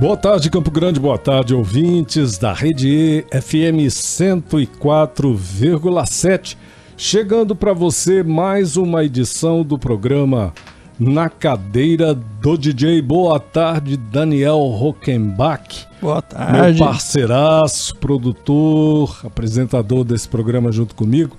Boa 0.00 0.16
tarde, 0.16 0.48
Campo 0.48 0.70
Grande, 0.70 0.98
boa 0.98 1.18
tarde, 1.18 1.54
ouvintes 1.54 2.38
da 2.38 2.54
Rede 2.54 2.88
E 2.88 3.22
FM 3.38 3.84
104,7. 3.90 6.56
Chegando 6.96 7.54
para 7.54 7.74
você 7.74 8.22
mais 8.22 8.78
uma 8.78 9.04
edição 9.04 9.62
do 9.62 9.78
programa 9.78 10.54
Na 10.98 11.28
Cadeira 11.28 12.14
do 12.14 12.56
DJ. 12.56 13.02
Boa 13.02 13.38
tarde, 13.38 13.98
Daniel 13.98 14.60
Rockenbach. 14.60 15.86
Boa 16.00 16.22
tarde. 16.22 16.78
Meu 16.78 16.86
parceiraço, 16.86 17.94
produtor, 17.96 19.20
apresentador 19.22 20.02
desse 20.02 20.26
programa 20.26 20.72
junto 20.72 20.94
comigo. 20.94 21.36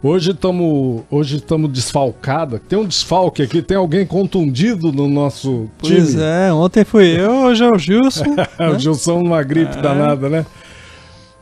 Hoje 0.00 0.30
estamos 0.30 1.02
hoje 1.10 1.36
estamos 1.36 1.70
desfalcados. 1.72 2.60
Tem 2.68 2.78
um 2.78 2.84
desfalque 2.84 3.42
aqui, 3.42 3.60
tem 3.60 3.76
alguém 3.76 4.06
contundido 4.06 4.92
no 4.92 5.08
nosso 5.08 5.68
time. 5.82 5.96
Pois 5.96 6.14
é, 6.16 6.52
ontem 6.52 6.84
fui 6.84 7.06
eu, 7.18 7.32
hoje 7.46 7.64
é 7.64 7.68
o 7.70 7.76
Gilson. 7.78 8.24
o 8.60 8.72
né? 8.72 8.78
Gilson 8.78 9.22
numa 9.22 9.42
gripe 9.42 9.76
É. 9.76 9.82
danada, 9.82 10.28
né? 10.28 10.46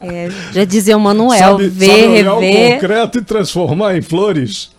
É, 0.00 0.28
já 0.52 0.64
dizia 0.64 0.96
o 0.96 1.00
Manuel, 1.00 1.38
sabe, 1.38 1.68
ver, 1.68 1.86
sabe 1.86 2.02
olhar 2.08 2.34
o 2.34 2.40
rever, 2.40 2.74
concreto 2.74 3.18
e 3.18 3.22
transformar 3.22 3.96
em 3.96 4.02
flores. 4.02 4.70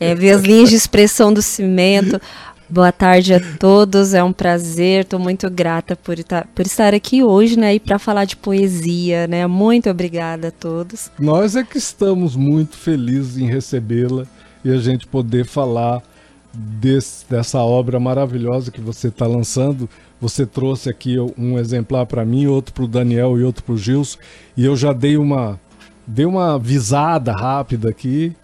é, 0.00 0.14
ver 0.14 0.30
as 0.32 0.42
linhas 0.42 0.70
de 0.70 0.76
expressão 0.76 1.32
do 1.32 1.42
cimento. 1.42 2.20
Boa 2.68 2.90
tarde 2.90 3.34
a 3.34 3.40
todos, 3.58 4.14
é 4.14 4.24
um 4.24 4.32
prazer, 4.32 5.02
estou 5.02 5.20
muito 5.20 5.48
grata 5.50 5.94
por, 5.94 6.18
estar- 6.18 6.46
por 6.54 6.64
estar 6.64 6.94
aqui 6.94 7.22
hoje, 7.22 7.58
né, 7.58 7.74
e 7.74 7.78
para 7.78 7.98
falar 7.98 8.24
de 8.24 8.36
poesia, 8.36 9.26
né, 9.28 9.46
muito 9.46 9.88
obrigada 9.90 10.48
a 10.48 10.50
todos. 10.50 11.10
Nós 11.18 11.54
é 11.56 11.62
que 11.62 11.76
estamos 11.76 12.34
muito 12.34 12.76
felizes 12.76 13.36
em 13.36 13.46
recebê-la 13.46 14.24
e 14.64 14.70
a 14.72 14.78
gente 14.78 15.06
poder 15.06 15.44
falar 15.44 16.02
desse- 16.54 17.24
dessa 17.28 17.58
obra 17.60 17.98
maravilhosa 18.00 18.70
que 18.70 18.80
você 18.80 19.08
está 19.08 19.26
lançando. 19.26 19.88
Você 20.20 20.46
trouxe 20.46 20.88
aqui 20.88 21.16
um 21.36 21.58
exemplar 21.58 22.06
para 22.06 22.24
mim, 22.24 22.46
outro 22.46 22.72
para 22.72 22.84
o 22.84 22.88
Daniel 22.88 23.38
e 23.38 23.42
outro 23.42 23.62
para 23.64 23.74
o 23.74 23.78
Gilson, 23.78 24.18
e 24.56 24.64
eu 24.64 24.76
já 24.76 24.92
dei 24.92 25.16
uma, 25.16 25.60
dei 26.06 26.24
uma 26.24 26.58
visada 26.58 27.32
rápida 27.32 27.90
aqui. 27.90 28.34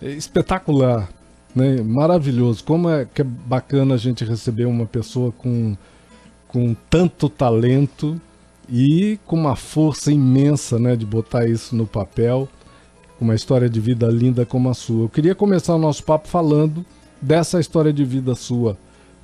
É 0.00 0.10
espetacular, 0.10 1.08
né? 1.54 1.82
maravilhoso. 1.82 2.64
Como 2.64 2.88
é 2.88 3.04
que 3.04 3.22
é 3.22 3.24
bacana 3.24 3.94
a 3.94 3.98
gente 3.98 4.24
receber 4.24 4.64
uma 4.66 4.86
pessoa 4.86 5.32
com, 5.32 5.76
com 6.46 6.74
tanto 6.88 7.28
talento 7.28 8.20
e 8.68 9.18
com 9.26 9.36
uma 9.36 9.56
força 9.56 10.12
imensa 10.12 10.78
né, 10.78 10.94
de 10.94 11.06
botar 11.06 11.46
isso 11.48 11.74
no 11.74 11.86
papel, 11.86 12.48
uma 13.20 13.34
história 13.34 13.68
de 13.68 13.80
vida 13.80 14.06
linda 14.06 14.44
como 14.46 14.68
a 14.68 14.74
sua. 14.74 15.04
Eu 15.04 15.08
queria 15.08 15.34
começar 15.34 15.74
o 15.74 15.78
nosso 15.78 16.04
papo 16.04 16.28
falando 16.28 16.84
dessa 17.20 17.60
história 17.60 17.92
de 17.92 18.04
vida 18.04 18.34
sua, 18.34 18.76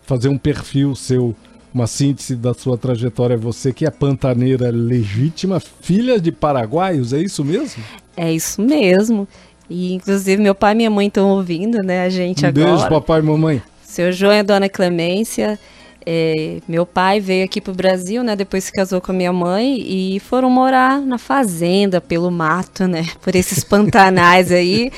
fazer 0.02 0.28
um 0.28 0.38
perfil 0.38 0.94
seu, 0.94 1.34
uma 1.72 1.86
síntese 1.86 2.36
da 2.36 2.54
sua 2.54 2.76
trajetória. 2.78 3.36
Você 3.36 3.72
que 3.72 3.86
é 3.86 3.90
pantaneira 3.90 4.70
legítima, 4.70 5.60
filha 5.60 6.20
de 6.20 6.30
paraguaios, 6.30 7.12
é 7.12 7.20
isso 7.20 7.44
mesmo? 7.44 7.82
É 8.16 8.32
isso 8.32 8.60
mesmo. 8.60 9.26
E 9.68 9.94
inclusive 9.94 10.42
meu 10.42 10.54
pai 10.54 10.72
e 10.72 10.76
minha 10.76 10.90
mãe 10.90 11.06
estão 11.06 11.30
ouvindo, 11.30 11.82
né, 11.82 12.04
a 12.04 12.10
gente 12.10 12.44
Um 12.44 12.48
agora. 12.48 12.66
beijo, 12.66 12.88
papai 12.88 13.20
e 13.20 13.22
mamãe. 13.22 13.62
Seu 13.82 14.12
João 14.12 14.32
e 14.32 14.40
a 14.40 14.42
Dona 14.42 14.68
Clemência. 14.68 15.58
É, 16.06 16.58
meu 16.68 16.84
pai 16.84 17.20
veio 17.20 17.44
aqui 17.44 17.60
pro 17.60 17.72
Brasil, 17.72 18.22
né? 18.22 18.36
Depois 18.36 18.64
se 18.64 18.72
casou 18.72 19.00
com 19.00 19.12
a 19.12 19.14
minha 19.14 19.32
mãe 19.32 19.80
e 19.80 20.20
foram 20.20 20.50
morar 20.50 21.00
na 21.00 21.16
fazenda, 21.18 22.00
pelo 22.00 22.30
mato, 22.30 22.86
né? 22.86 23.06
Por 23.22 23.34
esses 23.34 23.64
pantanais 23.64 24.52
aí. 24.52 24.90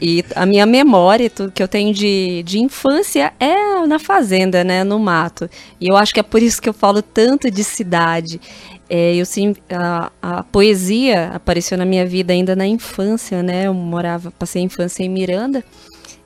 E 0.00 0.24
a 0.34 0.44
minha 0.46 0.66
memória, 0.66 1.30
tudo 1.30 1.52
que 1.52 1.62
eu 1.62 1.68
tenho 1.68 1.94
de, 1.94 2.42
de 2.44 2.58
infância 2.58 3.32
é 3.40 3.86
na 3.86 3.98
fazenda, 3.98 4.62
né? 4.62 4.84
No 4.84 4.98
mato. 4.98 5.48
E 5.80 5.88
eu 5.88 5.96
acho 5.96 6.12
que 6.12 6.20
é 6.20 6.22
por 6.22 6.42
isso 6.42 6.60
que 6.60 6.68
eu 6.68 6.74
falo 6.74 7.02
tanto 7.02 7.50
de 7.50 7.64
cidade. 7.64 8.40
É, 8.88 9.14
eu 9.14 9.24
sim, 9.24 9.54
a, 9.70 10.10
a 10.20 10.42
poesia 10.42 11.30
apareceu 11.32 11.78
na 11.78 11.84
minha 11.84 12.04
vida 12.04 12.32
ainda 12.32 12.56
na 12.56 12.66
infância, 12.66 13.42
né? 13.42 13.66
Eu 13.66 13.74
morava, 13.74 14.30
passei 14.32 14.62
a 14.62 14.64
infância 14.64 15.02
em 15.02 15.08
Miranda. 15.08 15.64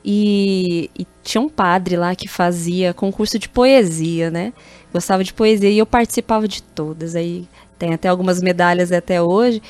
E, 0.05 0.91
e 0.99 1.07
tinha 1.23 1.41
um 1.41 1.49
padre 1.49 1.97
lá 1.97 2.15
que 2.15 2.29
fazia 2.29 2.93
concurso 2.93 3.39
de 3.39 3.49
poesia, 3.49 4.31
né? 4.31 4.53
Gostava 4.93 5.25
de 5.25 5.33
poesia 5.33 5.71
e 5.71 5.79
eu 5.79 5.87
participava 5.87 6.47
de 6.47 6.63
todas. 6.63 7.17
Aí 7.17 7.49
tem 7.79 7.95
até 7.95 8.09
algumas 8.09 8.43
medalhas 8.43 8.93
até 8.93 9.23
hoje. 9.23 9.63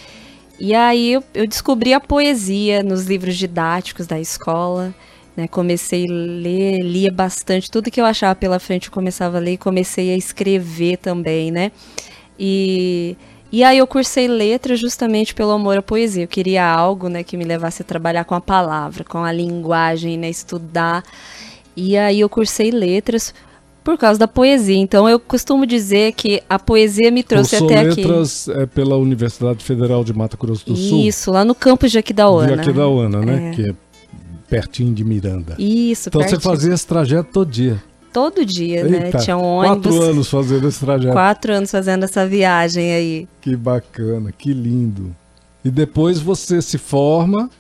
E 0.59 0.75
aí 0.75 1.13
eu, 1.13 1.25
eu 1.33 1.47
descobri 1.47 1.95
a 1.95 2.01
poesia 2.01 2.83
nos 2.83 3.05
livros 3.05 3.37
didáticos 3.37 4.07
da 4.07 4.19
escola. 4.19 4.93
Né? 5.37 5.49
Comecei 5.49 6.05
a 6.05 6.13
ler, 6.13 6.81
lia 6.83 7.13
bastante. 7.13 7.71
Tudo 7.71 7.91
que 7.91 8.01
eu 8.01 8.05
achava 8.05 8.35
pela 8.35 8.59
frente 8.59 8.87
eu 8.87 8.93
começava 8.93 9.37
a 9.37 9.41
ler 9.41 9.53
e 9.53 9.59
comecei 9.59 10.13
a 10.13 10.17
escrever 10.17 10.97
também, 10.99 11.51
né? 11.51 11.73
E, 12.39 13.17
e 13.55 13.63
aí 13.63 13.79
eu 13.79 13.87
cursei 13.87 14.27
letras 14.27 14.81
justamente 14.81 15.33
pelo 15.33 15.53
amor 15.53 15.79
à 15.79 15.83
poesia. 15.83 16.25
Eu 16.25 16.29
queria 16.29 16.67
algo, 16.69 17.09
né, 17.09 17.23
que 17.23 17.37
me 17.37 17.45
levasse 17.45 17.83
a 17.83 17.85
trabalhar 17.85 18.25
com 18.25 18.35
a 18.35 18.41
palavra, 18.41 19.05
com 19.05 19.19
a 19.23 19.31
linguagem, 19.31 20.19
né, 20.19 20.29
estudar. 20.29 21.05
E 21.77 21.97
aí 21.97 22.19
eu 22.19 22.29
cursei 22.29 22.73
letras 22.73 23.33
por 23.85 23.97
causa 23.97 24.19
da 24.19 24.27
poesia. 24.27 24.77
Então 24.77 25.09
eu 25.09 25.21
costumo 25.21 25.65
dizer 25.67 26.15
que 26.15 26.43
a 26.51 26.59
poesia 26.59 27.13
me 27.13 27.23
trouxe 27.23 27.51
Cursou 27.57 27.69
até 27.69 27.89
aqui. 27.89 28.03
letras 28.03 28.49
é, 28.49 28.67
pela 28.67 28.97
Universidade 28.97 29.63
Federal 29.63 30.03
de 30.03 30.13
Mato 30.13 30.37
Grosso 30.37 30.67
do 30.67 30.75
Sul. 30.75 30.99
Isso, 31.07 31.31
lá 31.31 31.45
no 31.45 31.55
campus 31.55 31.93
de 31.93 31.99
Aquidauana. 31.99 32.57
De 32.57 32.61
Aquidauana, 32.61 33.21
né? 33.21 33.51
É. 33.51 33.55
Que 33.55 33.71
é 33.71 33.75
pertinho 34.51 34.93
de 34.93 35.05
Miranda. 35.05 35.55
Isso, 35.61 36.09
Então 36.09 36.21
você 36.23 36.31
pertinho. 36.31 36.41
fazia 36.53 36.75
esse 36.75 36.87
trajeto 36.89 37.31
todo 37.33 37.49
dia. 37.49 37.81
Todo 38.15 38.47
dia, 38.47 38.85
né? 38.85 39.07
Eita, 39.07 39.19
Tinha 39.19 39.37
um 39.37 39.43
ônibus. 39.43 39.91
Quatro 39.93 40.03
anos 40.03 40.31
fazendo 40.31 40.69
esse 40.69 40.81
trajeto. 40.81 41.13
quatro 41.13 41.53
anos 41.53 41.71
fazendo 41.71 42.05
essa 42.05 42.27
viagem 42.27 42.93
aí. 42.95 43.29
Que 43.41 43.57
bacana, 43.57 44.31
que 44.33 44.53
lindo. 44.55 45.15
E 45.65 45.71
depois 45.71 46.21
você 46.21 46.63
se 46.63 46.79
forma, 46.79 47.51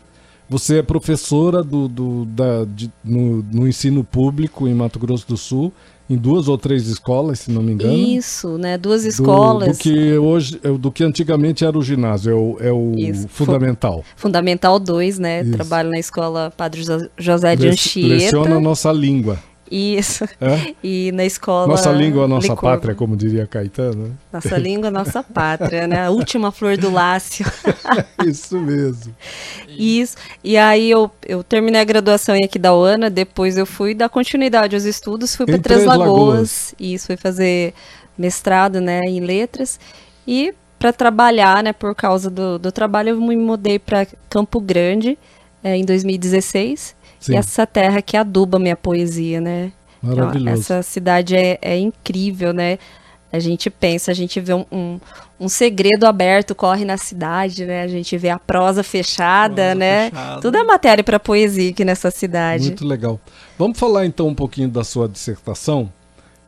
você 0.49 0.79
é 0.79 0.83
professora 0.83 1.63
do, 1.63 1.89
do- 1.89 2.25
da, 2.27 2.65
de- 2.65 2.91
no, 3.05 3.43
no 3.53 3.67
ensino 3.67 4.05
público 4.05 4.69
em 4.69 4.75
Mato 4.75 4.99
Grosso 4.99 5.27
do 5.27 5.37
Sul, 5.37 5.73
em 6.09 6.17
duas 6.17 6.49
ou 6.49 6.59
três 6.59 6.87
escolas, 6.87 7.41
se 7.41 7.51
não 7.51 7.63
me 7.63 7.73
engano. 7.73 7.95
Isso, 7.95 8.59
né? 8.59 8.77
Duas 8.79 9.03
Do- 9.03 9.09
escolas. 9.09 9.79
Do, 9.79 9.83
que 9.83 10.17
hoje, 10.19 10.61
é, 10.63 10.69
do 10.71 10.93
que 10.93 11.03
antigamente 11.03 11.65
era 11.65 11.77
o 11.77 11.83
ginásio, 11.83 12.31
é 12.31 12.35
o, 12.35 12.57
é 12.61 12.73
o 12.73 12.93
Isso. 12.97 13.27
fundamental. 13.27 14.05
Fundamental 14.15 14.79
2, 14.79 15.19
né? 15.19 15.41
Isso. 15.43 15.53
Trabalho 15.53 15.89
na 15.91 15.99
escola 15.99 16.53
Padre 16.57 16.83
Jo- 16.85 17.09
José 17.19 17.57
de 17.57 17.67
Anchieta. 17.69 18.09
Leciona 18.15 18.57
a 18.57 18.61
nossa 18.61 18.93
língua. 18.93 19.39
Isso. 19.71 20.25
É? 20.41 20.75
E 20.83 21.11
na 21.13 21.25
escola. 21.25 21.67
Nossa 21.67 21.91
língua, 21.91 22.29
nossa 22.29 22.49
Licor. 22.49 22.71
pátria, 22.71 22.95
como 22.95 23.17
diria 23.17 23.47
Caetano. 23.47 24.09
né? 24.09 24.11
Nossa 24.33 24.57
língua, 24.59 24.91
nossa 24.91 25.23
pátria, 25.25 25.87
né? 25.87 26.07
A 26.07 26.11
última 26.11 26.53
flor 26.53 26.77
do 26.77 26.91
Lácio. 26.91 27.47
Isso 28.27 28.59
mesmo. 28.61 29.15
Isso. 29.69 30.17
E 30.43 30.57
aí 30.57 30.91
eu, 30.91 31.11
eu 31.27 31.43
terminei 31.43 31.81
a 31.81 31.85
graduação 31.85 32.37
em 32.37 32.45
Aquidauana, 32.45 33.09
depois 33.09 33.57
eu 33.57 33.67
fui 33.67 33.95
dar 33.95 34.09
continuidade 34.09 34.77
aos 34.77 34.85
estudos, 34.85 35.35
fui 35.35 35.47
para 35.47 35.59
Três 35.59 35.83
Três 35.83 35.85
Lagoas. 35.87 36.19
Lagoas. 36.19 36.75
Isso, 36.79 37.07
fui 37.07 37.17
fazer 37.17 37.75
mestrado, 38.17 38.81
né, 38.81 39.01
em 39.07 39.21
letras. 39.21 39.81
E 40.27 40.55
para 40.79 40.93
trabalhar, 40.93 41.63
né, 41.63 41.73
por 41.73 41.95
causa 41.95 42.31
do, 42.31 42.59
do 42.59 42.71
trabalho, 42.71 43.11
eu 43.11 43.21
me 43.21 43.37
mudei 43.37 43.79
para 43.79 44.07
Campo 44.29 44.61
Grande 44.61 45.19
eh, 45.63 45.77
em 45.77 45.85
2016. 45.85 46.95
Sim. 47.25 47.33
E 47.33 47.37
essa 47.37 47.67
terra 47.67 48.03
que 48.03 48.19
aduba 48.19 48.59
minha 48.59 48.77
poesia, 48.77 49.41
né? 49.41 49.73
Então, 50.03 50.27
Maravilhoso. 50.27 50.61
essa 50.61 50.83
cidade 50.83 51.35
é, 51.35 51.59
é 51.63 51.79
incrível, 51.79 52.53
né? 52.53 52.79
A 53.33 53.39
gente 53.39 53.71
pensa, 53.71 54.11
a 54.11 54.15
gente 54.15 54.39
vê 54.41 54.53
um, 54.53 54.67
um, 54.71 55.01
um 55.41 55.49
segredo 55.49 56.05
aberto 56.05 56.55
corre 56.55 56.85
na 56.85 56.99
cidade, 56.99 57.65
né? 57.65 57.83
A 57.83 57.89
gente 57.89 58.15
vê 58.19 58.29
a 58.29 58.39
prosa 58.39 58.83
fechada, 58.83 59.55
Prosa 59.55 59.75
né? 59.75 60.11
fechada. 60.11 60.41
Tudo 60.43 60.59
é 60.59 60.63
matéria 60.63 61.03
para 61.03 61.19
poesia 61.19 61.71
aqui 61.71 61.83
nessa 61.83 62.11
cidade. 62.11 62.67
Muito 62.67 62.87
legal. 62.87 63.19
Vamos 63.59 63.79
falar 63.79 64.05
então 64.05 64.29
um 64.29 64.35
pouquinho 64.35 64.69
da 64.69 64.85
sua 64.85 65.09
dissertação 65.09 65.91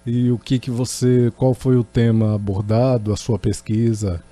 e 0.05 0.31
o 0.31 0.39
que 0.39 0.59
que 0.59 0.71
você, 0.71 1.33
qual 1.39 1.55
foi 1.55 1.77
o 1.77 1.83
tema 1.83 2.35
abordado, 2.35 3.15
a 3.15 3.17
sua 3.17 3.39
pesquisa 3.39 4.23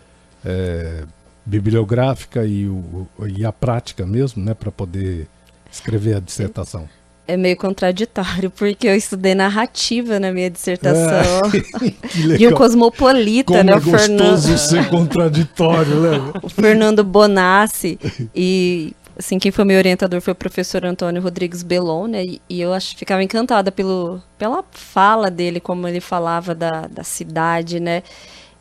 é, 0.45 1.05
bibliográfica 1.47 2.45
e, 2.45 2.69
o, 2.69 3.09
e 3.27 3.47
a 3.47 3.51
prática 3.51 4.05
mesmo, 4.05 4.45
né, 4.45 4.53
para 4.53 4.71
poder 4.71 5.27
escrever 5.75 6.17
a 6.17 6.21
dissertação. 6.21 6.89
É 7.27 7.39
meio 7.39 7.57
contraditório, 7.57 8.51
porque 8.51 8.87
eu 8.87 8.95
estudei 8.95 9.35
narrativa 9.35 10.21
na 10.21 10.31
minha 10.31 10.51
dissertação. 10.51 11.41
De 12.13 12.21
um 12.21 12.27
legal. 12.27 12.53
cosmopolita, 12.53 13.53
Como 13.53 13.65
né? 13.65 13.73
é 13.73 13.77
O 13.77 13.81
Fernando, 13.81 14.59
ser 14.59 14.89
contraditório, 14.91 16.01
né? 16.01 16.33
o 16.43 16.49
Fernando 16.51 17.03
Bonassi. 17.03 17.99
E 18.35 18.93
assim, 19.19 19.39
quem 19.39 19.51
foi 19.51 19.65
meu 19.65 19.79
orientador 19.79 20.21
foi 20.21 20.33
o 20.33 20.37
professor 20.37 20.85
Antônio 20.85 21.23
Rodrigues 21.23 21.63
Belon, 21.63 22.09
né? 22.09 22.25
E, 22.25 22.43
e 22.49 22.61
eu 22.61 22.75
acho, 22.75 22.95
ficava 22.95 23.23
encantada 23.23 23.73
pelo, 23.73 24.21
pela 24.37 24.63
fala 24.71 25.31
dele, 25.31 25.61
como 25.61 25.89
ele 25.89 26.01
falava 26.01 26.55
da, 26.55 26.83
da 26.83 27.03
cidade, 27.05 27.81
né? 27.81 28.03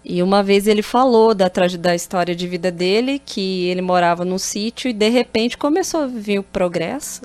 E 0.06 0.22
uma 0.22 0.44
vez 0.44 0.68
ele 0.68 0.82
falou 0.82 1.34
da, 1.34 1.50
da 1.80 1.96
história 1.96 2.36
de 2.36 2.48
vida 2.48 2.70
dele, 2.70 3.22
que 3.26 3.66
ele 3.68 3.82
morava 3.82 4.26
num 4.26 4.38
sítio 4.38 4.90
e 4.90 4.94
de 4.94 5.10
repente 5.10 5.58
começou 5.58 6.02
a 6.02 6.08
vir 6.08 6.40
o 6.40 6.44
progresso 6.44 7.22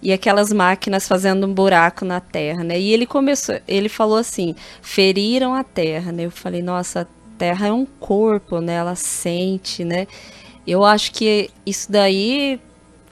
e 0.00 0.12
aquelas 0.12 0.52
máquinas 0.52 1.08
fazendo 1.08 1.46
um 1.46 1.52
buraco 1.52 2.04
na 2.04 2.20
terra, 2.20 2.62
né? 2.62 2.78
E 2.78 2.92
ele 2.92 3.06
começou, 3.06 3.58
ele 3.66 3.88
falou 3.88 4.16
assim: 4.16 4.54
feriram 4.80 5.54
a 5.54 5.64
terra, 5.64 6.12
né? 6.12 6.24
Eu 6.24 6.30
falei, 6.30 6.62
nossa, 6.62 7.02
a 7.02 7.06
terra 7.36 7.68
é 7.68 7.72
um 7.72 7.84
corpo, 7.84 8.60
né? 8.60 8.74
Ela 8.74 8.94
sente, 8.94 9.84
né? 9.84 10.06
Eu 10.66 10.84
acho 10.84 11.12
que 11.12 11.50
isso 11.66 11.90
daí 11.90 12.60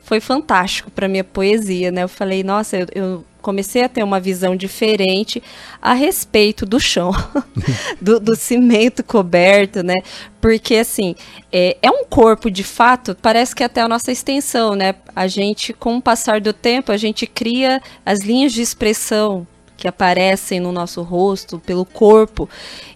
foi 0.03 0.21
fantástico 0.21 0.91
para 0.91 1.09
minha 1.09 1.25
poesia, 1.25 1.91
né? 1.91 2.05
Eu 2.05 2.09
falei, 2.09 2.45
nossa, 2.45 2.77
eu, 2.77 2.87
eu 2.95 3.25
comecei 3.47 3.85
a 3.85 3.89
ter 3.89 4.03
uma 4.03 4.19
visão 4.19 4.57
diferente 4.57 5.41
a 5.81 5.95
respeito 5.95 6.67
do 6.67 6.81
chão, 6.81 7.13
do, 8.03 8.19
do 8.19 8.35
cimento 8.35 9.05
coberto, 9.05 9.85
né? 9.85 9.95
Porque 10.41 10.75
assim 10.75 11.15
é, 11.53 11.77
é 11.81 11.89
um 11.89 12.05
corpo 12.05 12.51
de 12.51 12.65
fato, 12.65 13.17
parece 13.23 13.55
que 13.55 13.63
é 13.63 13.67
até 13.67 13.81
a 13.83 13.89
nossa 13.89 14.11
extensão, 14.11 14.75
né? 14.75 14.97
A 15.15 15.29
gente, 15.29 15.73
com 15.73 15.97
o 15.97 16.03
passar 16.03 16.41
do 16.41 16.53
tempo, 16.53 16.91
a 16.91 16.97
gente 16.97 17.25
cria 17.25 17.81
as 18.05 18.25
linhas 18.25 18.53
de 18.53 18.63
expressão 18.63 19.47
que 19.77 19.87
aparecem 19.87 20.59
no 20.59 20.73
nosso 20.73 21.03
rosto, 21.03 21.59
pelo 21.59 21.85
corpo. 21.85 22.49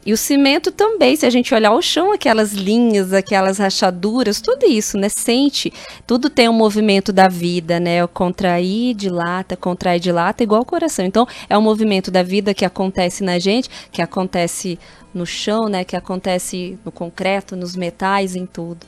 E 0.05 0.13
o 0.13 0.17
cimento 0.17 0.73
também, 0.73 1.15
se 1.15 1.27
a 1.27 1.31
gente 1.31 1.55
olhar 1.55 1.73
o 1.73 1.83
chão, 1.83 2.13
aquelas 2.13 2.53
linhas, 2.53 3.13
aquelas 3.13 3.59
rachaduras, 3.59 4.41
tudo 4.41 4.65
isso, 4.65 4.97
né? 4.97 5.09
Sente, 5.09 5.73
tudo 6.07 6.31
tem 6.31 6.49
um 6.49 6.55
movimento 6.55 7.13
da 7.13 7.29
vida, 7.29 7.79
né? 7.79 8.03
O 8.03 8.09
contrair, 8.09 8.95
dilata, 8.95 9.57
contrai, 9.57 10.01
dilata, 10.01 10.43
igual 10.43 10.63
o 10.63 10.65
coração. 10.65 11.05
Então, 11.05 11.27
é 11.49 11.57
um 11.57 11.63
movimento 11.63 12.11
da 12.11 12.23
vida 12.23 12.55
que 12.55 12.65
acontece 12.65 13.23
na 13.23 13.39
gente, 13.39 13.69
que 13.93 14.01
acontece 14.01 14.79
no 15.13 15.27
chão, 15.27 15.69
né? 15.69 15.85
Que 15.85 15.97
acontece 15.97 16.79
no 16.85 16.91
concreto, 16.91 17.55
nos 17.55 17.77
metais, 17.77 18.35
em 18.35 18.47
tudo. 18.47 18.87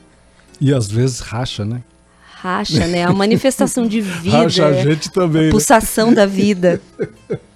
E 0.59 0.73
às 0.73 0.89
vezes 0.89 1.19
racha, 1.19 1.63
né? 1.63 1.83
Racha, 2.25 2.87
né? 2.87 3.03
A 3.03 3.13
manifestação 3.13 3.87
de 3.87 4.01
vida, 4.01 4.37
racha 4.43 4.65
a 4.65 4.71
é 4.71 4.83
gente 4.83 5.11
também. 5.11 5.43
né? 5.43 5.51
pulsação 5.51 6.11
da 6.11 6.25
vida. 6.25 6.81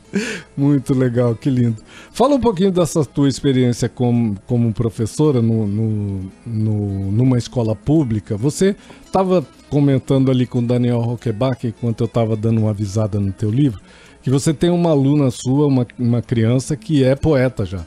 Muito 0.56 0.94
legal, 0.94 1.36
que 1.36 1.50
lindo. 1.50 1.78
Fala 2.12 2.36
um 2.36 2.40
pouquinho 2.40 2.72
dessa 2.72 3.04
tua 3.06 3.28
experiência 3.28 3.88
como, 3.88 4.36
como 4.48 4.74
professora 4.74 5.42
no, 5.42 5.68
no- 5.68 6.32
no- 6.46 7.12
numa 7.12 7.38
escola 7.38 7.76
pública. 7.76 8.36
Você 8.38 8.76
estava 9.06 9.46
comentando 9.70 10.32
ali 10.32 10.46
com 10.48 10.60
o 10.60 10.66
Daniel 10.66 11.00
Roquebach, 11.00 11.68
enquanto 11.68 12.02
eu 12.02 12.06
estava 12.06 12.36
dando 12.36 12.62
uma 12.62 12.70
avisada 12.72 13.20
no 13.20 13.32
teu 13.32 13.50
livro, 13.52 13.80
que 14.22 14.30
você 14.30 14.54
tem 14.54 14.70
uma 14.70 14.92
aluna 14.92 15.30
sua, 15.32 15.68
uma, 15.68 15.86
uma 15.98 16.22
criança 16.22 16.76
que 16.76 17.04
é 17.04 17.16
poeta 17.16 17.66
já. 17.66 17.86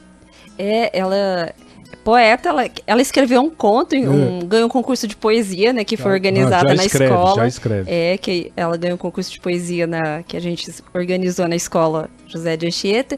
É, 0.57 0.97
ela 0.97 1.51
poeta, 2.03 2.49
ela, 2.49 2.69
ela 2.85 3.01
escreveu 3.01 3.41
um 3.41 3.49
conto, 3.49 3.95
um, 3.95 4.39
ganhou 4.39 4.65
um 4.65 4.69
concurso 4.69 5.07
de 5.07 5.15
poesia, 5.15 5.71
né, 5.71 5.83
que 5.83 5.95
foi 5.95 6.11
Ah, 6.11 6.13
organizado 6.15 6.69
já 6.69 6.75
na 6.75 6.85
escreve, 6.85 7.13
escola. 7.13 7.35
Já 7.35 7.47
escreve. 7.47 7.91
É, 7.91 8.17
que 8.17 8.51
ela 8.55 8.77
ganhou 8.77 8.95
um 8.95 8.99
concurso 8.99 9.31
de 9.31 9.39
poesia 9.39 9.87
na, 9.87 10.23
que 10.23 10.35
a 10.35 10.39
gente 10.39 10.71
organizou 10.93 11.47
na 11.47 11.55
escola 11.55 12.09
José 12.27 12.57
de 12.57 12.67
Anchieta. 12.67 13.17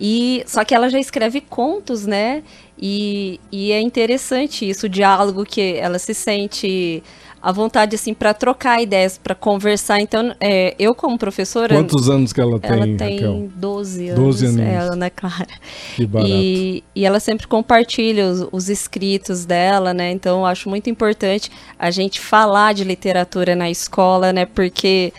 E, 0.00 0.42
só 0.46 0.64
que 0.64 0.74
ela 0.74 0.88
já 0.88 0.98
escreve 0.98 1.40
contos, 1.40 2.06
né? 2.06 2.42
E, 2.78 3.38
e 3.52 3.70
é 3.70 3.80
interessante 3.80 4.68
isso, 4.68 4.86
o 4.86 4.88
diálogo 4.88 5.44
que 5.44 5.76
ela 5.76 5.98
se 5.98 6.14
sente 6.14 7.02
à 7.42 7.50
vontade, 7.50 7.96
assim, 7.96 8.14
para 8.14 8.32
trocar 8.32 8.80
ideias, 8.80 9.18
para 9.18 9.34
conversar. 9.34 10.00
Então, 10.00 10.32
é, 10.40 10.76
eu 10.78 10.94
como 10.94 11.18
professora... 11.18 11.74
Quantos 11.74 12.08
anos 12.08 12.32
que 12.32 12.40
ela 12.40 12.60
tem, 12.60 12.70
ela 12.70 12.84
tem 12.96 13.16
Raquel? 13.16 13.50
12 13.56 14.08
anos, 14.10 14.24
12 14.24 14.46
aninhos. 14.46 14.68
é, 14.68 14.76
Ana 14.78 15.10
Clara. 15.10 15.48
Que 15.96 16.06
barato. 16.06 16.30
E, 16.30 16.84
e 16.94 17.04
ela 17.04 17.18
sempre 17.18 17.48
compartilha 17.48 18.28
os, 18.28 18.46
os 18.52 18.68
escritos 18.68 19.44
dela, 19.44 19.92
né? 19.92 20.12
Então 20.12 20.40
eu 20.40 20.46
acho 20.46 20.68
muito 20.68 20.88
importante 20.88 21.50
a 21.76 21.90
gente 21.90 22.20
falar 22.20 22.74
de 22.74 22.84
literatura 22.84 23.56
na 23.56 23.68
escola, 23.68 24.32
né? 24.32 24.46
Porque 24.46 25.12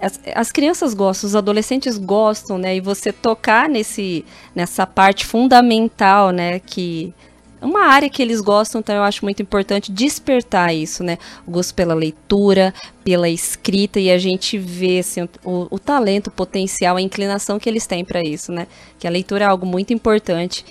as, 0.00 0.18
as 0.34 0.50
crianças 0.50 0.94
gostam, 0.94 1.28
os 1.28 1.36
adolescentes 1.36 1.98
gostam, 1.98 2.56
né? 2.56 2.76
E 2.76 2.80
você 2.80 3.12
tocar 3.12 3.68
nesse, 3.68 4.24
nessa 4.54 4.86
parte 4.86 5.26
fundamental, 5.26 6.30
né? 6.30 6.58
Que 6.58 7.12
uma 7.64 7.86
área 7.86 8.08
que 8.10 8.22
eles 8.22 8.40
gostam, 8.40 8.80
então 8.80 8.94
eu 8.94 9.02
acho 9.02 9.24
muito 9.24 9.42
importante 9.42 9.90
despertar 9.90 10.74
isso, 10.74 11.02
né? 11.02 11.18
O 11.46 11.50
gosto 11.50 11.74
pela 11.74 11.94
leitura, 11.94 12.74
pela 13.02 13.28
escrita 13.28 13.98
e 13.98 14.10
a 14.10 14.18
gente 14.18 14.58
vê 14.58 14.98
assim, 14.98 15.28
o, 15.44 15.66
o 15.70 15.78
talento, 15.78 16.28
o 16.28 16.30
potencial, 16.30 16.96
a 16.96 17.02
inclinação 17.02 17.58
que 17.58 17.68
eles 17.68 17.86
têm 17.86 18.04
para 18.04 18.20
isso, 18.22 18.52
né? 18.52 18.66
Que 18.98 19.06
a 19.06 19.10
leitura 19.10 19.44
é 19.44 19.48
algo 19.48 19.66
muito 19.66 19.92
importante. 19.92 20.64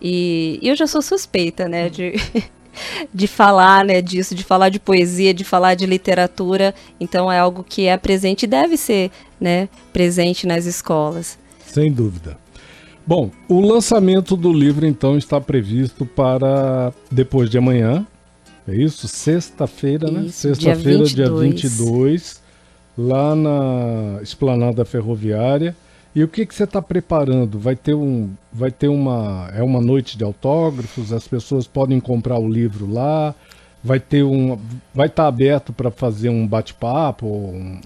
E, 0.00 0.58
e 0.60 0.68
eu 0.68 0.76
já 0.76 0.86
sou 0.86 1.02
suspeita, 1.02 1.68
né? 1.68 1.88
De, 1.88 2.14
de 3.12 3.26
falar 3.26 3.84
né, 3.84 4.00
disso, 4.00 4.34
de 4.34 4.44
falar 4.44 4.68
de 4.68 4.80
poesia, 4.80 5.34
de 5.34 5.44
falar 5.44 5.74
de 5.74 5.86
literatura. 5.86 6.74
Então 6.98 7.30
é 7.30 7.38
algo 7.38 7.64
que 7.64 7.86
é 7.86 7.96
presente 7.96 8.44
e 8.44 8.46
deve 8.46 8.76
ser 8.76 9.10
né, 9.40 9.68
presente 9.92 10.46
nas 10.46 10.66
escolas. 10.66 11.38
Sem 11.66 11.92
dúvida. 11.92 12.36
Bom, 13.10 13.28
o 13.48 13.60
lançamento 13.60 14.36
do 14.36 14.52
livro 14.52 14.86
então 14.86 15.18
está 15.18 15.40
previsto 15.40 16.06
para 16.06 16.92
depois 17.10 17.50
de 17.50 17.58
amanhã. 17.58 18.06
É 18.68 18.72
isso? 18.72 19.08
Sexta-feira, 19.08 20.08
né? 20.08 20.28
Sexta-feira, 20.28 21.02
dia 21.02 21.24
dia 21.26 21.28
22. 21.28 21.80
22, 21.80 22.40
lá 22.96 23.34
na 23.34 24.22
Esplanada 24.22 24.84
Ferroviária. 24.84 25.74
E 26.14 26.22
o 26.22 26.28
que, 26.28 26.46
que 26.46 26.54
você 26.54 26.62
está 26.62 26.80
preparando? 26.80 27.58
Vai 27.58 27.74
ter 27.74 27.94
um, 27.94 28.30
vai 28.52 28.70
ter 28.70 28.86
uma, 28.86 29.50
é 29.56 29.62
uma 29.64 29.80
noite 29.80 30.16
de 30.16 30.22
autógrafos. 30.22 31.12
As 31.12 31.26
pessoas 31.26 31.66
podem 31.66 31.98
comprar 31.98 32.38
o 32.38 32.48
livro 32.48 32.88
lá. 32.88 33.34
Vai 33.82 33.98
ter 33.98 34.22
um, 34.22 34.58
vai 34.94 35.06
estar 35.06 35.22
tá 35.22 35.28
aberto 35.28 35.72
para 35.72 35.90
fazer 35.90 36.28
um 36.28 36.46
bate-papo. 36.46 37.26
Um, 37.26 37.80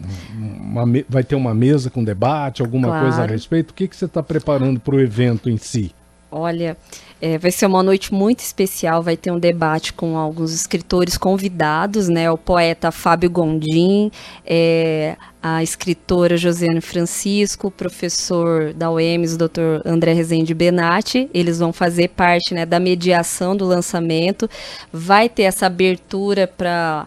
vai 1.08 1.22
ter 1.22 1.36
uma 1.36 1.54
mesa 1.54 1.88
com 1.88 2.02
debate, 2.02 2.62
alguma 2.62 2.88
claro. 2.88 3.04
coisa 3.04 3.22
a 3.22 3.26
respeito. 3.26 3.70
O 3.70 3.74
que, 3.74 3.86
que 3.86 3.96
você 3.96 4.06
está 4.06 4.22
preparando 4.22 4.80
para 4.80 4.94
o 4.96 5.00
evento 5.00 5.48
em 5.48 5.56
si? 5.56 5.94
Olha, 6.36 6.76
é, 7.22 7.38
vai 7.38 7.52
ser 7.52 7.64
uma 7.64 7.80
noite 7.80 8.12
muito 8.12 8.40
especial, 8.40 9.04
vai 9.04 9.16
ter 9.16 9.30
um 9.30 9.38
debate 9.38 9.92
com 9.92 10.18
alguns 10.18 10.52
escritores 10.52 11.16
convidados, 11.16 12.08
né? 12.08 12.28
O 12.28 12.36
poeta 12.36 12.90
Fábio 12.90 13.30
Gondim, 13.30 14.10
é, 14.44 15.16
a 15.40 15.62
escritora 15.62 16.36
Josiane 16.36 16.80
Francisco, 16.80 17.68
o 17.68 17.70
professor 17.70 18.74
da 18.74 18.90
UEMS, 18.90 19.34
o 19.34 19.38
Dr. 19.38 19.86
André 19.86 20.12
Rezende 20.12 20.52
Benatti, 20.52 21.30
eles 21.32 21.60
vão 21.60 21.72
fazer 21.72 22.08
parte 22.08 22.52
né, 22.52 22.66
da 22.66 22.80
mediação 22.80 23.56
do 23.56 23.64
lançamento. 23.64 24.50
Vai 24.92 25.28
ter 25.28 25.44
essa 25.44 25.66
abertura 25.66 26.48
para 26.48 27.06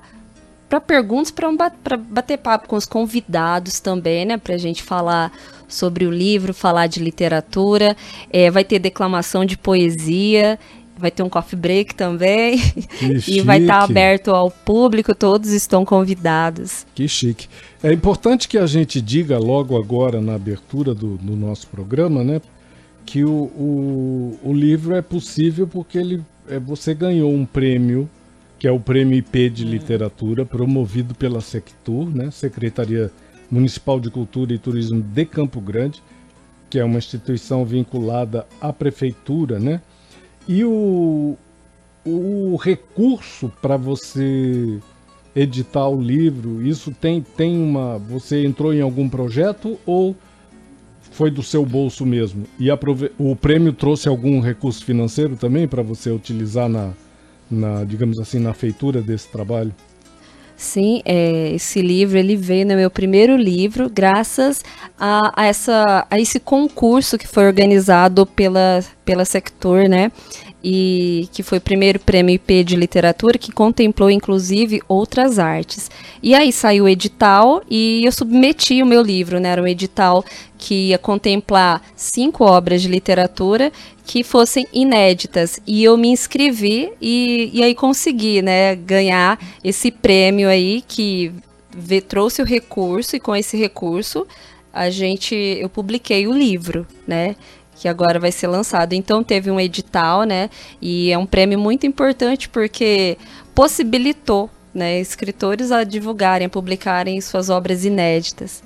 para 0.69 0.81
perguntas, 0.81 1.31
para 1.31 1.47
um, 1.47 1.55
bater 1.55 2.37
papo 2.37 2.67
com 2.67 2.75
os 2.75 2.85
convidados 2.85 3.79
também, 3.79 4.25
né? 4.25 4.37
Para 4.37 4.55
a 4.55 4.57
gente 4.57 4.83
falar 4.83 5.31
sobre 5.67 6.05
o 6.05 6.11
livro, 6.11 6.53
falar 6.53 6.87
de 6.87 6.99
literatura. 6.99 7.95
É, 8.31 8.49
vai 8.49 8.63
ter 8.63 8.79
declamação 8.79 9.45
de 9.45 9.57
poesia. 9.57 10.57
Vai 10.97 11.11
ter 11.11 11.21
um 11.21 11.29
coffee 11.29 11.57
break 11.57 11.93
também. 11.95 12.59
e 13.27 13.41
vai 13.41 13.59
estar 13.59 13.79
tá 13.79 13.83
aberto 13.83 14.31
ao 14.31 14.49
público, 14.49 15.13
todos 15.13 15.51
estão 15.51 15.85
convidados. 15.85 16.85
Que 16.95 17.07
chique. 17.07 17.47
É 17.83 17.93
importante 17.93 18.47
que 18.47 18.57
a 18.57 18.65
gente 18.65 18.99
diga 18.99 19.37
logo 19.37 19.77
agora 19.77 20.19
na 20.19 20.33
abertura 20.35 20.95
do, 20.95 21.17
do 21.17 21.35
nosso 21.35 21.67
programa, 21.67 22.23
né? 22.23 22.41
Que 23.05 23.23
o, 23.23 23.29
o, 23.29 24.39
o 24.43 24.53
livro 24.53 24.95
é 24.95 25.01
possível 25.01 25.67
porque 25.67 25.97
ele, 25.97 26.21
é, 26.49 26.59
você 26.59 26.93
ganhou 26.93 27.31
um 27.31 27.45
prêmio 27.45 28.09
que 28.59 28.67
é 28.67 28.71
o 28.71 28.79
Prêmio 28.79 29.17
IP 29.17 29.49
de 29.49 29.63
Literatura, 29.63 30.45
promovido 30.45 31.13
pela 31.13 31.41
Sectur, 31.41 32.09
né, 32.09 32.31
Secretaria 32.31 33.11
Municipal 33.49 33.99
de 33.99 34.09
Cultura 34.09 34.53
e 34.53 34.57
Turismo 34.57 35.01
de 35.01 35.25
Campo 35.25 35.61
Grande, 35.61 36.01
que 36.69 36.79
é 36.79 36.83
uma 36.83 36.97
instituição 36.97 37.65
vinculada 37.65 38.45
à 38.59 38.73
prefeitura, 38.73 39.59
né? 39.59 39.81
E 40.47 40.63
o, 40.63 41.37
o 42.05 42.55
recurso 42.55 43.51
para 43.61 43.77
você 43.77 44.79
editar 45.35 45.87
o 45.87 46.01
livro, 46.01 46.65
isso 46.65 46.91
tem, 46.91 47.21
tem 47.21 47.61
uma. 47.61 47.97
Você 47.97 48.45
entrou 48.45 48.73
em 48.73 48.81
algum 48.81 49.07
projeto 49.07 49.79
ou 49.85 50.15
foi 51.11 51.29
do 51.29 51.43
seu 51.43 51.65
bolso 51.65 52.05
mesmo? 52.05 52.45
E 52.59 52.69
aprove... 52.71 53.11
o 53.17 53.35
prêmio 53.35 53.73
trouxe 53.73 54.07
algum 54.07 54.39
recurso 54.39 54.83
financeiro 54.83 55.35
também 55.35 55.67
para 55.67 55.81
você 55.81 56.09
utilizar 56.09 56.67
na, 56.67 56.91
na, 57.49 57.83
digamos 57.83 58.19
assim, 58.19 58.39
na 58.39 58.53
feitura 58.53 59.01
desse 59.01 59.29
trabalho? 59.29 59.73
Sim, 60.59 61.03
é, 61.05 61.51
esse 61.53 61.83
livro 61.83 62.17
ele 62.17 62.35
veio 62.35 62.65
no 62.65 62.73
meu 62.75 62.89
primeiro 62.89 63.37
livro, 63.37 63.87
graças 63.87 64.63
a, 64.99 65.43
a, 65.43 65.45
essa, 65.45 66.07
a 66.09 66.19
esse 66.19 66.39
concurso 66.39 67.15
que 67.15 67.27
foi 67.27 67.45
organizado 67.45 68.25
pela, 68.25 68.83
pela 69.05 69.23
Sector, 69.23 69.87
né? 69.87 70.11
E 70.63 71.29
que 71.31 71.43
foi 71.43 71.59
o 71.59 71.61
primeiro 71.61 71.99
prêmio 71.99 72.33
IP 72.33 72.63
de 72.63 72.75
literatura, 72.75 73.37
que 73.37 73.51
contemplou 73.51 74.09
inclusive 74.09 74.81
outras 74.87 75.39
artes. 75.39 75.89
E 76.21 76.33
aí 76.33 76.51
saiu 76.51 76.85
o 76.85 76.89
edital 76.89 77.61
e 77.69 78.03
eu 78.03 78.11
submeti 78.11 78.81
o 78.81 78.85
meu 78.85 79.01
livro, 79.01 79.39
né? 79.39 79.49
Era 79.49 79.61
um 79.61 79.67
edital 79.67 80.25
que 80.57 80.89
ia 80.89 80.97
contemplar 80.97 81.81
cinco 81.95 82.43
obras 82.43 82.81
de 82.81 82.87
literatura 82.87 83.71
que 84.03 84.23
fossem 84.23 84.65
inéditas. 84.73 85.59
E 85.67 85.83
eu 85.83 85.95
me 85.95 86.09
inscrevi 86.09 86.91
e, 87.01 87.51
e 87.53 87.63
aí 87.63 87.75
consegui, 87.75 88.41
né, 88.41 88.75
ganhar 88.75 89.39
esse 89.63 89.91
prêmio 89.91 90.49
aí 90.49 90.83
que 90.87 91.31
trouxe 92.07 92.41
o 92.41 92.45
recurso 92.45 93.15
e 93.15 93.19
com 93.19 93.35
esse 93.35 93.55
recurso 93.55 94.25
a 94.73 94.89
gente 94.89 95.35
eu 95.35 95.69
publiquei 95.69 96.27
o 96.27 96.33
livro, 96.33 96.85
né? 97.07 97.35
Que 97.79 97.87
agora 97.87 98.19
vai 98.19 98.31
ser 98.31 98.47
lançado. 98.47 98.93
Então 98.93 99.23
teve 99.23 99.51
um 99.51 99.59
edital, 99.59 100.23
né? 100.23 100.49
E 100.81 101.11
é 101.11 101.17
um 101.17 101.25
prêmio 101.25 101.59
muito 101.59 101.85
importante 101.85 102.49
porque 102.49 103.17
possibilitou, 103.53 104.49
né, 104.73 104.99
escritores 104.99 105.71
a 105.71 105.83
divulgarem, 105.83 106.47
a 106.47 106.49
publicarem 106.49 107.19
suas 107.21 107.49
obras 107.49 107.85
inéditas. 107.85 108.63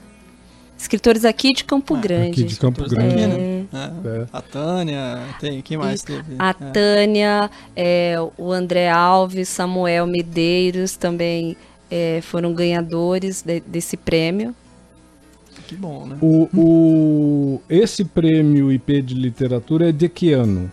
Escritores 0.78 1.24
aqui 1.26 1.50
de 1.54 1.64
Campo 1.64 1.94
ah, 1.96 2.00
Grande. 2.00 2.42
Aqui 2.42 2.44
de 2.44 2.60
Campo 2.60 2.90
Grande. 2.90 3.22
É. 3.22 3.28
Né? 3.28 3.68
É. 3.72 4.26
A 4.34 4.42
Tânia, 4.42 5.22
tem 5.40 5.62
quem 5.62 5.78
mais 5.78 6.02
teve? 6.02 6.36
A 6.40 6.50
é. 6.50 6.54
Tânia, 6.54 7.52
é, 7.76 8.16
o 8.36 8.52
André 8.52 8.90
Alves, 8.90 9.48
Samuel 9.48 10.08
Medeiros 10.08 10.98
também 10.98 11.56
é, 11.90 12.20
foram 12.24 12.52
ganhadores 12.54 13.44
de, 13.44 13.60
desse 13.60 13.96
prêmio. 13.96 14.56
Que 15.72 15.78
bom, 15.78 16.06
né? 16.06 16.18
O, 16.22 16.50
o, 16.54 17.62
esse 17.70 18.04
prêmio 18.04 18.70
IP 18.74 19.02
de 19.04 19.14
literatura 19.14 19.88
é 19.88 19.92
de 19.94 20.10
que 20.10 20.34
ano? 20.34 20.70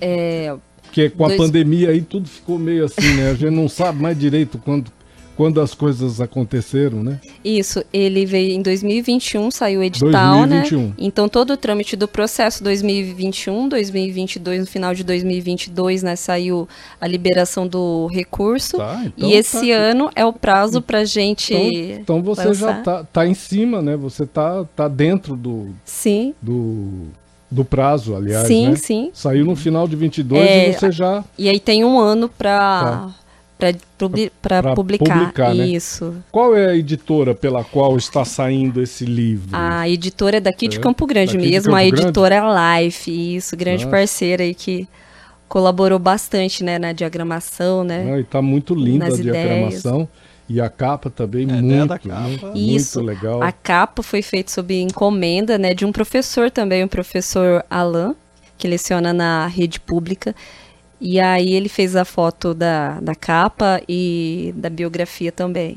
É, 0.00 0.52
Porque 0.82 1.10
com 1.10 1.24
a 1.24 1.28
dois... 1.28 1.40
pandemia 1.40 1.90
aí 1.90 2.02
tudo 2.02 2.28
ficou 2.28 2.58
meio 2.58 2.86
assim, 2.86 3.14
né? 3.14 3.30
A 3.30 3.34
gente 3.34 3.54
não 3.54 3.68
sabe 3.68 4.02
mais 4.02 4.18
direito 4.18 4.58
quando 4.58 4.90
quando 5.36 5.60
as 5.60 5.74
coisas 5.74 6.20
aconteceram, 6.20 7.02
né? 7.02 7.20
Isso, 7.44 7.84
ele 7.92 8.24
veio 8.24 8.52
em 8.52 8.62
2021, 8.62 9.50
saiu 9.50 9.80
o 9.80 9.82
edital, 9.82 10.46
2021. 10.46 10.82
né? 10.88 10.92
Então 10.98 11.28
todo 11.28 11.52
o 11.52 11.56
trâmite 11.56 11.96
do 11.96 12.06
processo 12.06 12.62
2021, 12.62 13.68
2022, 13.68 14.60
no 14.60 14.66
final 14.66 14.94
de 14.94 15.04
2022, 15.04 16.02
né, 16.02 16.16
saiu 16.16 16.68
a 17.00 17.06
liberação 17.06 17.66
do 17.66 18.06
recurso. 18.06 18.76
Tá, 18.76 19.02
então 19.04 19.28
e 19.28 19.34
esse 19.34 19.70
tá 19.70 19.76
ano 19.76 20.10
é 20.14 20.24
o 20.24 20.32
prazo 20.32 20.80
para 20.80 21.04
gente. 21.04 21.54
Então, 21.54 22.18
então 22.18 22.22
você 22.22 22.48
lançar. 22.48 22.76
já 22.76 22.82
tá, 22.82 23.04
tá 23.04 23.26
em 23.26 23.34
cima, 23.34 23.82
né? 23.82 23.96
Você 23.96 24.26
tá, 24.26 24.64
tá 24.76 24.88
dentro 24.88 25.36
do. 25.36 25.68
Sim. 25.84 26.34
Do 26.40 27.08
do 27.50 27.64
prazo, 27.64 28.16
aliás, 28.16 28.48
sim, 28.48 28.70
né? 28.70 28.76
Sim, 28.76 29.10
Saiu 29.14 29.44
no 29.44 29.54
final 29.54 29.86
de 29.86 29.94
22 29.94 30.42
é, 30.42 30.70
e 30.70 30.72
você 30.72 30.90
já... 30.90 31.22
E 31.38 31.48
aí 31.48 31.60
tem 31.60 31.84
um 31.84 32.00
ano 32.00 32.28
para 32.28 32.80
tá 32.80 33.14
para 34.42 34.74
publicar. 34.74 35.18
publicar 35.18 35.54
né? 35.54 35.66
Isso. 35.66 36.14
Qual 36.30 36.56
é 36.56 36.70
a 36.70 36.76
editora 36.76 37.34
pela 37.34 37.64
qual 37.64 37.96
está 37.96 38.24
saindo 38.24 38.82
esse 38.82 39.04
livro? 39.04 39.50
A 39.52 39.88
editora 39.88 40.38
é 40.38 40.40
daqui 40.40 40.66
é, 40.66 40.68
de 40.68 40.80
Campo 40.80 41.06
Grande 41.06 41.36
mesmo, 41.38 41.72
Campo 41.72 41.76
a 41.76 41.84
editora 41.84 42.40
Grande? 42.40 42.84
Life, 42.84 43.36
isso, 43.36 43.56
grande 43.56 43.84
Nossa. 43.84 43.96
parceira 43.96 44.42
aí 44.42 44.54
que 44.54 44.88
colaborou 45.48 45.98
bastante, 45.98 46.64
né, 46.64 46.78
na 46.78 46.92
diagramação, 46.92 47.84
né? 47.84 48.14
Ah, 48.14 48.18
e 48.18 48.24
tá 48.24 48.42
muito 48.42 48.74
linda 48.74 49.06
a 49.06 49.10
diagramação. 49.10 49.94
Ideias. 50.02 50.24
E 50.48 50.60
a 50.60 50.68
capa 50.68 51.08
também 51.08 51.44
é, 51.48 51.62
muito, 51.62 51.88
capa. 51.88 52.20
muito, 52.20 52.52
Isso, 52.54 52.98
muito 53.00 53.14
legal. 53.14 53.42
A 53.42 53.50
capa 53.50 54.02
foi 54.02 54.20
feita 54.20 54.50
sob 54.50 54.74
encomenda, 54.74 55.56
né, 55.56 55.72
de 55.72 55.86
um 55.86 55.92
professor 55.92 56.50
também, 56.50 56.82
o 56.82 56.88
professor 56.88 57.64
Alain, 57.70 58.14
que 58.58 58.68
leciona 58.68 59.12
na 59.12 59.46
rede 59.46 59.80
pública. 59.80 60.34
E 61.06 61.20
aí 61.20 61.52
ele 61.52 61.68
fez 61.68 61.94
a 61.94 62.04
foto 62.06 62.54
da, 62.54 62.98
da 62.98 63.14
capa 63.14 63.78
e 63.86 64.54
da 64.56 64.70
biografia 64.70 65.30
também. 65.30 65.76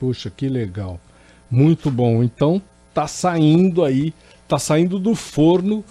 Puxa, 0.00 0.32
que 0.34 0.48
legal. 0.48 0.98
Muito 1.50 1.90
bom. 1.90 2.22
Então 2.22 2.60
tá 2.94 3.06
saindo 3.06 3.84
aí, 3.84 4.14
tá 4.48 4.58
saindo 4.58 4.98
do 4.98 5.14
forno 5.14 5.84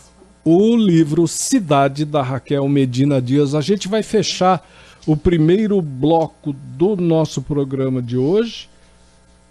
o 0.44 0.76
livro 0.76 1.28
Cidade 1.28 2.06
da 2.06 2.24
Raquel 2.24 2.68
Medina 2.68 3.22
Dias. 3.22 3.54
A 3.54 3.62
gente 3.62 3.88
vai 3.88 4.02
fechar 4.02 4.68
o 5.06 5.16
primeiro 5.16 5.80
bloco 5.80 6.52
do 6.52 6.96
nosso 6.96 7.40
programa 7.40 8.02
de 8.02 8.18
hoje 8.18 8.68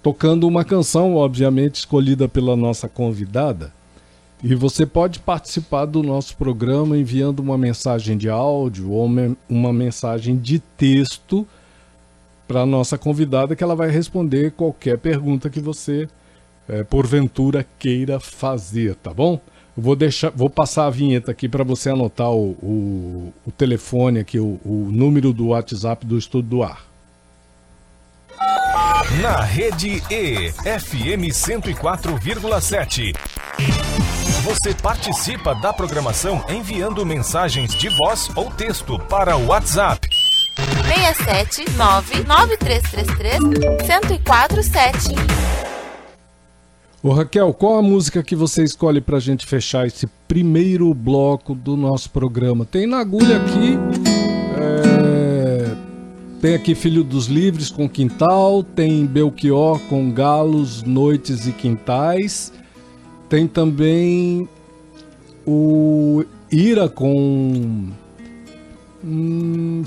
tocando 0.02 0.48
uma 0.48 0.64
canção, 0.64 1.14
obviamente 1.14 1.76
escolhida 1.76 2.26
pela 2.28 2.56
nossa 2.56 2.88
convidada. 2.88 3.72
E 4.42 4.54
você 4.54 4.86
pode 4.86 5.18
participar 5.18 5.84
do 5.84 6.02
nosso 6.02 6.34
programa 6.36 6.96
enviando 6.96 7.40
uma 7.40 7.58
mensagem 7.58 8.16
de 8.16 8.30
áudio 8.30 8.90
ou 8.90 9.08
uma 9.48 9.72
mensagem 9.72 10.36
de 10.36 10.58
texto 10.58 11.46
para 12.48 12.62
a 12.62 12.66
nossa 12.66 12.96
convidada 12.96 13.54
que 13.54 13.62
ela 13.62 13.76
vai 13.76 13.90
responder 13.90 14.52
qualquer 14.52 14.98
pergunta 14.98 15.50
que 15.50 15.60
você, 15.60 16.08
é, 16.68 16.82
porventura, 16.82 17.66
queira 17.78 18.18
fazer, 18.18 18.94
tá 18.96 19.12
bom? 19.12 19.38
Eu 19.76 19.82
vou, 19.82 19.94
deixar, 19.94 20.30
vou 20.30 20.48
passar 20.48 20.86
a 20.86 20.90
vinheta 20.90 21.30
aqui 21.30 21.48
para 21.48 21.62
você 21.62 21.90
anotar 21.90 22.30
o, 22.30 22.50
o, 22.62 23.34
o 23.46 23.52
telefone 23.52 24.20
aqui, 24.20 24.40
o, 24.40 24.58
o 24.64 24.88
número 24.90 25.34
do 25.34 25.48
WhatsApp 25.48 26.04
do 26.06 26.16
Estudo 26.16 26.48
do 26.48 26.62
Ar. 26.62 26.86
Na 29.22 29.42
rede 29.42 30.02
E, 30.10 30.50
FM 30.50 31.28
104,7. 31.30 33.14
Você 34.44 34.74
participa 34.74 35.54
da 35.54 35.72
programação 35.72 36.44
enviando 36.48 37.04
mensagens 37.04 37.74
de 37.74 37.88
voz 37.88 38.30
ou 38.34 38.50
texto 38.50 38.98
para 38.98 39.36
o 39.36 39.46
WhatsApp. 39.46 40.08
679 40.86 42.24
9333 42.24 43.40
1047. 43.86 45.14
Ô 47.02 47.12
Raquel, 47.12 47.54
qual 47.54 47.78
a 47.78 47.82
música 47.82 48.22
que 48.22 48.36
você 48.36 48.62
escolhe 48.62 49.00
pra 49.00 49.18
gente 49.18 49.46
fechar 49.46 49.86
esse 49.86 50.06
primeiro 50.28 50.92
bloco 50.92 51.54
do 51.54 51.76
nosso 51.76 52.10
programa? 52.10 52.66
Tem 52.66 52.86
na 52.86 52.98
agulha 52.98 53.38
aqui. 53.38 53.78
É, 54.58 55.76
tem 56.42 56.54
aqui 56.54 56.74
Filho 56.74 57.02
dos 57.02 57.26
Livres 57.26 57.70
com 57.70 57.88
Quintal, 57.88 58.62
tem 58.62 59.06
Belchior 59.06 59.78
com 59.88 60.10
Galos, 60.10 60.82
Noites 60.82 61.46
e 61.46 61.52
Quintais. 61.52 62.52
Tem 63.30 63.46
também 63.46 64.48
o 65.46 66.24
Ira 66.50 66.88
com. 66.88 67.88
Hum, 69.04 69.84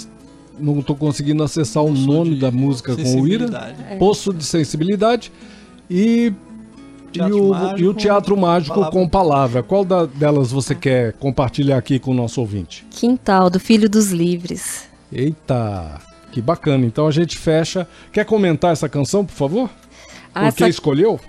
não 0.57 0.79
estou 0.79 0.95
conseguindo 0.95 1.43
acessar 1.43 1.83
o 1.83 1.91
nome 1.91 2.39
da 2.39 2.50
música 2.50 2.95
com 2.95 3.21
o 3.21 3.27
Ira. 3.27 3.75
Poço 4.00 4.33
de 4.33 4.45
Sensibilidade. 4.45 5.29
E 5.89 6.33
e 7.13 7.21
o, 7.21 7.50
mágico, 7.50 7.79
e 7.79 7.88
o, 7.88 7.93
Teatro 7.93 8.35
Mágico 8.35 8.75
palavra. 8.75 9.00
com 9.00 9.07
palavra. 9.07 9.63
Qual 9.63 9.85
da, 9.85 10.05
delas 10.05 10.51
você 10.51 10.73
quer 10.73 11.13
compartilhar 11.13 11.77
aqui 11.77 12.00
com 12.00 12.12
o 12.12 12.13
nosso 12.13 12.41
ouvinte? 12.41 12.88
Quintal, 12.89 13.50
do 13.50 13.59
Filho 13.59 13.88
dos 13.88 14.12
Livres. 14.12 14.88
Eita, 15.12 16.01
que 16.31 16.41
bacana. 16.41 16.85
Então 16.85 17.05
a 17.05 17.12
gente 17.12 17.38
fecha. 17.38 17.88
Quer 18.12 18.25
comentar 18.25 18.71
essa 18.71 18.89
canção, 18.89 19.23
por 19.23 19.33
favor? 19.33 19.69
Ah, 20.33 20.45
por 20.45 20.55
que 20.55 20.63
essa... 20.63 20.69
escolheu? 20.69 21.19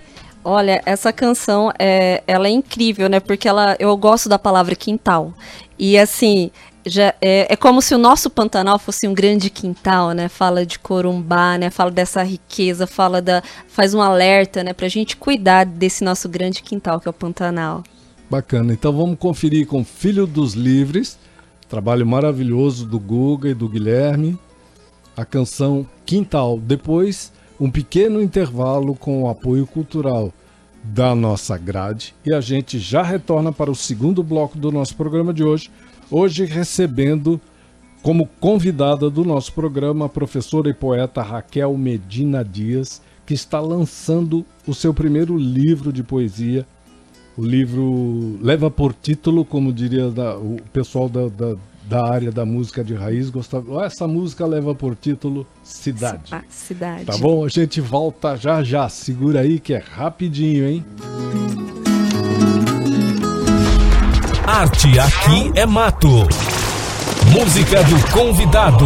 Olha, 0.47 0.79
essa 0.85 1.11
canção 1.11 1.73
é, 1.79 2.21
ela 2.27 2.47
é 2.47 2.51
incrível, 2.51 3.09
né? 3.09 3.19
Porque 3.19 3.47
ela, 3.47 3.75
eu 3.79 3.97
gosto 3.97 4.29
da 4.29 4.37
palavra 4.37 4.75
quintal. 4.75 5.33
E 5.79 5.97
assim, 5.97 6.51
já 6.85 7.15
é, 7.19 7.47
é, 7.49 7.55
como 7.55 7.81
se 7.81 7.95
o 7.95 7.97
nosso 7.97 8.29
Pantanal 8.29 8.77
fosse 8.77 9.07
um 9.07 9.13
grande 9.15 9.49
quintal, 9.49 10.11
né? 10.11 10.29
Fala 10.29 10.63
de 10.63 10.77
Corumbá, 10.77 11.57
né? 11.57 11.71
Fala 11.71 11.89
dessa 11.89 12.21
riqueza, 12.21 12.85
fala 12.85 13.23
da, 13.23 13.41
faz 13.67 13.95
um 13.95 14.01
alerta, 14.03 14.63
né? 14.63 14.71
Pra 14.71 14.87
gente 14.87 15.17
cuidar 15.17 15.65
desse 15.65 16.03
nosso 16.03 16.29
grande 16.29 16.61
quintal 16.61 16.99
que 16.99 17.07
é 17.07 17.09
o 17.09 17.13
Pantanal. 17.13 17.83
Bacana. 18.29 18.71
Então 18.71 18.93
vamos 18.93 19.17
conferir 19.17 19.65
com 19.65 19.83
Filho 19.83 20.27
dos 20.27 20.53
Livres, 20.53 21.17
trabalho 21.67 22.05
maravilhoso 22.05 22.85
do 22.85 22.99
Guga 22.99 23.49
e 23.49 23.55
do 23.55 23.67
Guilherme, 23.67 24.37
a 25.17 25.25
canção 25.25 25.87
Quintal. 26.05 26.59
Depois 26.59 27.33
um 27.59 27.69
pequeno 27.69 28.21
intervalo 28.21 28.95
com 28.95 29.23
o 29.23 29.29
apoio 29.29 29.65
cultural 29.65 30.33
da 30.83 31.15
nossa 31.15 31.57
grade 31.57 32.13
e 32.25 32.33
a 32.33 32.39
gente 32.39 32.77
já 32.77 33.01
retorna 33.01 33.51
para 33.51 33.71
o 33.71 33.75
segundo 33.75 34.21
bloco 34.21 34.57
do 34.57 34.71
nosso 34.71 34.95
programa 34.95 35.33
de 35.33 35.43
hoje. 35.43 35.71
Hoje 36.11 36.45
recebendo 36.45 37.41
como 38.03 38.27
convidada 38.39 39.09
do 39.09 39.23
nosso 39.23 39.51
programa 39.53 40.05
a 40.05 40.09
professora 40.09 40.69
e 40.69 40.73
poeta 40.73 41.23
Raquel 41.23 41.75
Medina 41.75 42.45
Dias, 42.45 43.01
que 43.25 43.33
está 43.33 43.59
lançando 43.59 44.45
o 44.67 44.75
seu 44.75 44.93
primeiro 44.93 45.35
livro 45.35 45.91
de 45.91 46.03
poesia. 46.03 46.67
O 47.35 47.43
livro 47.43 48.37
leva 48.41 48.69
por 48.69 48.93
título, 48.93 49.43
como 49.43 49.73
diria 49.73 50.11
da, 50.11 50.37
o 50.37 50.57
pessoal 50.71 51.09
da, 51.09 51.27
da 51.27 51.57
da 51.87 52.09
área 52.09 52.31
da 52.31 52.45
música 52.45 52.83
de 52.83 52.93
raiz 52.93 53.29
gostava. 53.29 53.85
Essa 53.85 54.07
música 54.07 54.45
leva 54.45 54.73
por 54.73 54.95
título 54.95 55.45
Cidade. 55.63 56.31
Ah, 56.31 56.43
cidade. 56.49 57.05
Tá 57.05 57.17
bom? 57.17 57.45
A 57.45 57.47
gente 57.47 57.79
volta 57.79 58.35
já 58.35 58.63
já. 58.63 58.89
Segura 58.89 59.41
aí 59.41 59.59
que 59.59 59.73
é 59.73 59.77
rapidinho, 59.77 60.67
hein? 60.67 60.85
Arte 64.45 64.99
aqui 64.99 65.51
é 65.55 65.65
mato. 65.65 66.07
Música 67.31 67.83
do 67.83 68.11
convidado. 68.11 68.85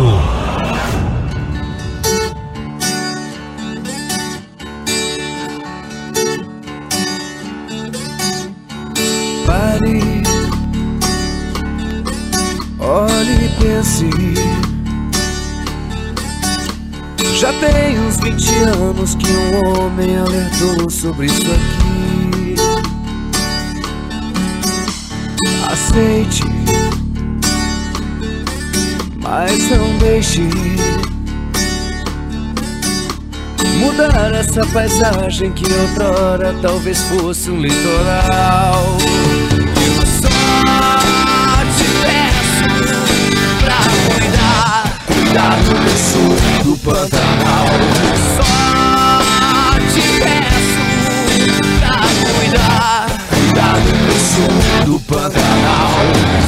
Pare 9.45 10.08
Olhe 12.79 13.45
e 13.45 13.49
pense. 13.61 14.09
Já 17.37 17.51
tem 17.53 17.99
uns 17.99 18.17
20 18.17 18.55
anos 18.63 19.15
que 19.15 19.29
um 19.29 19.83
homem 19.85 20.17
alertou 20.17 20.89
sobre 20.89 21.25
isso 21.27 21.45
aqui. 21.51 22.55
Aceite, 25.71 26.43
mas 29.21 29.69
não 29.71 29.97
deixe 29.97 30.41
mudar 33.79 34.33
essa 34.33 34.65
paisagem 34.67 35.51
que 35.51 35.65
outrora 35.71 36.55
talvez 36.61 37.01
fosse 37.03 37.49
um 37.49 37.59
litoral. 37.59 38.97
Cuidado 45.29 45.73
do 45.83 45.97
sul 45.97 46.35
do 46.63 46.77
Pantanal. 46.77 47.67
Só 48.35 49.79
te 49.93 50.01
peço 50.19 50.81
pra 51.79 51.97
cuidar, 52.33 53.07
cuidado 53.29 53.89
do 54.05 54.15
sul 54.19 54.85
do 54.85 54.99
Pantanal. 55.01 56.38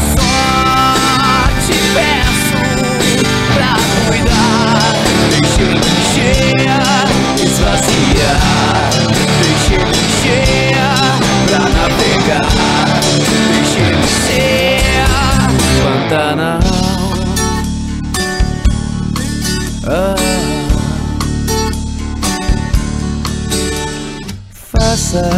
Faça 25.11 25.29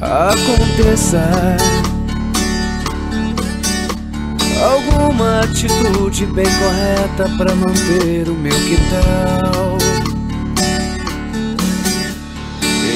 aconteça 0.00 1.20
alguma 4.62 5.40
atitude 5.40 6.26
bem 6.26 6.44
correta 6.44 7.28
para 7.36 7.54
manter 7.54 8.28
o 8.28 8.34
meu 8.34 8.52
quintal. 8.52 9.78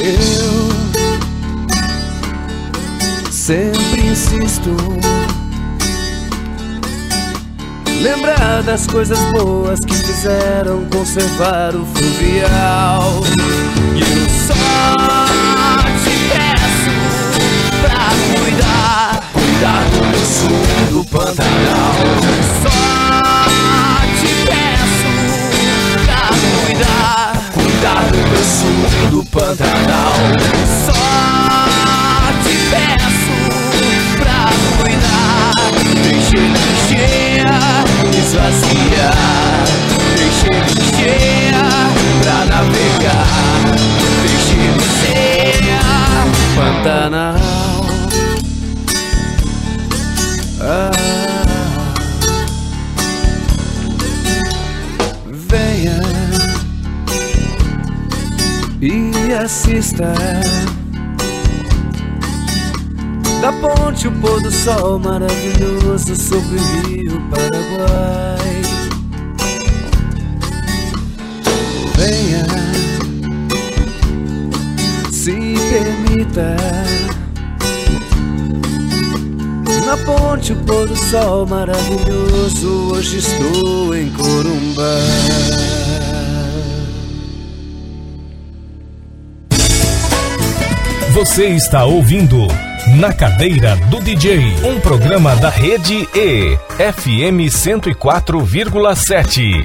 Eu 0.03 0.69
sempre 3.31 4.07
insisto 4.07 4.71
Lembrar 8.03 8.63
das 8.63 8.87
coisas 8.87 9.19
boas 9.33 9.81
que 9.81 9.95
fizeram 9.95 10.85
conservar 10.87 11.75
o 11.75 11.85
fluvial. 11.87 13.23
E 13.95 14.01
eu 14.01 14.29
só 14.47 14.55
te 16.05 16.15
peço 16.29 16.93
pra 17.81 18.11
cuidar, 18.39 19.23
cuidar 19.33 19.85
do 20.13 20.19
sul 20.25 20.65
do 20.91 21.05
Pantanal. 21.05 21.97
Só 22.63 22.81
te 24.21 24.31
peço 24.47 25.11
pra 26.05 26.23
cuidar, 26.65 27.27
cuidar 27.55 28.05
do 28.11 28.41
sul 28.45 29.11
do 29.11 29.25
Pantanal. 29.25 30.17
Só 30.87 31.03
te 32.45 32.55
peço 32.71 33.37
pra 34.19 34.41
cuidar, 34.83 35.53
deixe 36.03 36.39
esvaziar. 38.37 39.64
Deixei-me 40.16 40.81
cheia 40.96 41.64
pra 42.22 42.44
navegar. 42.44 43.27
Deixei-me 44.22 44.87
cheia, 45.01 45.81
Pantanal. 46.55 47.37
Ah. 50.61 50.90
Venha 55.49 56.01
e 58.81 59.33
assista 59.33 60.12
da 63.47 63.53
ponte 63.53 64.09
o 64.09 64.13
pôr 64.21 64.43
do 64.43 64.51
sol 64.51 64.99
maravilhoso 64.99 66.17
sobre 66.17 66.59
o 66.59 66.89
rio 66.89 67.23
Paraguai. 67.31 68.63
Venha, 71.95 72.45
se 75.13 75.55
permita. 75.71 76.57
Na 79.87 79.97
ponte 79.99 80.53
o 80.53 80.57
pôr 80.65 80.89
do 80.89 80.97
sol 80.97 81.47
maravilhoso, 81.47 82.95
hoje 82.95 83.19
estou 83.19 83.95
em 83.95 84.11
Corumbá. 84.11 84.99
Você 91.15 91.47
está 91.51 91.85
ouvindo 91.85 92.49
Na 92.94 93.12
Cadeira 93.12 93.75
do 93.90 94.01
DJ, 94.01 94.55
um 94.64 94.79
programa 94.81 95.35
da 95.35 95.51
rede 95.51 96.09
E, 96.14 96.57
FM 96.79 97.51
104,7. 97.51 99.64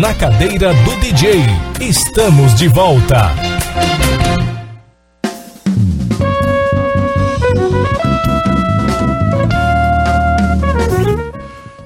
Na 0.00 0.12
Cadeira 0.14 0.74
do 0.74 0.96
DJ, 0.96 1.44
estamos 1.80 2.56
de 2.56 2.66
volta. 2.66 3.30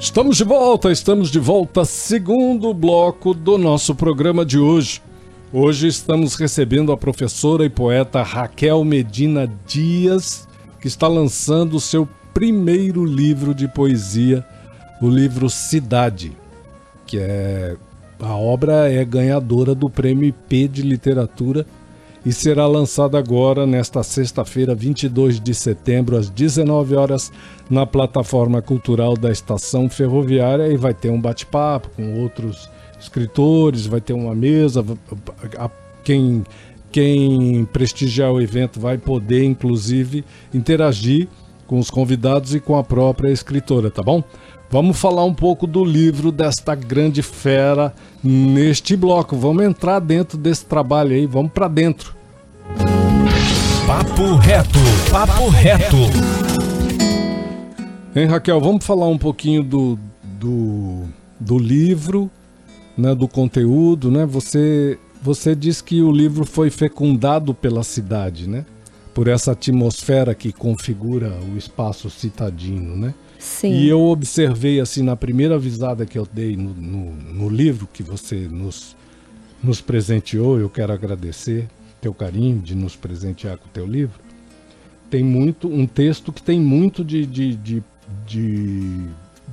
Estamos 0.01 0.38
de 0.38 0.44
volta, 0.44 0.90
estamos 0.90 1.31
de 1.31 1.38
volta, 1.38 1.85
segundo 1.85 2.72
bloco 2.72 3.35
do 3.35 3.59
nosso 3.59 3.94
programa 3.94 4.46
de 4.46 4.59
hoje. 4.59 5.03
Hoje 5.51 5.87
estamos 5.87 6.35
recebendo 6.35 6.93
a 6.93 6.97
professora 6.97 7.65
e 7.65 7.71
poeta 7.71 8.23
Raquel 8.23 8.85
Medina 8.85 9.51
Dias, 9.67 10.47
que 10.79 10.87
está 10.87 11.09
lançando 11.09 11.75
o 11.75 11.81
seu 11.81 12.07
primeiro 12.35 13.03
livro 13.03 13.55
de 13.55 13.67
poesia, 13.67 14.45
o 15.01 15.09
livro 15.09 15.49
Cidade, 15.49 16.37
que 17.07 17.19
é 17.19 17.77
a 18.21 18.35
obra 18.35 18.93
é 18.93 19.03
ganhadora 19.07 19.75
do 19.75 19.89
Prêmio 19.89 20.29
IP 20.29 20.69
de 20.69 20.83
Literatura 20.83 21.65
e 22.27 22.31
será 22.31 22.67
lançada 22.67 23.19
agora 23.19 23.67
nesta 23.67 24.03
sexta-feira, 24.03 24.75
22 24.75 25.41
de 25.41 25.55
setembro, 25.55 26.19
às 26.19 26.29
19 26.29 26.95
horas, 26.95 27.33
na 27.71 27.87
plataforma 27.87 28.61
cultural 28.61 29.17
da 29.17 29.33
Estação 29.33 29.89
Ferroviária 29.89 30.69
e 30.69 30.77
vai 30.77 30.93
ter 30.93 31.09
um 31.09 31.19
bate-papo 31.19 31.89
com 31.97 32.21
outros 32.21 32.69
escritores, 33.01 33.87
vai 33.87 34.01
ter 34.01 34.13
uma 34.13 34.35
mesa, 34.35 34.85
quem 36.05 36.45
quem 36.91 37.67
prestigiar 37.71 38.33
o 38.33 38.41
evento 38.41 38.81
vai 38.81 38.97
poder 38.97 39.45
inclusive 39.45 40.25
interagir 40.55 41.29
com 41.67 41.79
os 41.79 41.91
convidados 41.91 42.55
e 42.55 42.61
com 42.61 42.79
a 42.79 42.83
própria 42.83 43.31
escritora, 43.31 43.91
tá 43.91 44.03
bom? 44.03 44.25
Vamos 44.71 44.99
falar 44.99 45.25
um 45.25 45.35
pouco 45.35 45.67
do 45.67 45.85
livro 45.85 46.31
desta 46.31 46.75
grande 46.75 47.23
fera 47.23 47.95
neste 48.23 48.97
bloco. 48.97 49.37
Vamos 49.37 49.65
entrar 49.65 49.99
dentro 49.99 50.37
desse 50.37 50.65
trabalho 50.65 51.13
aí, 51.13 51.27
vamos 51.27 51.53
para 51.53 51.69
dentro. 51.69 52.15
Papo 53.87 54.35
reto, 54.37 54.79
papo 55.11 55.49
reto. 55.49 55.97
Hein, 58.15 58.27
Raquel, 58.27 58.61
vamos 58.61 58.85
falar 58.85 59.09
um 59.09 59.17
pouquinho 59.17 59.63
do, 59.63 59.99
do, 60.23 61.05
do 61.41 61.59
livro, 61.59 62.31
né, 62.99 63.15
do 63.15 63.29
conteúdo, 63.29 64.11
né? 64.11 64.27
Você, 64.27 64.99
você 65.23 65.55
diz 65.55 65.81
que 65.81 66.03
o 66.03 66.11
livro 66.11 66.45
foi 66.45 66.69
fecundado 66.69 67.55
pela 67.55 67.85
cidade, 67.85 68.49
né? 68.49 68.67
Por 69.15 69.29
essa 69.29 69.53
atmosfera 69.53 70.35
que 70.35 70.53
configura 70.53 71.33
o 71.55 71.57
espaço 71.57 72.11
citadino, 72.11 72.97
né? 72.97 73.15
Sim. 73.39 73.73
E 73.73 73.89
eu 73.89 74.01
observei 74.01 74.81
assim 74.81 75.03
na 75.03 75.15
primeira 75.15 75.57
visada 75.57 76.05
que 76.05 76.19
eu 76.19 76.27
dei 76.31 76.57
no, 76.57 76.75
no, 76.75 77.13
no 77.15 77.49
livro 77.49 77.89
que 77.93 78.03
você 78.03 78.49
nos, 78.49 78.97
nos 79.63 79.81
presenteou, 79.81 80.59
eu 80.59 80.69
quero 80.69 80.93
agradecer 80.93 81.69
teu 82.01 82.13
carinho 82.13 82.61
de 82.61 82.75
nos 82.75 82.97
presentear 82.97 83.59
com 83.59 83.67
o 83.67 83.73
teu 83.73 83.87
livro. 83.87 84.19
Tem 85.09 85.23
muito 85.23 85.69
um 85.69 85.87
texto 85.87 86.33
que 86.33 86.43
tem 86.43 86.61
muito 86.61 87.05
de, 87.05 87.25
de, 87.25 87.55
de, 87.55 87.83
de, 88.27 89.07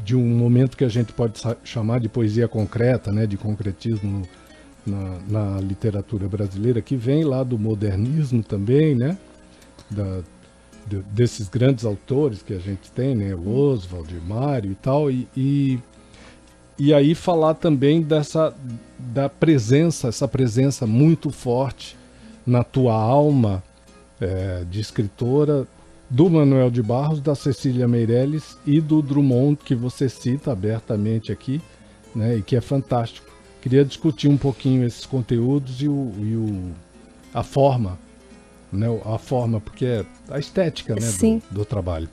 de 0.06 0.16
um 0.16 0.24
momento 0.24 0.78
que 0.78 0.84
a 0.84 0.88
gente 0.88 1.12
pode 1.12 1.42
chamar 1.64 2.00
de 2.00 2.08
poesia 2.08 2.48
concreta, 2.48 3.12
né, 3.12 3.26
de 3.26 3.38
concretismo 3.38 4.22
na, 4.86 5.18
na 5.28 5.60
literatura 5.60 6.28
brasileira, 6.28 6.80
que 6.80 6.96
vem 6.96 7.24
lá 7.24 7.44
do 7.44 7.58
modernismo 7.58 8.44
também, 8.44 8.94
né, 8.94 9.18
da, 9.90 10.20
de, 10.86 10.98
desses 11.12 11.50
grandes 11.50 11.86
autores 11.86 12.44
que 12.44 12.54
a 12.54 12.60
gente 12.60 12.92
tem, 12.92 13.16
né? 13.16 13.34
Oswald, 13.34 14.14
Mário 14.28 14.72
e 14.72 14.76
tal, 14.76 15.10
e, 15.10 15.28
e, 15.36 15.80
e, 16.78 16.94
aí 16.94 17.16
falar 17.16 17.56
também 17.56 18.00
dessa 18.04 18.54
da 19.00 19.28
presença, 19.28 20.10
essa 20.10 20.28
presença 20.28 20.86
muito 20.86 21.32
forte 21.32 21.98
na 22.46 22.64
tua 22.64 22.94
alma 22.94 23.64
é, 24.22 24.64
de 24.70 24.80
escritora 24.80 25.68
do 26.10 26.30
Manuel 26.30 26.70
de 26.70 26.82
Barros, 26.82 27.20
da 27.20 27.36
Cecília 27.36 27.88
Meirelles 27.88 28.58
e 28.66 28.80
do 28.80 29.02
Drummond, 29.02 29.58
que 29.64 29.76
você 29.76 30.08
cita 30.08 30.52
abertamente 30.52 31.32
aqui, 31.32 31.62
né? 32.16 32.38
E 32.38 32.42
que 32.42 32.56
é 32.56 32.62
fantástico. 32.62 33.28
Queria 33.62 33.84
discutir 33.84 34.28
um 34.28 34.38
pouquinho 34.38 34.86
esses 34.86 35.06
conteúdos 35.06 35.82
e, 35.82 35.88
o, 35.88 36.12
e 36.20 36.36
o, 36.36 36.72
a 37.34 37.42
forma 37.42 37.98
né, 38.76 38.88
a 39.06 39.18
forma, 39.18 39.60
porque 39.60 39.86
é 39.86 40.06
a 40.30 40.38
estética 40.38 40.94
né, 40.96 41.42
do, 41.50 41.56
do, 41.60 41.66
trabalho. 41.66 42.10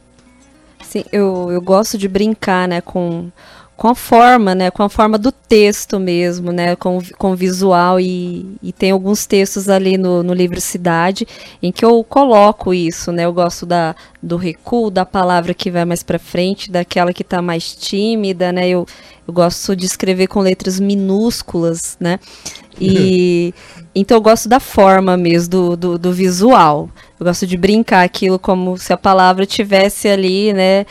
Sim, 0.82 1.04
eu, 1.12 1.50
eu 1.50 1.60
gosto 1.60 1.98
de 1.98 2.08
brincar 2.08 2.68
né, 2.68 2.80
com, 2.80 3.30
com 3.76 3.88
a 3.88 3.94
forma, 3.94 4.54
né, 4.54 4.70
com 4.70 4.82
a 4.82 4.88
forma 4.88 5.18
do 5.18 5.32
texto 5.32 5.98
mesmo, 5.98 6.52
né, 6.52 6.76
com, 6.76 7.00
com 7.18 7.34
visual 7.34 7.98
e, 7.98 8.46
e 8.62 8.72
tem 8.72 8.90
alguns 8.90 9.26
textos 9.26 9.68
ali 9.68 9.98
no, 9.98 10.22
no 10.22 10.32
livro 10.32 10.60
Cidade 10.60 11.26
em 11.62 11.72
que 11.72 11.84
eu 11.84 12.04
coloco 12.04 12.72
isso, 12.72 13.10
né, 13.10 13.24
eu 13.24 13.32
gosto 13.32 13.66
da, 13.66 13.96
do 14.22 14.36
recuo, 14.36 14.90
da 14.90 15.04
palavra 15.04 15.52
que 15.52 15.70
vai 15.70 15.84
mais 15.84 16.02
para 16.02 16.18
frente, 16.18 16.70
daquela 16.70 17.12
que 17.12 17.22
está 17.22 17.42
mais 17.42 17.74
tímida, 17.74 18.52
né, 18.52 18.68
eu, 18.68 18.86
eu 19.26 19.34
gosto 19.34 19.74
de 19.74 19.86
escrever 19.86 20.28
com 20.28 20.40
letras 20.40 20.78
minúsculas, 20.78 21.96
né, 21.98 22.20
e 22.80 23.52
então 23.94 24.16
eu 24.16 24.22
gosto 24.22 24.48
da 24.48 24.60
forma 24.60 25.16
mesmo, 25.16 25.50
do, 25.50 25.76
do, 25.76 25.98
do, 25.98 26.12
visual. 26.12 26.88
Eu 27.18 27.26
gosto 27.26 27.46
de 27.46 27.56
brincar 27.56 28.02
aquilo 28.02 28.38
como 28.38 28.78
se 28.78 28.92
a 28.92 28.96
palavra 28.96 29.44
tivesse 29.44 30.08
ali, 30.08 30.52
né? 30.52 30.86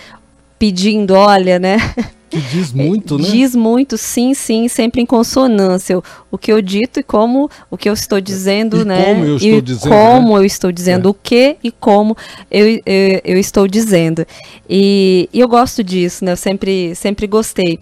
Pedindo, 0.57 1.13
olha, 1.13 1.57
né? 1.59 1.77
Que 2.31 2.39
diz 2.39 2.71
muito, 2.71 3.17
né? 3.17 3.27
Diz 3.29 3.53
muito, 3.53 3.97
sim, 3.97 4.33
sim, 4.33 4.69
sempre 4.69 5.01
em 5.01 5.05
consonância. 5.05 6.01
O, 6.31 6.37
que 6.37 6.49
eu 6.49 6.61
dito 6.61 7.01
e 7.01 7.03
como 7.03 7.49
o 7.69 7.77
que 7.77 7.89
eu 7.89 7.93
estou 7.93 8.21
dizendo, 8.21 8.81
e 8.81 8.85
né? 8.85 9.03
Como 9.03 9.25
eu 9.25 9.35
estou 9.35 9.57
e 9.57 9.61
dizendo. 9.61 9.89
Como 9.89 10.29
né? 10.29 10.39
eu 10.39 10.45
estou 10.45 10.71
dizendo, 10.71 11.07
é. 11.09 11.11
o 11.11 11.13
que 11.13 11.57
e 11.61 11.71
como 11.71 12.15
eu, 12.49 12.79
eu, 12.85 13.21
eu 13.25 13.37
estou 13.37 13.67
dizendo. 13.67 14.25
E, 14.69 15.27
e, 15.33 15.41
eu 15.41 15.47
gosto 15.49 15.83
disso, 15.83 16.23
né? 16.23 16.31
Eu 16.31 16.37
sempre, 16.37 16.95
sempre 16.95 17.27
gostei. 17.27 17.77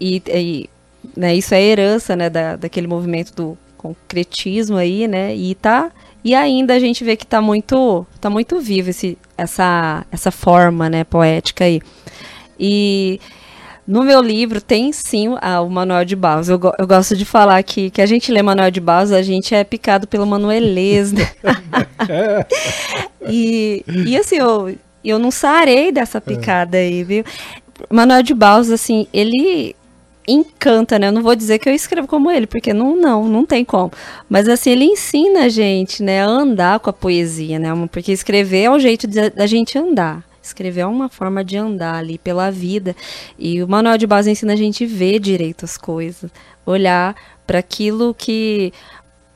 E, 0.00 0.22
e 0.28 0.70
né, 1.16 1.34
isso 1.34 1.52
é 1.52 1.60
herança, 1.60 2.14
né, 2.14 2.30
da, 2.30 2.54
daquele 2.54 2.86
movimento 2.86 3.34
do 3.34 3.58
concretismo 3.76 4.76
aí, 4.76 5.08
né? 5.08 5.34
E 5.34 5.56
tá 5.56 5.90
e 6.22 6.36
ainda 6.36 6.74
a 6.74 6.78
gente 6.78 7.02
vê 7.02 7.16
que 7.16 7.26
tá 7.26 7.40
muito 7.40 8.06
tá 8.20 8.30
muito 8.30 8.60
vivo 8.60 8.90
esse 8.90 9.18
essa 9.36 10.06
essa 10.12 10.30
forma, 10.30 10.88
né, 10.88 11.02
poética 11.02 11.64
aí. 11.64 11.80
E 12.58 13.20
no 13.88 14.04
meu 14.04 14.20
livro 14.20 14.60
tem 14.60 14.92
sim 14.92 15.34
a, 15.40 15.62
o 15.62 15.70
Manuel 15.70 16.04
de 16.04 16.14
Barros. 16.14 16.50
Eu, 16.50 16.60
eu, 16.78 16.86
gosto 16.86 17.16
de 17.16 17.24
falar 17.24 17.62
que, 17.62 17.88
que 17.88 18.02
a 18.02 18.06
gente 18.06 18.30
lê 18.30 18.42
Manuel 18.42 18.70
de 18.70 18.82
Barros, 18.82 19.12
a 19.12 19.22
gente 19.22 19.54
é 19.54 19.64
picado 19.64 20.06
pelo 20.06 20.26
Manuelês, 20.26 21.10
né? 21.16 21.26
e, 23.26 23.82
e 24.06 24.14
assim, 24.14 24.36
eu, 24.36 24.76
eu 25.02 25.18
não 25.18 25.30
sarei 25.30 25.90
dessa 25.90 26.20
picada 26.20 26.76
aí, 26.76 27.02
viu? 27.02 27.24
Manuel 27.88 28.22
de 28.22 28.34
Barros, 28.34 28.70
assim, 28.70 29.06
ele 29.10 29.74
encanta, 30.26 30.98
né? 30.98 31.08
Eu 31.08 31.12
não 31.12 31.22
vou 31.22 31.34
dizer 31.34 31.58
que 31.58 31.66
eu 31.66 31.74
escrevo 31.74 32.06
como 32.06 32.30
ele, 32.30 32.46
porque 32.46 32.74
não, 32.74 32.94
não, 32.94 33.26
não 33.26 33.46
tem 33.46 33.64
como. 33.64 33.90
Mas 34.28 34.50
assim, 34.50 34.68
ele 34.68 34.84
ensina 34.84 35.44
a 35.44 35.48
gente, 35.48 36.02
né, 36.02 36.22
a 36.22 36.26
andar 36.26 36.78
com 36.80 36.90
a 36.90 36.92
poesia, 36.92 37.58
né? 37.58 37.70
Porque 37.90 38.12
escrever 38.12 38.64
é 38.64 38.70
o 38.70 38.78
jeito 38.78 39.06
da 39.06 39.46
gente 39.46 39.78
andar. 39.78 40.27
Escrever 40.48 40.82
é 40.82 40.86
uma 40.86 41.08
forma 41.08 41.44
de 41.44 41.56
andar 41.56 41.94
ali 41.96 42.18
pela 42.18 42.50
vida. 42.50 42.94
E 43.38 43.62
o 43.62 43.68
manual 43.68 43.96
de 43.96 44.06
base 44.06 44.30
ensina 44.30 44.52
a 44.52 44.56
gente 44.56 44.84
ver 44.86 45.18
direito 45.18 45.64
as 45.64 45.76
coisas, 45.76 46.30
olhar 46.66 47.14
para 47.46 47.58
aquilo 47.58 48.14
que 48.14 48.72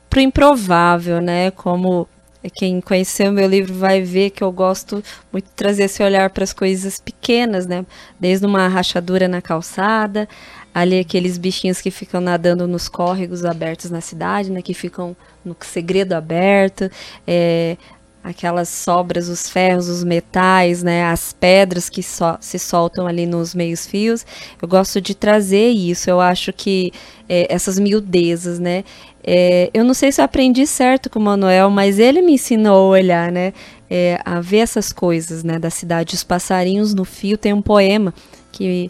pro 0.09 0.19
improvável, 0.19 1.19
né? 1.21 1.51
Como 1.51 2.07
quem 2.55 2.81
conheceu 2.81 3.31
meu 3.31 3.47
livro 3.47 3.73
vai 3.73 4.01
ver 4.01 4.29
que 4.29 4.43
eu 4.43 4.51
gosto 4.51 5.01
muito 5.31 5.45
de 5.45 5.51
trazer 5.55 5.83
esse 5.83 6.03
olhar 6.03 6.29
para 6.29 6.43
as 6.43 6.51
coisas 6.51 6.99
pequenas, 6.99 7.65
né? 7.65 7.85
Desde 8.19 8.45
uma 8.45 8.67
rachadura 8.67 9.27
na 9.27 9.41
calçada 9.41 10.27
ali 10.73 10.99
aqueles 10.99 11.37
bichinhos 11.37 11.79
que 11.79 11.91
ficam 11.91 12.19
nadando 12.19 12.67
nos 12.67 12.89
córregos 12.89 13.45
abertos 13.45 13.91
na 13.91 14.01
cidade, 14.01 14.49
né, 14.51 14.61
que 14.61 14.73
ficam 14.73 15.15
no 15.45 15.55
segredo 15.61 16.13
aberto, 16.13 16.89
é, 17.27 17.77
aquelas 18.23 18.69
sobras, 18.69 19.27
os 19.27 19.49
ferros, 19.49 19.89
os 19.89 20.03
metais, 20.03 20.81
né, 20.81 21.03
as 21.03 21.33
pedras 21.33 21.89
que 21.89 22.01
so, 22.01 22.37
se 22.39 22.57
soltam 22.57 23.05
ali 23.05 23.25
nos 23.25 23.53
meios 23.53 23.85
fios. 23.85 24.25
Eu 24.61 24.67
gosto 24.67 25.01
de 25.01 25.13
trazer 25.13 25.69
isso. 25.69 26.09
Eu 26.09 26.21
acho 26.21 26.53
que 26.53 26.93
é, 27.27 27.53
essas 27.53 27.77
miudezas, 27.77 28.59
né, 28.59 28.85
é, 29.23 29.69
eu 29.73 29.83
não 29.83 29.93
sei 29.93 30.11
se 30.11 30.21
eu 30.21 30.25
aprendi 30.25 30.65
certo 30.65 31.09
com 31.09 31.19
o 31.19 31.21
Manuel, 31.21 31.69
mas 31.69 31.99
ele 31.99 32.21
me 32.21 32.33
ensinou 32.33 32.93
a 32.93 32.97
olhar, 32.97 33.31
né, 33.31 33.53
é, 33.89 34.19
a 34.23 34.39
ver 34.39 34.59
essas 34.59 34.93
coisas, 34.93 35.43
né, 35.43 35.59
da 35.59 35.69
cidade. 35.69 36.15
Os 36.15 36.23
passarinhos 36.23 36.93
no 36.93 37.03
fio 37.03 37.37
tem 37.37 37.53
um 37.53 37.61
poema 37.61 38.13
que 38.51 38.89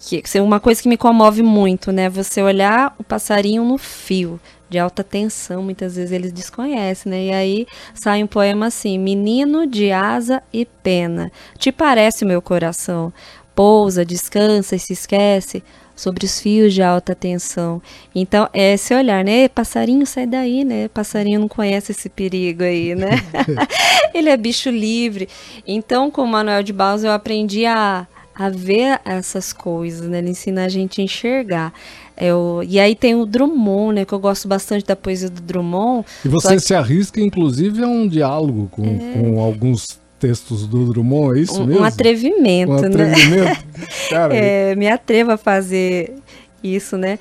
que 0.00 0.22
é 0.34 0.40
uma 0.40 0.60
coisa 0.60 0.80
que 0.80 0.88
me 0.88 0.96
comove 0.96 1.42
muito, 1.42 1.90
né? 1.90 2.08
Você 2.08 2.40
olhar 2.40 2.94
o 2.98 3.04
passarinho 3.04 3.64
no 3.64 3.76
fio, 3.76 4.38
de 4.68 4.78
alta 4.78 5.02
tensão, 5.02 5.62
muitas 5.62 5.96
vezes 5.96 6.12
eles 6.12 6.32
desconhecem, 6.32 7.10
né? 7.10 7.24
E 7.26 7.32
aí 7.32 7.66
sai 7.94 8.22
um 8.22 8.26
poema 8.26 8.66
assim: 8.66 8.98
Menino 8.98 9.66
de 9.66 9.90
asa 9.90 10.42
e 10.52 10.64
pena, 10.64 11.30
te 11.58 11.72
parece 11.72 12.24
meu 12.24 12.42
coração, 12.42 13.12
pousa, 13.54 14.04
descansa 14.04 14.76
e 14.76 14.78
se 14.78 14.92
esquece 14.92 15.62
sobre 15.98 16.24
os 16.24 16.40
fios 16.40 16.72
de 16.72 16.80
alta 16.80 17.14
tensão. 17.14 17.82
Então, 18.14 18.48
é 18.52 18.74
esse 18.74 18.94
olhar, 18.94 19.24
né? 19.24 19.48
Passarinho, 19.48 20.06
sai 20.06 20.26
daí, 20.26 20.64
né? 20.64 20.86
Passarinho 20.88 21.40
não 21.40 21.48
conhece 21.48 21.90
esse 21.90 22.08
perigo 22.08 22.62
aí, 22.62 22.94
né? 22.94 23.10
Ele 24.14 24.30
é 24.30 24.36
bicho 24.36 24.70
livre. 24.70 25.28
Então, 25.66 26.10
com 26.10 26.22
o 26.22 26.26
Manuel 26.26 26.62
de 26.62 26.72
Barros, 26.72 27.02
eu 27.02 27.10
aprendi 27.10 27.66
a, 27.66 28.06
a 28.32 28.48
ver 28.48 29.00
essas 29.04 29.52
coisas, 29.52 30.08
né? 30.08 30.18
Ele 30.18 30.30
ensina 30.30 30.64
a 30.64 30.68
gente 30.68 31.00
a 31.00 31.04
enxergar. 31.04 31.72
Eu, 32.20 32.62
e 32.66 32.80
aí 32.80 32.96
tem 32.96 33.14
o 33.14 33.24
Drummond, 33.24 33.94
né? 33.94 34.04
Que 34.04 34.12
eu 34.12 34.18
gosto 34.18 34.48
bastante 34.48 34.84
da 34.84 34.96
poesia 34.96 35.30
do 35.30 35.40
Drummond. 35.40 36.04
E 36.24 36.28
você 36.28 36.54
que... 36.54 36.60
se 36.60 36.74
arrisca, 36.74 37.20
inclusive, 37.20 37.82
a 37.82 37.86
um 37.86 38.08
diálogo 38.08 38.68
com, 38.70 38.84
é... 38.84 39.12
com 39.12 39.40
alguns 39.40 39.98
textos 40.18 40.66
do 40.66 40.92
Drummond, 40.92 41.38
é 41.38 41.42
isso 41.42 41.62
um, 41.62 41.66
mesmo? 41.66 41.82
Um 41.82 41.84
atrevimento, 41.84 42.72
um 42.72 42.80
né? 42.80 42.88
Atrevimento. 42.88 43.64
Cara, 44.10 44.34
é, 44.34 44.74
me 44.74 44.88
atrevo 44.88 45.32
a 45.32 45.36
fazer 45.36 46.14
isso, 46.62 46.96
né? 46.96 47.18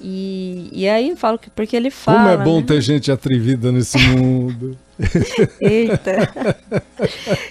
E, 0.00 0.68
e 0.72 0.86
aí 0.86 1.08
eu 1.08 1.16
falo 1.16 1.38
que 1.38 1.48
porque 1.48 1.74
ele 1.74 1.90
fala. 1.90 2.18
Como 2.18 2.42
é 2.42 2.44
bom 2.44 2.60
né? 2.60 2.66
ter 2.66 2.80
gente 2.82 3.10
atrevida 3.10 3.72
nesse 3.72 3.96
mundo. 3.96 4.76
Eita! 5.58 6.56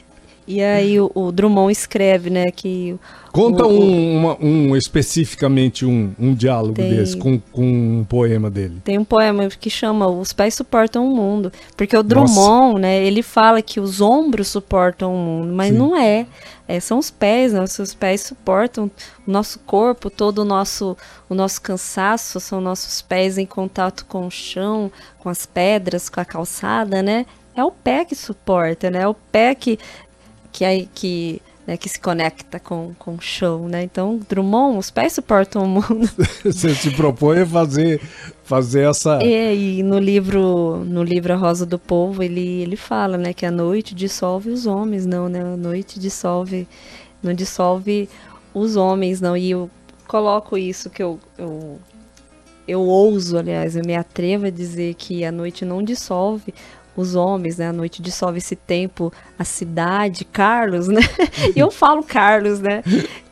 E 0.47 0.61
aí 0.61 0.99
o, 0.99 1.09
o, 1.13 1.31
Drummond 1.31 1.71
escreve, 1.71 2.29
né, 2.29 2.51
que... 2.51 2.95
Conta 3.31 3.65
o, 3.65 3.81
um, 3.81 4.17
uma, 4.17 4.37
um, 4.39 4.75
especificamente 4.75 5.85
um, 5.85 6.13
um 6.19 6.35
diálogo 6.35 6.75
tem, 6.75 6.95
desse 6.95 7.17
com, 7.17 7.39
com 7.51 7.63
um 7.63 8.03
poema 8.03 8.49
dele. 8.49 8.79
Tem 8.83 8.99
um 8.99 9.03
poema 9.03 9.47
que 9.49 9.69
chama 9.69 10.07
Os 10.07 10.33
Pés 10.33 10.53
Suportam 10.53 11.07
o 11.07 11.15
Mundo, 11.15 11.51
porque 11.75 11.97
o 11.97 12.03
Drummond, 12.03 12.35
Nossa. 12.35 12.79
né, 12.79 13.03
ele 13.03 13.23
fala 13.23 13.61
que 13.61 13.79
os 13.79 14.01
ombros 14.01 14.49
suportam 14.49 15.15
o 15.15 15.17
mundo, 15.17 15.53
mas 15.53 15.71
Sim. 15.71 15.77
não 15.77 15.97
é. 15.97 16.27
é. 16.67 16.79
São 16.79 16.99
os 16.99 17.09
pés, 17.09 17.53
né, 17.53 17.63
os 17.63 17.93
pés 17.95 18.21
suportam 18.21 18.91
o 19.25 19.31
nosso 19.31 19.57
corpo, 19.59 20.11
todo 20.11 20.39
o 20.39 20.45
nosso, 20.45 20.95
o 21.27 21.33
nosso 21.33 21.59
cansaço, 21.61 22.39
são 22.39 22.61
nossos 22.61 23.01
pés 23.01 23.39
em 23.39 23.45
contato 23.45 24.05
com 24.05 24.27
o 24.27 24.31
chão, 24.31 24.91
com 25.17 25.29
as 25.29 25.45
pedras, 25.45 26.07
com 26.07 26.19
a 26.19 26.25
calçada, 26.25 27.01
né? 27.01 27.25
É 27.55 27.63
o 27.63 27.71
pé 27.71 28.03
que 28.03 28.15
suporta, 28.15 28.89
né? 28.89 29.01
É 29.01 29.07
o 29.07 29.13
pé 29.13 29.53
que 29.53 29.77
que, 30.53 30.63
aí, 30.63 30.87
que, 30.93 31.41
né, 31.65 31.75
que 31.75 31.89
se 31.89 31.99
conecta 31.99 32.59
com, 32.59 32.93
com 32.99 33.15
o 33.15 33.21
show, 33.21 33.67
né? 33.67 33.83
Então, 33.83 34.19
Drummond, 34.29 34.77
os 34.77 34.91
pés 34.91 35.13
suportam 35.13 35.63
o 35.63 35.67
mundo. 35.67 36.09
Você 36.45 36.75
se 36.75 36.91
propõe 36.91 37.41
a 37.41 37.45
fazer, 37.45 37.99
fazer 38.43 38.87
essa... 38.87 39.21
É, 39.21 39.53
e 39.53 39.81
no 39.81 39.97
livro, 39.97 40.85
no 40.85 41.03
livro 41.03 41.33
A 41.33 41.35
Rosa 41.35 41.65
do 41.65 41.79
Povo, 41.79 42.21
ele, 42.21 42.61
ele 42.61 42.77
fala, 42.77 43.17
né, 43.17 43.33
que 43.33 43.45
a 43.45 43.51
noite 43.51 43.95
dissolve 43.95 44.51
os 44.51 44.67
homens, 44.67 45.05
não, 45.05 45.27
né? 45.27 45.41
A 45.41 45.57
noite 45.57 45.99
dissolve, 45.99 46.67
não 47.21 47.33
dissolve 47.33 48.07
os 48.53 48.75
homens, 48.75 49.19
não. 49.19 49.35
E 49.35 49.49
eu 49.49 49.69
coloco 50.07 50.55
isso 50.55 50.89
que 50.89 51.01
eu, 51.01 51.19
eu 51.37 51.79
eu 52.67 52.81
ouso, 52.81 53.37
aliás, 53.37 53.75
eu 53.75 53.83
me 53.83 53.95
atrevo 53.95 54.45
a 54.45 54.49
dizer 54.49 54.93
que 54.93 55.25
a 55.25 55.31
noite 55.31 55.65
não 55.65 55.83
dissolve 55.83 56.53
os 56.95 57.15
homens, 57.15 57.57
né? 57.57 57.67
A 57.67 57.73
noite 57.73 58.01
dissolve 58.01 58.37
esse 58.37 58.55
tempo, 58.55 59.11
a 59.37 59.43
cidade, 59.43 60.25
Carlos, 60.25 60.87
né? 60.87 61.01
e 61.55 61.59
eu 61.59 61.71
falo 61.71 62.03
Carlos, 62.03 62.59
né? 62.59 62.83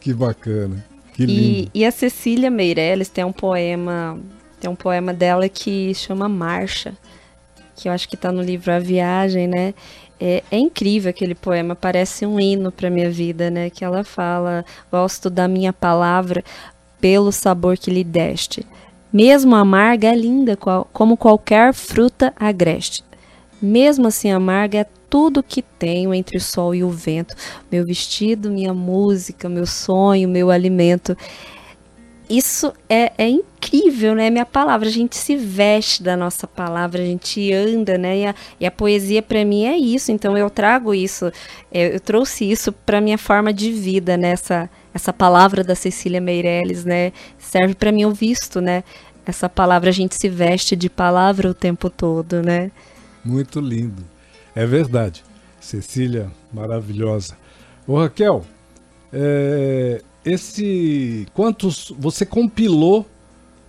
Que 0.00 0.14
bacana. 0.14 0.84
Que 1.12 1.26
lindo. 1.26 1.70
E, 1.74 1.80
e, 1.80 1.84
a 1.84 1.90
Cecília 1.90 2.50
Meirelles 2.50 3.08
tem 3.08 3.24
um 3.24 3.32
poema, 3.32 4.18
tem 4.60 4.70
um 4.70 4.76
poema 4.76 5.12
dela 5.12 5.48
que 5.48 5.92
chama 5.92 6.28
Marcha, 6.28 6.96
que 7.74 7.88
eu 7.88 7.92
acho 7.92 8.08
que 8.08 8.14
está 8.14 8.30
no 8.30 8.40
livro 8.40 8.72
A 8.72 8.78
Viagem, 8.78 9.48
né? 9.48 9.74
É, 10.20 10.42
é, 10.50 10.58
incrível 10.58 11.10
aquele 11.10 11.34
poema, 11.34 11.76
parece 11.76 12.24
um 12.24 12.40
hino 12.40 12.72
para 12.72 12.88
minha 12.90 13.10
vida, 13.10 13.50
né? 13.50 13.68
Que 13.70 13.84
ela 13.84 14.02
fala: 14.02 14.64
gosto 14.90 15.28
da 15.28 15.46
minha 15.46 15.72
palavra 15.72 16.44
pelo 17.00 17.30
sabor 17.30 17.76
que 17.76 17.90
lhe 17.90 18.04
deste. 18.04 18.64
Mesmo 19.12 19.54
amarga 19.54 20.08
é 20.08 20.14
linda, 20.14 20.56
como 20.92 21.16
qualquer 21.16 21.72
fruta 21.72 22.32
agreste. 22.36 23.02
Mesmo 23.60 24.06
assim 24.06 24.30
amarga 24.30 24.80
é 24.80 24.86
tudo 25.08 25.42
que 25.42 25.62
tenho 25.62 26.12
entre 26.12 26.36
o 26.36 26.40
sol 26.40 26.74
e 26.74 26.84
o 26.84 26.90
vento. 26.90 27.34
Meu 27.72 27.84
vestido, 27.84 28.50
minha 28.50 28.74
música, 28.74 29.48
meu 29.48 29.66
sonho, 29.66 30.28
meu 30.28 30.50
alimento. 30.50 31.16
Isso 32.28 32.72
é, 32.88 33.12
é 33.16 33.28
incrível, 33.28 34.14
né? 34.14 34.28
Minha 34.28 34.44
palavra, 34.44 34.86
a 34.88 34.92
gente 34.92 35.16
se 35.16 35.34
veste 35.34 36.02
da 36.02 36.16
nossa 36.16 36.46
palavra, 36.46 37.00
a 37.00 37.04
gente 37.04 37.52
anda, 37.52 37.96
né? 37.96 38.18
E 38.18 38.26
a, 38.26 38.34
e 38.60 38.66
a 38.66 38.70
poesia 38.70 39.22
para 39.22 39.44
mim 39.44 39.64
é 39.64 39.76
isso. 39.76 40.12
Então 40.12 40.36
eu 40.36 40.50
trago 40.50 40.94
isso, 40.94 41.26
eu, 41.26 41.32
é, 41.72 41.94
eu 41.94 42.00
trouxe 42.00 42.50
isso 42.50 42.70
para 42.70 43.00
minha 43.00 43.16
forma 43.16 43.52
de 43.52 43.72
vida 43.72 44.16
nessa 44.16 44.62
né? 44.62 44.70
essa 44.92 45.12
palavra 45.12 45.62
da 45.62 45.74
Cecília 45.74 46.20
Meirelles, 46.20 46.84
né? 46.84 47.12
Serve 47.38 47.74
para 47.74 47.92
mim 47.92 48.04
o 48.04 48.12
visto, 48.12 48.60
né? 48.60 48.82
Essa 49.24 49.48
palavra 49.48 49.90
a 49.90 49.92
gente 49.92 50.16
se 50.16 50.28
veste 50.28 50.74
de 50.74 50.90
palavra 50.90 51.48
o 51.50 51.54
tempo 51.54 51.88
todo, 51.88 52.42
né? 52.42 52.70
Muito 53.24 53.60
lindo. 53.60 54.02
É 54.54 54.66
verdade. 54.66 55.22
Cecília, 55.60 56.30
maravilhosa. 56.52 57.36
Ô 57.86 57.98
Raquel, 57.98 58.44
é, 59.12 60.02
esse 60.32 61.26
quantos 61.34 61.92
você 61.98 62.24
compilou 62.24 63.06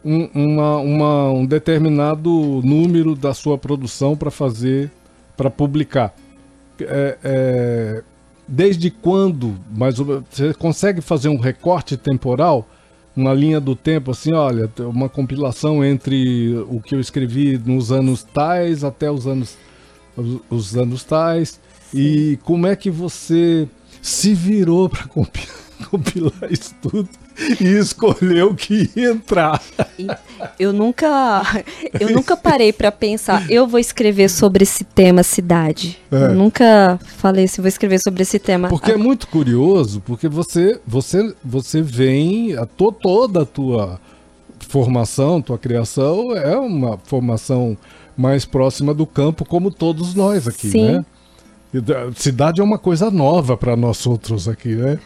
um, 0.03 0.29
uma, 0.33 0.77
uma, 0.77 1.31
um 1.31 1.45
determinado 1.45 2.29
número 2.63 3.15
da 3.15 3.33
sua 3.33 3.57
produção 3.57 4.15
para 4.15 4.31
fazer 4.31 4.91
para 5.35 5.49
publicar? 5.49 6.13
É, 6.81 7.17
é, 7.23 8.03
desde 8.47 8.89
quando, 8.89 9.55
mais 9.69 9.97
você 9.97 10.53
consegue 10.53 11.01
fazer 11.01 11.29
um 11.29 11.37
recorte 11.37 11.95
temporal, 11.95 12.67
uma 13.15 13.33
linha 13.33 13.59
do 13.59 13.75
tempo, 13.75 14.11
assim, 14.11 14.33
olha, 14.33 14.69
uma 14.79 15.07
compilação 15.07 15.83
entre 15.83 16.55
o 16.69 16.81
que 16.81 16.95
eu 16.95 16.99
escrevi 16.99 17.57
nos 17.57 17.91
anos 17.91 18.23
tais 18.23 18.83
até 18.83 19.11
os 19.11 19.27
anos, 19.27 19.57
os, 20.15 20.39
os 20.49 20.77
anos 20.77 21.03
tais, 21.03 21.59
e 21.93 22.39
como 22.43 22.65
é 22.65 22.75
que 22.75 22.89
você 22.89 23.67
se 24.01 24.33
virou 24.33 24.89
para 24.89 25.07
compilar, 25.07 25.58
compilar 25.89 26.51
isso 26.51 26.73
tudo? 26.81 27.07
e 27.59 27.77
escolheu 27.77 28.53
que 28.53 28.89
ia 28.95 29.11
entrar. 29.11 29.61
Eu 30.57 30.73
nunca, 30.73 31.41
eu 31.99 32.09
nunca 32.11 32.35
parei 32.35 32.73
para 32.73 32.91
pensar, 32.91 33.49
eu 33.49 33.67
vou 33.67 33.79
escrever 33.79 34.29
sobre 34.29 34.63
esse 34.63 34.83
tema 34.83 35.23
cidade. 35.23 35.97
É. 36.11 36.29
nunca 36.29 36.99
falei 37.17 37.47
se 37.47 37.61
vou 37.61 37.67
escrever 37.67 37.99
sobre 37.99 38.23
esse 38.23 38.39
tema. 38.39 38.67
Porque 38.67 38.91
é 38.91 38.97
muito 38.97 39.27
curioso, 39.27 40.01
porque 40.05 40.27
você, 40.27 40.79
você, 40.85 41.33
você 41.43 41.81
vem 41.81 42.57
a 42.57 42.65
to, 42.65 42.91
toda 42.91 43.43
a 43.43 43.45
tua 43.45 43.99
formação, 44.59 45.41
tua 45.41 45.57
criação 45.57 46.35
é 46.35 46.57
uma 46.57 46.97
formação 47.05 47.77
mais 48.17 48.43
próxima 48.43 48.93
do 48.93 49.05
campo, 49.05 49.45
como 49.45 49.71
todos 49.71 50.13
nós 50.13 50.47
aqui, 50.47 50.69
Sim. 50.69 50.91
né? 50.91 51.05
Cidade 52.15 52.61
é 52.61 52.63
uma 52.63 52.79
coisa 52.79 53.11
nova 53.11 53.55
para 53.55 53.75
nós 53.75 54.05
outros 54.07 54.47
aqui, 54.47 54.69
né? 54.69 54.97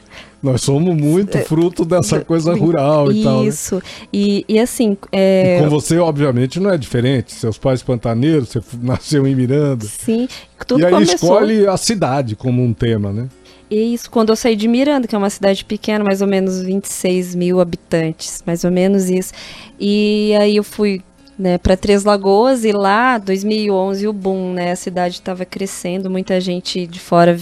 Nós 0.41 0.61
somos 0.61 0.95
muito 0.95 1.37
é, 1.37 1.41
fruto 1.41 1.83
dessa 1.83 2.21
coisa 2.21 2.53
rural 2.53 3.11
e 3.11 3.19
Isso. 3.19 3.23
tal. 3.23 3.41
Né? 3.41 3.47
Isso. 3.47 3.81
E, 4.11 4.45
e 4.47 4.59
assim. 4.59 4.97
É... 5.11 5.57
E 5.57 5.63
com 5.63 5.69
você, 5.69 5.97
obviamente, 5.97 6.59
não 6.59 6.69
é 6.69 6.77
diferente. 6.77 7.33
Seus 7.33 7.57
pais 7.57 7.83
pantaneiros, 7.83 8.49
você 8.49 8.61
nasceu 8.81 9.27
em 9.27 9.35
Miranda. 9.35 9.85
Sim. 9.85 10.27
Tudo 10.65 10.81
e 10.81 10.85
aí 10.85 10.91
começou... 10.91 11.15
escolhe 11.15 11.67
a 11.67 11.75
cidade 11.75 12.35
como 12.35 12.63
um 12.63 12.73
tema, 12.73 13.11
né? 13.11 13.27
Isso, 13.69 14.09
quando 14.11 14.29
eu 14.29 14.35
saí 14.35 14.55
de 14.55 14.67
Miranda, 14.67 15.07
que 15.07 15.15
é 15.15 15.17
uma 15.17 15.29
cidade 15.29 15.65
pequena, 15.65 16.03
mais 16.03 16.21
ou 16.21 16.27
menos 16.27 16.61
26 16.61 17.35
mil 17.35 17.59
habitantes, 17.59 18.43
mais 18.45 18.63
ou 18.63 18.71
menos 18.71 19.09
isso. 19.09 19.33
E 19.79 20.33
aí 20.39 20.55
eu 20.55 20.63
fui 20.63 21.01
né, 21.37 21.57
para 21.57 21.75
Três 21.75 22.03
Lagoas 22.03 22.63
e 22.63 22.71
lá, 22.71 23.17
2011, 23.17 24.07
o 24.07 24.13
boom, 24.13 24.53
né, 24.53 24.71
a 24.71 24.75
cidade 24.75 25.15
estava 25.15 25.45
crescendo, 25.45 26.09
muita 26.09 26.39
gente 26.39 26.85
de 26.85 26.99
fora 26.99 27.37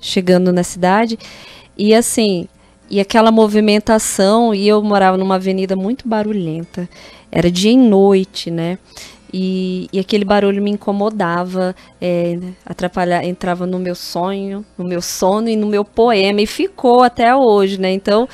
chegando 0.00 0.52
na 0.52 0.62
cidade. 0.62 1.18
E 1.76 1.94
assim, 1.94 2.48
e 2.90 3.00
aquela 3.00 3.30
movimentação, 3.30 4.54
e 4.54 4.68
eu 4.68 4.82
morava 4.82 5.16
numa 5.16 5.36
avenida 5.36 5.74
muito 5.76 6.08
barulhenta, 6.08 6.88
era 7.30 7.50
dia 7.50 7.70
e 7.72 7.76
noite, 7.76 8.50
né, 8.50 8.78
e, 9.32 9.88
e 9.92 9.98
aquele 9.98 10.24
barulho 10.24 10.62
me 10.62 10.72
incomodava, 10.72 11.74
é, 12.00 12.36
entrava 13.24 13.64
no 13.64 13.78
meu 13.78 13.94
sonho, 13.94 14.64
no 14.76 14.84
meu 14.84 15.00
sono 15.00 15.48
e 15.48 15.56
no 15.56 15.66
meu 15.66 15.84
poema, 15.84 16.42
e 16.42 16.46
ficou 16.46 17.02
até 17.02 17.34
hoje, 17.34 17.80
né, 17.80 17.92
então 17.92 18.28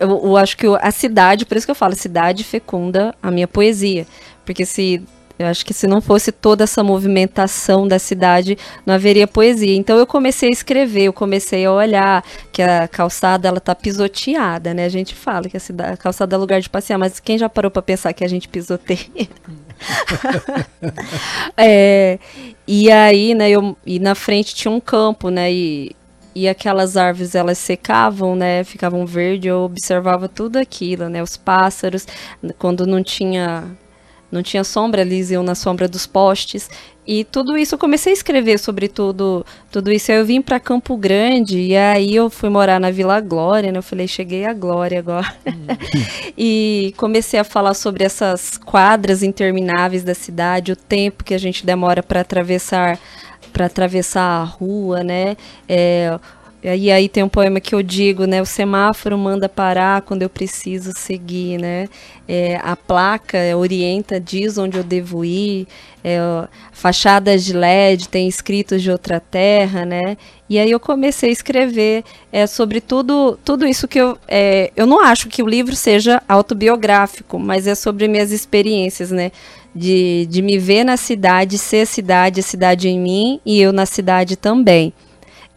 eu, 0.00 0.10
eu, 0.10 0.36
acho 0.36 0.56
que 0.56 0.66
a 0.66 0.90
cidade, 0.90 1.46
por 1.46 1.56
isso 1.56 1.66
que 1.66 1.70
eu 1.70 1.74
falo, 1.74 1.94
cidade 1.94 2.44
fecunda 2.44 3.14
a 3.22 3.30
minha 3.30 3.48
poesia. 3.48 4.06
Porque 4.44 4.64
se 4.64 5.02
Eu 5.38 5.46
acho 5.46 5.64
que 5.64 5.72
se 5.72 5.86
não 5.86 6.00
fosse 6.00 6.32
toda 6.32 6.64
essa 6.64 6.82
movimentação 6.82 7.86
da 7.86 7.98
cidade, 7.98 8.58
não 8.84 8.94
haveria 8.94 9.26
poesia. 9.26 9.76
Então 9.76 9.96
eu 9.96 10.06
comecei 10.06 10.48
a 10.48 10.52
escrever, 10.52 11.04
eu 11.04 11.12
comecei 11.12 11.64
a 11.64 11.72
olhar 11.72 12.24
que 12.50 12.60
a 12.60 12.88
calçada 12.88 13.46
ela 13.46 13.60
tá 13.60 13.74
pisoteada, 13.74 14.74
né? 14.74 14.84
A 14.84 14.88
gente 14.88 15.14
fala 15.14 15.48
que 15.48 15.56
a, 15.56 15.60
cidade, 15.60 15.92
a 15.92 15.96
calçada 15.96 16.34
é 16.34 16.38
lugar 16.38 16.60
de 16.60 16.68
passear, 16.68 16.98
mas 16.98 17.20
quem 17.20 17.38
já 17.38 17.48
parou 17.48 17.70
para 17.70 17.82
pensar 17.82 18.12
que 18.12 18.24
a 18.24 18.28
gente 18.28 18.48
pisoteia? 18.48 19.06
é, 21.56 22.18
e 22.66 22.90
aí, 22.90 23.34
né, 23.34 23.48
eu, 23.48 23.76
e 23.86 24.00
na 24.00 24.14
frente 24.14 24.54
tinha 24.54 24.72
um 24.72 24.80
campo, 24.80 25.30
né, 25.30 25.52
e, 25.52 25.92
e 26.38 26.48
aquelas 26.48 26.96
árvores 26.96 27.34
elas 27.34 27.58
secavam, 27.58 28.36
né, 28.36 28.62
ficavam 28.64 29.04
verdes, 29.04 29.46
eu 29.48 29.60
observava 29.60 30.28
tudo 30.28 30.56
aquilo, 30.56 31.08
né, 31.08 31.22
os 31.22 31.36
pássaros, 31.36 32.06
quando 32.58 32.86
não 32.86 33.02
tinha 33.02 33.64
não 34.30 34.42
tinha 34.42 34.62
sombra, 34.62 35.00
eles 35.00 35.30
iam 35.30 35.42
na 35.42 35.54
sombra 35.54 35.88
dos 35.88 36.06
postes. 36.06 36.68
E 37.06 37.24
tudo 37.24 37.56
isso 37.56 37.74
eu 37.74 37.78
comecei 37.78 38.12
a 38.12 38.14
escrever 38.14 38.58
sobre 38.58 38.86
tudo, 38.86 39.44
tudo 39.72 39.90
isso. 39.90 40.12
Aí 40.12 40.18
eu 40.18 40.26
vim 40.26 40.42
para 40.42 40.60
Campo 40.60 40.94
Grande 40.94 41.58
e 41.58 41.74
aí 41.74 42.14
eu 42.14 42.28
fui 42.28 42.50
morar 42.50 42.78
na 42.78 42.90
Vila 42.90 43.18
Glória, 43.22 43.72
né? 43.72 43.78
Eu 43.78 43.82
falei, 43.82 44.06
cheguei 44.06 44.44
à 44.44 44.52
Glória 44.52 44.98
agora. 44.98 45.34
e 46.36 46.92
comecei 46.98 47.40
a 47.40 47.44
falar 47.44 47.72
sobre 47.72 48.04
essas 48.04 48.58
quadras 48.58 49.22
intermináveis 49.22 50.04
da 50.04 50.14
cidade, 50.14 50.72
o 50.72 50.76
tempo 50.76 51.24
que 51.24 51.32
a 51.32 51.38
gente 51.38 51.64
demora 51.64 52.02
para 52.02 52.20
atravessar 52.20 52.98
para 53.48 53.66
atravessar 53.66 54.22
a 54.22 54.44
rua, 54.44 55.02
né? 55.02 55.36
É, 55.68 56.18
e 56.62 56.90
aí 56.90 57.08
tem 57.08 57.22
um 57.22 57.28
poema 57.28 57.60
que 57.60 57.72
eu 57.72 57.82
digo, 57.82 58.24
né? 58.26 58.42
O 58.42 58.46
semáforo 58.46 59.16
manda 59.16 59.48
parar 59.48 60.02
quando 60.02 60.22
eu 60.22 60.28
preciso 60.28 60.92
seguir, 60.96 61.56
né? 61.56 61.88
É, 62.26 62.56
a 62.56 62.74
placa 62.74 63.38
orienta, 63.56 64.18
diz 64.18 64.58
onde 64.58 64.76
eu 64.76 64.82
devo 64.82 65.24
ir. 65.24 65.68
É, 66.02 66.18
fachadas 66.72 67.44
de 67.44 67.52
LED 67.52 68.08
tem 68.08 68.26
escritos 68.26 68.82
de 68.82 68.90
outra 68.90 69.20
terra, 69.20 69.84
né? 69.84 70.16
E 70.50 70.58
aí 70.58 70.70
eu 70.70 70.80
comecei 70.80 71.28
a 71.30 71.32
escrever 71.32 72.02
é, 72.32 72.44
sobre 72.46 72.80
tudo, 72.80 73.38
tudo 73.44 73.64
isso 73.64 73.86
que 73.86 74.00
eu... 74.00 74.18
É, 74.26 74.72
eu 74.74 74.86
não 74.86 75.00
acho 75.00 75.28
que 75.28 75.42
o 75.42 75.46
livro 75.46 75.76
seja 75.76 76.20
autobiográfico, 76.28 77.38
mas 77.38 77.68
é 77.68 77.74
sobre 77.76 78.08
minhas 78.08 78.32
experiências, 78.32 79.12
né? 79.12 79.30
De, 79.74 80.26
de 80.26 80.42
me 80.42 80.58
ver 80.58 80.82
na 80.82 80.96
cidade, 80.96 81.56
ser 81.58 81.86
cidade, 81.86 82.40
a 82.40 82.42
cidade 82.42 82.88
em 82.88 82.98
mim 82.98 83.40
e 83.44 83.60
eu 83.60 83.72
na 83.72 83.86
cidade 83.86 84.34
também 84.34 84.92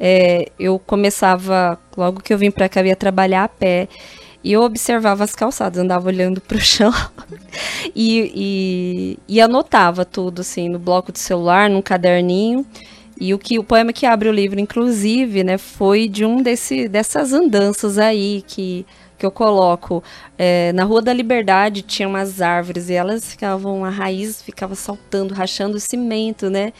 é, 0.04 0.52
eu 0.58 0.80
começava, 0.80 1.80
logo 1.96 2.24
que 2.24 2.34
eu 2.34 2.38
vim 2.40 2.50
para 2.50 2.68
cá, 2.68 2.82
eu 2.82 2.88
ia 2.88 2.96
trabalhar 2.96 3.44
a 3.44 3.48
pé. 3.48 3.88
E 4.44 4.52
eu 4.54 4.64
observava 4.64 5.24
as 5.24 5.36
calçadas, 5.36 5.78
andava 5.78 6.08
olhando 6.08 6.42
para 6.42 6.58
o 6.58 6.60
chão 6.66 6.92
e, 7.96 9.20
e, 9.28 9.36
e, 9.36 9.40
anotava 9.40 10.04
tudo, 10.04 10.42
assim, 10.42 10.68
no 10.68 10.80
bloco 10.80 11.12
de 11.12 11.20
celular, 11.20 11.70
num 11.70 11.84
caderninho. 11.84 12.66
E 13.20 13.36
o 13.36 13.38
que 13.38 13.60
o 13.60 13.64
poema 13.64 13.94
que 13.94 14.08
abre 14.08 14.28
o 14.28 14.32
livro, 14.32 14.60
inclusive, 14.60 15.44
né, 15.44 15.60
foi 15.60 16.08
de 16.08 16.26
um 16.26 16.42
desse, 16.42 16.88
dessas 16.88 17.32
andanças 17.32 18.00
aí 18.00 18.44
que, 18.48 18.84
que 19.22 19.26
eu 19.26 19.32
coloco. 19.32 20.04
É, 20.36 20.72
na 20.74 20.84
Rua 20.84 21.00
da 21.00 21.14
Liberdade 21.14 21.84
tinha 21.84 22.08
umas 22.08 22.42
árvores 22.42 22.90
e 22.90 22.94
elas 22.94 23.30
ficavam, 23.30 23.86
a 23.86 23.90
raiz 23.90 24.42
ficava 24.42 24.74
saltando, 24.74 25.36
rachando 25.36 25.78
o 25.78 25.80
cimento, 25.80 26.50
né? 26.50 26.74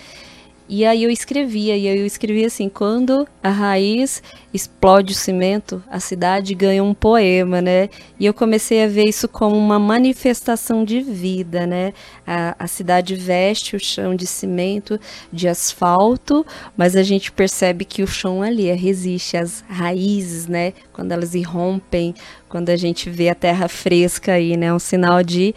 E 0.74 0.86
aí 0.86 1.04
eu 1.04 1.10
escrevia, 1.10 1.76
e 1.76 1.86
aí 1.86 2.00
eu 2.00 2.06
escrevia 2.06 2.48
assim: 2.48 2.70
quando 2.70 3.28
a 3.44 3.50
raiz 3.50 4.24
explode 4.54 5.12
o 5.12 5.16
cimento, 5.16 5.84
a 5.92 6.00
cidade 6.00 6.56
ganha 6.56 6.82
um 6.82 6.94
poema, 6.94 7.62
né? 7.62 7.90
E 8.18 8.26
eu 8.26 8.34
comecei 8.34 8.82
a 8.82 8.88
ver 8.88 9.04
isso 9.04 9.28
como 9.28 9.58
uma 9.58 9.78
manifestação 9.78 10.86
de 10.86 11.02
vida, 11.02 11.68
né? 11.68 11.92
A, 12.26 12.56
a 12.58 12.68
cidade 12.68 13.16
veste 13.16 13.76
o 13.76 13.80
chão 13.82 14.16
de 14.16 14.26
cimento, 14.26 14.98
de 15.30 15.50
asfalto, 15.50 16.46
mas 16.78 16.96
a 16.96 17.04
gente 17.04 17.34
percebe 17.34 17.84
que 17.84 18.02
o 18.02 18.08
chão 18.08 18.42
ali 18.42 18.70
é, 18.70 18.74
resiste 18.74 19.36
às 19.36 19.66
raízes, 19.68 20.48
né? 20.48 20.72
Quando 20.94 21.12
elas 21.12 21.36
irrompem, 21.36 22.16
quando 22.48 22.70
a 22.70 22.78
gente 22.78 23.10
vê 23.10 23.28
a 23.28 23.36
terra 23.36 23.68
fresca 23.68 24.32
aí, 24.32 24.56
né? 24.56 24.74
Um 24.74 24.80
sinal 24.80 25.22
de 25.22 25.54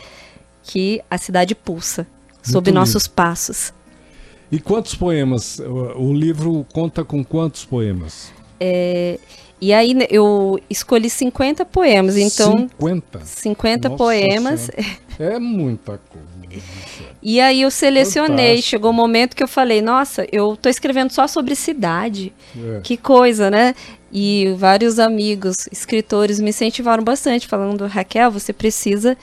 que 0.61 1.01
a 1.09 1.17
cidade 1.17 1.55
pulsa 1.55 2.05
sob 2.43 2.73
nossos 2.73 3.07
passos. 3.07 3.73
E 4.55 4.61
quantos 4.61 4.95
poemas? 4.95 5.59
O, 5.59 6.13
livro 6.13 6.65
conta 6.73 7.05
com 7.05 7.25
quantos 7.25 7.65
poemas? 7.65 8.33
É, 8.61 9.19
e 9.61 9.73
aí 9.73 9.95
né, 9.95 10.07
eu 10.09 10.61
escolhi 10.71 11.11
50 11.11 11.65
poemas, 11.65 12.17
então 12.17 12.69
50, 12.79 13.25
50 13.25 13.89
Nossa 13.89 13.99
poemas. 13.99 14.61
Senhora. 14.61 15.35
É 15.35 15.39
muita 15.41 15.99
coisa. 15.99 16.63
E 17.21 17.41
aí 17.41 17.63
eu 17.63 17.71
selecionei, 17.71 18.37
Fantástico. 18.37 18.69
chegou 18.69 18.91
um 18.93 18.95
momento 18.95 19.35
que 19.35 19.43
eu 19.43 19.49
falei, 19.49 19.83
nossa, 19.83 20.25
eu 20.31 20.57
tô 20.57 20.69
escrevendo 20.69 21.11
só 21.11 21.27
sobre 21.27 21.57
cidade. 21.57 22.33
É. 22.57 22.81
Que 22.81 22.97
coisa, 22.97 23.51
né? 23.51 23.75
E 24.13 24.55
vários 24.57 25.01
amigos, 25.01 25.67
escritores 25.73 26.39
me 26.39 26.51
incentivaram 26.51 27.03
bastante, 27.03 27.49
falando, 27.49 27.89
Raquel, 27.89 28.31
você 28.31 28.53
precisa 28.53 29.19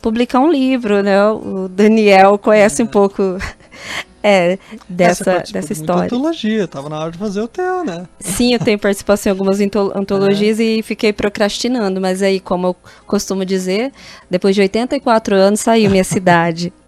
publicar 0.00 0.40
um 0.40 0.50
livro, 0.50 1.04
né? 1.04 1.24
O 1.30 1.68
Daniel 1.68 2.36
conhece 2.36 2.82
um 2.82 2.86
pouco 2.86 3.38
é, 4.22 4.58
dessa, 4.88 5.30
é, 5.30 5.42
dessa 5.52 5.72
história. 5.72 6.04
antologia, 6.04 6.68
tava 6.68 6.88
na 6.88 6.98
hora 6.98 7.10
de 7.10 7.18
fazer 7.18 7.40
o 7.40 7.48
teu, 7.48 7.84
né? 7.84 8.06
Sim, 8.20 8.52
eu 8.52 8.58
tenho 8.58 8.78
participação 8.78 9.30
em 9.30 9.32
algumas 9.32 9.58
antologias 9.94 10.60
é. 10.60 10.64
e 10.64 10.82
fiquei 10.82 11.12
procrastinando, 11.12 12.00
mas 12.00 12.22
aí, 12.22 12.38
como 12.38 12.68
eu 12.68 12.76
costumo 13.06 13.44
dizer, 13.44 13.92
depois 14.30 14.54
de 14.54 14.60
84 14.60 15.34
anos 15.34 15.60
saiu 15.60 15.90
Minha 15.90 16.04
Cidade. 16.04 16.72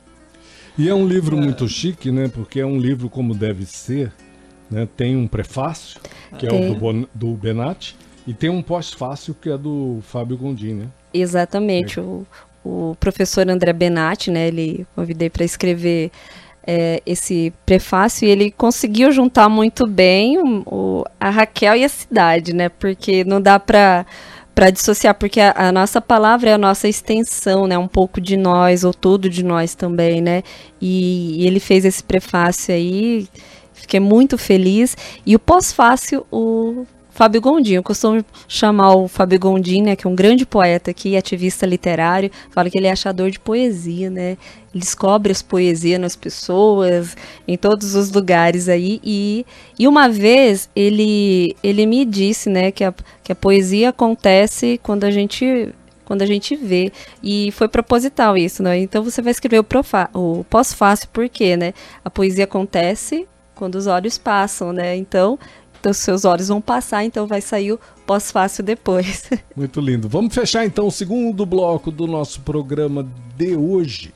E 0.77 0.89
é 0.89 0.95
um 0.95 1.07
livro 1.07 1.39
é. 1.39 1.41
muito 1.41 1.69
chique, 1.69 2.11
né? 2.11 2.27
Porque 2.27 2.59
é 2.59 2.67
um 2.67 2.77
livro 2.79 3.09
como 3.09 3.33
deve 3.33 3.65
ser, 3.65 4.13
né? 4.69 4.89
Tem 4.97 5.17
um 5.17 5.29
prefácio, 5.29 6.01
que 6.37 6.49
tem. 6.49 6.67
é 6.67 6.71
o 6.71 6.75
do, 6.75 7.09
do 7.15 7.35
Benatti, 7.35 7.97
e 8.27 8.35
tem 8.35 8.51
um 8.51 8.61
pós-fácil 8.61 9.37
que 9.41 9.51
é 9.51 9.57
do 9.57 10.01
Fábio 10.03 10.37
Gondim, 10.37 10.75
né? 10.75 10.87
Exatamente, 11.13 12.01
é. 12.01 12.03
o, 12.03 12.27
o 12.65 12.97
professor 12.99 13.49
André 13.49 13.73
Benatti, 13.73 14.33
né? 14.33 14.49
Ele 14.49 14.85
convidei 14.97 15.31
para 15.31 15.45
escrever 15.45 16.11
é, 16.67 17.03
esse 17.05 17.53
prefácio 17.65 18.27
e 18.27 18.31
ele 18.31 18.51
conseguiu 18.51 19.13
juntar 19.13 19.49
muito 19.49 19.87
bem 19.87 20.39
o, 20.67 21.05
a 21.21 21.31
Raquel 21.31 21.77
e 21.77 21.85
a 21.85 21.89
cidade, 21.89 22.55
né? 22.55 22.69
Porque 22.69 23.25
não 23.25 23.41
dá 23.41 23.59
para 23.59 24.07
para 24.55 24.71
dissociar, 24.71 25.17
porque 25.17 25.41
a, 25.41 25.53
a, 25.57 25.73
nossa 25.73 26.01
palavra 26.01 26.51
é 26.51 26.53
a 26.53 26.59
nossa 26.59 26.87
extensão, 26.87 27.67
né? 27.67 27.77
Um 27.77 27.89
pouco 27.89 28.21
de 28.21 28.37
nós, 28.37 28.85
ou 28.85 28.95
tudo 28.95 29.29
de 29.29 29.43
nós 29.43 29.75
também, 29.75 30.21
né? 30.21 30.45
E, 30.81 31.43
e 31.43 31.47
ele 31.47 31.59
fez 31.59 31.85
esse 31.85 32.03
prefácio 32.03 32.73
aí, 32.73 33.27
fiquei 33.73 33.99
muito 33.99 34.39
feliz. 34.39 34.97
E 35.27 35.35
o 35.35 35.41
pós-fácil, 35.41 36.25
o 36.31 36.87
Fábio 37.15 37.41
Gondim, 37.41 37.75
eu 37.75 37.83
costumo 37.83 38.25
chamar 38.49 38.97
o 38.97 39.07
Fábio 39.07 39.39
Gondim, 39.39 39.83
né, 39.83 39.95
que 39.95 40.05
é 40.05 40.11
um 40.11 40.17
grande 40.17 40.45
poeta 40.45 40.91
aqui, 40.91 41.17
ativista 41.17 41.65
literário, 41.65 42.29
fala 42.51 42.69
que 42.69 42.77
ele 42.77 42.89
é 42.89 42.91
achador 42.91 43.31
de 43.31 43.39
poesia, 43.39 44.11
né? 44.11 44.37
Ele 44.75 44.81
descobre 44.81 45.31
as 45.31 45.41
poesias 45.41 46.01
nas 46.01 46.17
pessoas, 46.17 47.17
em 47.47 47.57
todos 47.57 47.95
os 47.95 48.11
lugares 48.11 48.69
aí. 48.69 49.01
E, 49.05 49.47
e 49.79 49.87
uma 49.87 50.09
vez 50.09 50.69
ele, 50.75 51.55
ele 51.63 51.87
me 51.87 52.05
disse, 52.05 52.51
né, 52.51 52.73
que 52.73 52.83
a, 52.83 52.93
que 53.23 53.31
a 53.31 53.37
poesia 53.37 53.91
acontece 53.91 54.81
quando 54.83 55.05
a 55.05 55.11
gente 55.13 55.73
quando 56.05 56.21
a 56.21 56.27
gente 56.27 56.57
vê. 56.57 56.93
E 57.23 57.51
foi 57.53 57.69
proposital 57.69 58.37
isso, 58.37 58.61
né? 58.63 58.77
Então 58.79 59.05
você 59.05 59.23
vai 59.23 59.31
escrever 59.31 59.61
o, 59.61 59.67
o 60.13 60.45
pós-fácil, 60.51 61.09
por 61.11 61.29
quê, 61.29 61.57
né? 61.57 61.73
A 62.05 62.11
poesia 62.11 62.45
acontece 62.45 63.27
quando 63.55 63.77
os 63.77 63.87
olhos 63.87 64.19
passam, 64.19 64.73
né? 64.73 64.97
Então 64.97 65.39
então, 65.85 65.93
seus 65.93 66.25
olhos 66.25 66.49
vão 66.49 66.63
passar, 66.63 67.05
então 67.05 67.27
vai 67.27 67.43
sair 67.43 67.73
o 67.73 67.81
pós-fácil 68.07 68.65
depois. 68.65 69.29
Muito 69.55 69.83
lindo. 69.83 70.09
Vamos 70.09 70.35
fechar 70.35 70.65
então 70.65 70.87
o 70.87 70.91
segundo 70.91 71.45
bloco 71.45 71.91
do 71.91 72.07
nosso 72.07 72.41
programa 72.41 73.07
de 73.37 73.55
hoje, 73.55 74.15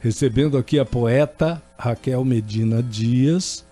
recebendo 0.00 0.56
aqui 0.56 0.78
a 0.78 0.86
poeta 0.86 1.62
Raquel 1.76 2.24
Medina 2.24 2.82
Dias, 2.82 3.62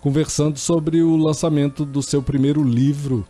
conversando 0.00 0.58
sobre 0.58 1.00
o 1.02 1.16
lançamento 1.16 1.84
do 1.84 2.02
seu 2.02 2.20
primeiro 2.20 2.64
livro, 2.64 3.24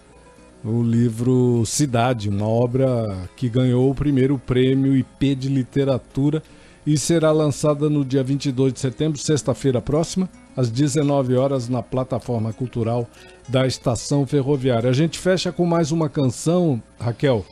o 0.65 0.83
livro 0.83 1.63
Cidade, 1.67 2.31
uma 2.31 2.49
obra 2.49 3.29
que 3.37 3.51
ganhou 3.51 3.91
o 3.91 3.95
primeiro 3.95 4.39
prêmio 4.39 4.97
IP 4.97 5.35
de 5.35 5.51
literatura 5.51 6.43
e 6.87 6.97
será 6.97 7.31
lançada 7.31 7.91
no 7.91 8.03
dia 8.03 8.25
22 8.25 8.73
de 8.73 8.81
setembro, 8.81 9.19
sexta-feira 9.19 9.83
próxima 9.83 10.27
às 10.57 10.71
19 10.71 11.35
horas 11.37 11.69
na 11.69 11.83
plataforma 11.83 12.53
cultural 12.53 13.09
da 13.49 13.67
Estação 13.67 14.27
Ferroviária. 14.27 14.91
A 14.91 14.93
gente 14.93 15.19
fecha 15.19 15.51
com 15.53 15.67
mais 15.67 15.93
uma 15.93 16.09
canção, 16.09 16.83
Raquel. 16.99 17.45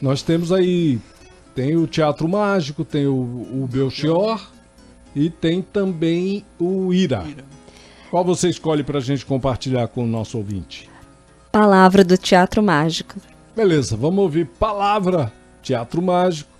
Nós 0.00 0.22
temos 0.22 0.52
aí 0.52 1.00
tem 1.54 1.74
o 1.74 1.86
Teatro 1.86 2.28
Mágico, 2.28 2.84
tem 2.84 3.06
o, 3.06 3.14
o 3.14 3.66
Belchior 3.66 4.46
e 5.14 5.30
tem 5.30 5.62
também 5.62 6.44
o 6.58 6.92
Ira. 6.92 7.24
Qual 8.10 8.22
você 8.22 8.50
escolhe 8.50 8.84
para 8.84 8.98
a 8.98 9.00
gente 9.00 9.24
compartilhar 9.24 9.88
com 9.88 10.04
o 10.04 10.06
nosso 10.06 10.36
ouvinte? 10.36 10.88
Palavra 11.50 12.04
do 12.04 12.18
Teatro 12.18 12.62
Mágico. 12.62 13.16
Beleza, 13.56 13.96
vamos 13.96 14.18
ouvir 14.22 14.46
Palavra 14.58 15.32
Teatro 15.62 16.02
Mágico. 16.02 16.50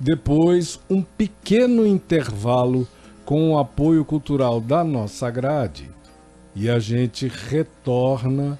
Depois, 0.00 0.80
um 0.88 1.02
pequeno 1.02 1.86
intervalo 1.86 2.88
com 3.26 3.50
o 3.50 3.58
apoio 3.58 4.04
cultural 4.04 4.60
da 4.60 4.84
nossa 4.84 5.28
grade 5.28 5.90
e 6.54 6.70
a 6.70 6.78
gente 6.78 7.28
retorna 7.50 8.58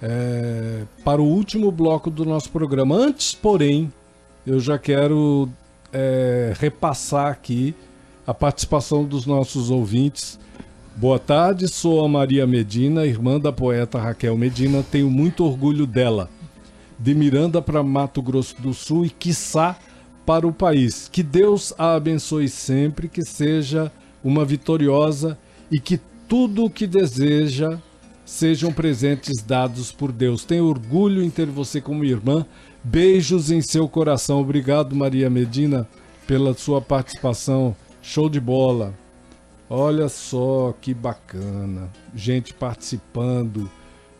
é, 0.00 0.84
para 1.04 1.20
o 1.20 1.26
último 1.26 1.70
bloco 1.70 2.10
do 2.10 2.24
nosso 2.24 2.48
programa. 2.50 2.94
Antes, 2.94 3.34
porém, 3.34 3.92
eu 4.46 4.60
já 4.60 4.78
quero 4.78 5.48
é, 5.92 6.54
repassar 6.56 7.26
aqui 7.26 7.74
a 8.24 8.32
participação 8.32 9.04
dos 9.04 9.26
nossos 9.26 9.68
ouvintes. 9.68 10.38
Boa 10.96 11.18
tarde, 11.18 11.66
sou 11.66 12.04
a 12.04 12.08
Maria 12.08 12.46
Medina, 12.46 13.04
irmã 13.04 13.40
da 13.40 13.52
poeta 13.52 13.98
Raquel 13.98 14.38
Medina. 14.38 14.84
Tenho 14.90 15.10
muito 15.10 15.44
orgulho 15.44 15.86
dela. 15.86 16.30
De 16.96 17.14
Miranda 17.14 17.60
para 17.60 17.82
Mato 17.82 18.22
Grosso 18.22 18.54
do 18.62 18.72
Sul 18.72 19.04
e, 19.04 19.10
quiçá, 19.10 19.76
para 20.24 20.46
o 20.46 20.52
país. 20.52 21.08
Que 21.12 21.22
Deus 21.22 21.74
a 21.76 21.94
abençoe 21.96 22.48
sempre, 22.48 23.08
que 23.08 23.24
seja 23.24 23.90
uma 24.24 24.44
vitoriosa 24.44 25.38
e 25.70 25.78
que 25.78 26.00
tudo 26.26 26.64
o 26.64 26.70
que 26.70 26.86
deseja 26.86 27.78
sejam 28.24 28.72
presentes 28.72 29.42
dados 29.42 29.92
por 29.92 30.10
Deus. 30.10 30.44
Tenho 30.44 30.64
orgulho 30.64 31.22
em 31.22 31.30
ter 31.30 31.46
você 31.46 31.80
como 31.80 32.04
irmã. 32.04 32.46
Beijos 32.82 33.50
em 33.50 33.60
seu 33.60 33.86
coração. 33.86 34.40
Obrigado, 34.40 34.96
Maria 34.96 35.28
Medina, 35.28 35.86
pela 36.26 36.54
sua 36.54 36.80
participação. 36.80 37.76
Show 38.00 38.28
de 38.28 38.40
bola. 38.40 38.94
Olha 39.68 40.08
só 40.08 40.74
que 40.80 40.94
bacana. 40.94 41.90
Gente 42.14 42.54
participando 42.54 43.70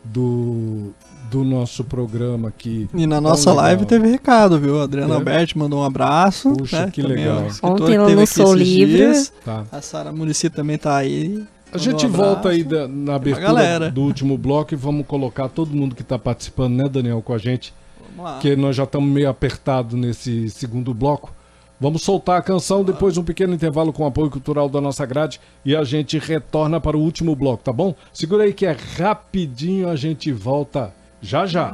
do, 0.05 0.93
do 1.35 1.43
nosso 1.43 1.83
programa 1.83 2.49
aqui. 2.49 2.89
E 2.95 3.09
na 3.09 3.21
nossa 3.21 3.53
live 3.53 3.85
teve 3.85 4.09
recado, 4.09 4.57
viu? 4.57 4.81
A 4.81 4.85
Adriana 4.85 5.15
é? 5.15 5.17
Alberti 5.17 5.59
mandou 5.59 5.81
um 5.81 5.85
abraço. 5.85 6.53
Puxa, 6.53 6.87
né? 6.87 6.93
que 6.93 7.03
também 7.03 7.17
legal. 7.17 7.47
Ontem 7.61 7.95
ela 7.97 8.07
lançou 8.07 8.51
o 8.51 8.55
livro. 8.55 9.13
Tá. 9.45 9.65
A 9.73 9.81
Sara 9.81 10.13
Murici 10.13 10.49
também 10.49 10.79
tá 10.79 10.97
aí. 10.97 11.45
A 11.73 11.79
gente 11.79 12.07
um 12.07 12.11
volta 12.11 12.51
aí 12.51 12.63
da, 12.63 12.87
na 12.87 13.17
abertura 13.17 13.91
do 13.91 14.03
último 14.03 14.39
bloco 14.39 14.75
e 14.75 14.77
vamos 14.77 15.05
colocar 15.09 15.49
todo 15.49 15.75
mundo 15.75 15.97
que 15.97 16.03
está 16.03 16.17
participando, 16.17 16.75
né, 16.75 16.89
Daniel, 16.89 17.21
com 17.21 17.35
a 17.35 17.39
gente. 17.39 17.75
Vamos 18.11 18.25
lá. 18.25 18.35
Porque 18.35 18.55
nós 18.55 18.77
já 18.77 18.85
estamos 18.85 19.11
meio 19.11 19.29
apertados 19.29 19.99
nesse 19.99 20.49
segundo 20.51 20.95
bloco. 20.95 21.35
Vamos 21.81 22.03
soltar 22.03 22.39
a 22.39 22.43
canção, 22.43 22.85
depois 22.85 23.19
um 23.19 23.25
pequeno 23.25 23.53
intervalo 23.53 23.93
com 23.93 24.07
apoio 24.07 24.31
cultural 24.31 24.69
da 24.69 24.81
nossa 24.81 25.05
grade 25.05 25.41
e 25.65 25.75
a 25.75 25.83
gente 25.83 26.17
retorna 26.17 26.81
para 26.81 26.97
o 26.97 27.01
último 27.01 27.35
bloco, 27.35 27.65
tá 27.65 27.73
bom? 27.73 27.93
Segura 28.13 28.45
aí 28.45 28.53
que 28.53 28.65
é 28.65 28.77
rapidinho, 28.97 29.89
a 29.89 29.97
gente 29.97 30.31
volta 30.31 30.95
já 31.25 31.47
já. 31.47 31.73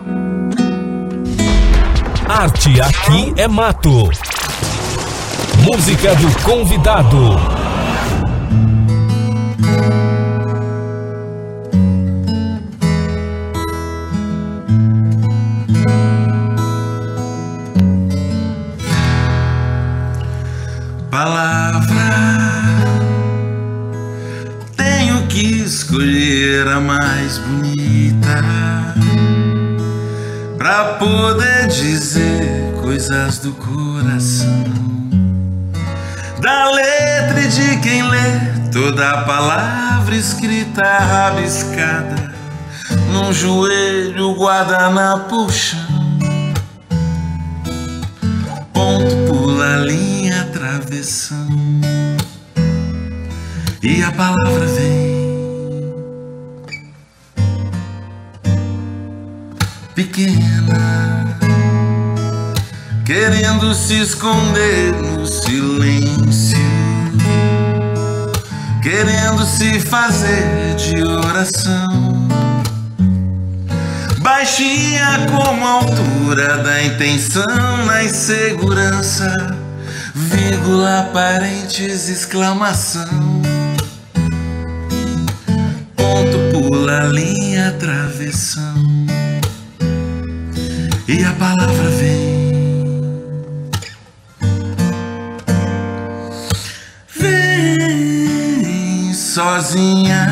Arte 2.28 2.80
aqui 2.80 3.34
é 3.36 3.48
mato. 3.48 4.08
Música 5.70 6.14
do 6.14 6.42
convidado. 6.42 7.60
escolher 25.64 26.68
a 26.68 26.80
mais 26.80 27.38
bonita 27.38 28.69
para 30.70 30.94
poder 30.94 31.66
dizer 31.66 32.72
coisas 32.80 33.40
do 33.40 33.52
coração. 33.54 34.64
Da 36.40 36.70
letra 36.70 37.48
de 37.48 37.76
quem 37.80 38.08
lê 38.08 38.70
toda 38.70 39.22
palavra 39.22 40.14
escrita 40.14 40.84
rabiscada 40.84 42.32
num 43.12 43.32
joelho 43.32 44.32
guardanapo 44.38 45.50
chão. 45.50 45.80
Ponto 48.72 49.16
pula 49.26 49.78
linha 49.78 50.48
travessão 50.52 51.48
e 53.82 54.04
a 54.04 54.12
palavra 54.12 54.66
vem 54.66 55.19
pequena, 59.94 61.36
querendo 63.04 63.74
se 63.74 64.00
esconder 64.00 64.92
no 64.92 65.26
silêncio, 65.26 66.58
querendo 68.82 69.44
se 69.44 69.80
fazer 69.80 70.74
de 70.76 71.02
oração. 71.02 72.28
Baixinha 74.18 75.26
como 75.30 75.66
a 75.66 75.70
altura 75.70 76.58
da 76.58 76.82
intenção 76.82 77.84
na 77.86 78.04
insegurança, 78.04 79.34
vírgula, 80.14 81.10
parentes, 81.12 82.08
exclamação. 82.08 83.40
Ponto, 85.96 86.38
pula, 86.52 87.04
linha, 87.04 87.72
travessão 87.78 88.89
e 91.10 91.24
a 91.24 91.32
palavra 91.32 91.90
vem. 91.98 92.40
Vem 97.16 99.12
sozinha, 99.12 100.28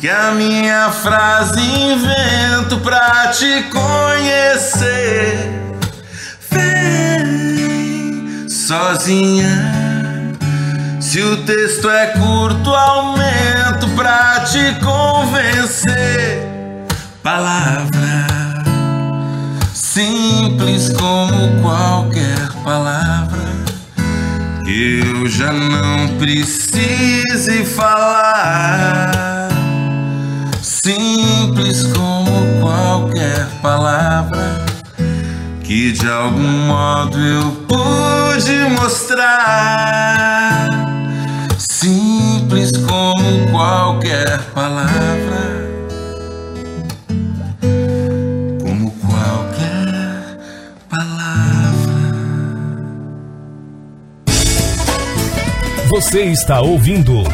que 0.00 0.08
a 0.08 0.30
minha 0.30 0.90
frase 0.90 1.60
invento 1.60 2.78
pra 2.78 3.28
te 3.28 3.64
conhecer. 3.64 5.36
Vem 6.50 8.48
sozinha, 8.48 10.32
se 11.00 11.20
o 11.20 11.44
texto 11.44 11.90
é 11.90 12.06
curto, 12.18 12.74
aumento 12.74 13.88
pra 13.94 14.40
te 14.40 14.74
convencer. 14.80 16.48
Palavra 17.22 18.37
simples 19.98 20.90
como 20.90 21.60
qualquer 21.60 22.52
palavra 22.62 23.48
eu 24.64 25.26
já 25.26 25.52
não 25.52 26.16
precise 26.18 27.64
falar. 27.64 29.48
Simples 30.62 31.82
como 31.92 32.60
qualquer 32.60 33.48
palavra 33.60 34.64
que 35.64 35.90
de 35.90 36.08
algum 36.08 36.66
modo 36.68 37.18
eu 37.18 37.50
pude 37.66 38.56
mostrar. 38.80 40.68
Simples 41.58 42.70
como 42.86 43.50
qualquer 43.50 44.38
palavra 44.54 45.57
Você 56.00 56.22
está 56.26 56.60
ouvindo 56.60 57.24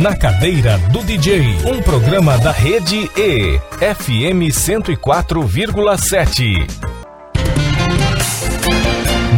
Na 0.00 0.16
Cadeira 0.16 0.78
do 0.90 1.04
DJ, 1.04 1.42
um 1.66 1.82
programa 1.82 2.38
da 2.38 2.52
rede 2.52 3.10
E, 3.14 3.58
FM 3.78 4.48
104,7. 4.50 6.66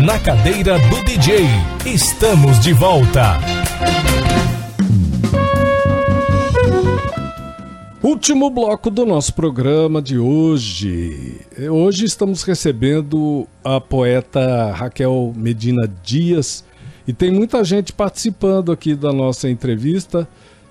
Na 0.05 0.21
Cadeira 0.21 0.79
do 0.79 1.03
DJ, 1.03 1.47
estamos 1.85 2.61
de 2.61 2.73
volta. 2.73 3.41
Último 8.01 8.49
bloco 8.51 8.89
do 8.89 9.05
nosso 9.05 9.35
programa 9.35 10.01
de 10.01 10.17
hoje. 10.17 11.41
Hoje 11.69 12.05
estamos 12.05 12.45
recebendo 12.45 13.49
a 13.65 13.81
poeta 13.81 14.73
Raquel 14.73 15.33
Medina 15.35 15.91
Dias 16.05 16.65
e 17.07 17.13
tem 17.13 17.31
muita 17.31 17.63
gente 17.65 17.93
participando 17.93 18.73
aqui 18.73 18.95
da 18.95 19.13
nossa 19.13 19.49
entrevista, 19.49 20.29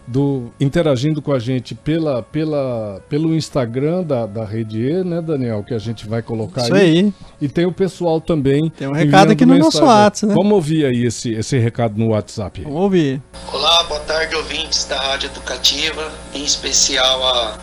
do, 0.08 0.52
interagindo 0.60 1.22
com 1.22 1.32
a 1.32 1.40
gente 1.40 1.74
pela, 1.74 2.22
pela, 2.22 3.02
pelo 3.10 3.34
Instagram 3.34 4.04
da, 4.04 4.26
da 4.26 4.46
Rede 4.46 4.80
E, 4.82 5.04
né, 5.04 5.22
Daniel? 5.22 5.64
Que 5.64 5.74
a 5.74 5.80
gente 5.80 6.08
vai 6.08 6.22
colocar 6.22 6.64
Isso 6.64 6.74
aí. 6.74 7.00
aí. 7.00 7.14
E 7.42 7.48
tem 7.48 7.66
o 7.66 7.72
pessoal 7.72 8.22
também. 8.22 8.70
Tem 8.70 8.88
um 8.88 8.92
recado 8.92 9.32
aqui 9.32 9.46
no 9.46 9.58
nosso 9.58 9.84
WhatsApp, 9.84 10.28
né? 10.28 10.36
Vamos 10.36 10.54
ouvir 10.54 10.86
aí 10.86 11.06
esse, 11.06 11.34
esse 11.34 11.58
recado 11.58 11.98
no 11.98 12.10
WhatsApp. 12.10 12.62
Vamos 12.62 12.82
ouvir. 12.82 13.22
Olá, 13.52 13.84
boa 13.86 14.00
tarde, 14.02 14.36
ouvintes 14.36 14.86
da 14.86 15.00
Rádio 15.00 15.28
Educativa, 15.28 16.12
em 16.34 16.44
especial 16.44 17.24
a 17.28 17.58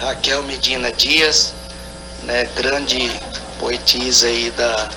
Raquel 0.00 0.42
Medina 0.42 0.92
Dias, 0.92 1.54
né, 2.24 2.46
grande 2.56 3.10
poetisa 3.58 4.26
aí 4.26 4.50
da 4.50 4.90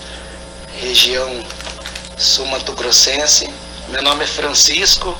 região 0.81 1.29
sul-mato-grossense, 2.17 3.49
Meu 3.89 4.01
nome 4.01 4.23
é 4.23 4.27
Francisco, 4.27 5.17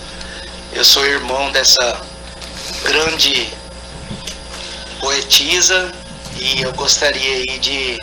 eu 0.74 0.84
sou 0.84 1.06
irmão 1.06 1.52
dessa 1.52 2.02
grande 2.84 3.48
poetisa 5.00 5.92
e 6.40 6.62
eu 6.62 6.74
gostaria 6.74 7.36
aí 7.36 7.60
de 7.60 8.00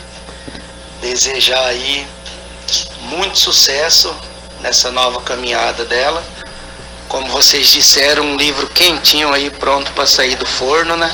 desejar 1.01 1.67
aí 1.67 2.07
muito 3.01 3.37
sucesso 3.37 4.15
nessa 4.61 4.91
nova 4.91 5.21
caminhada 5.21 5.85
dela. 5.85 6.23
Como 7.07 7.27
vocês 7.27 7.67
disseram, 7.67 8.23
um 8.23 8.37
livro 8.37 8.67
quentinho 8.67 9.31
aí 9.31 9.49
pronto 9.49 9.91
para 9.91 10.07
sair 10.07 10.35
do 10.35 10.45
forno, 10.45 10.97
né? 10.97 11.11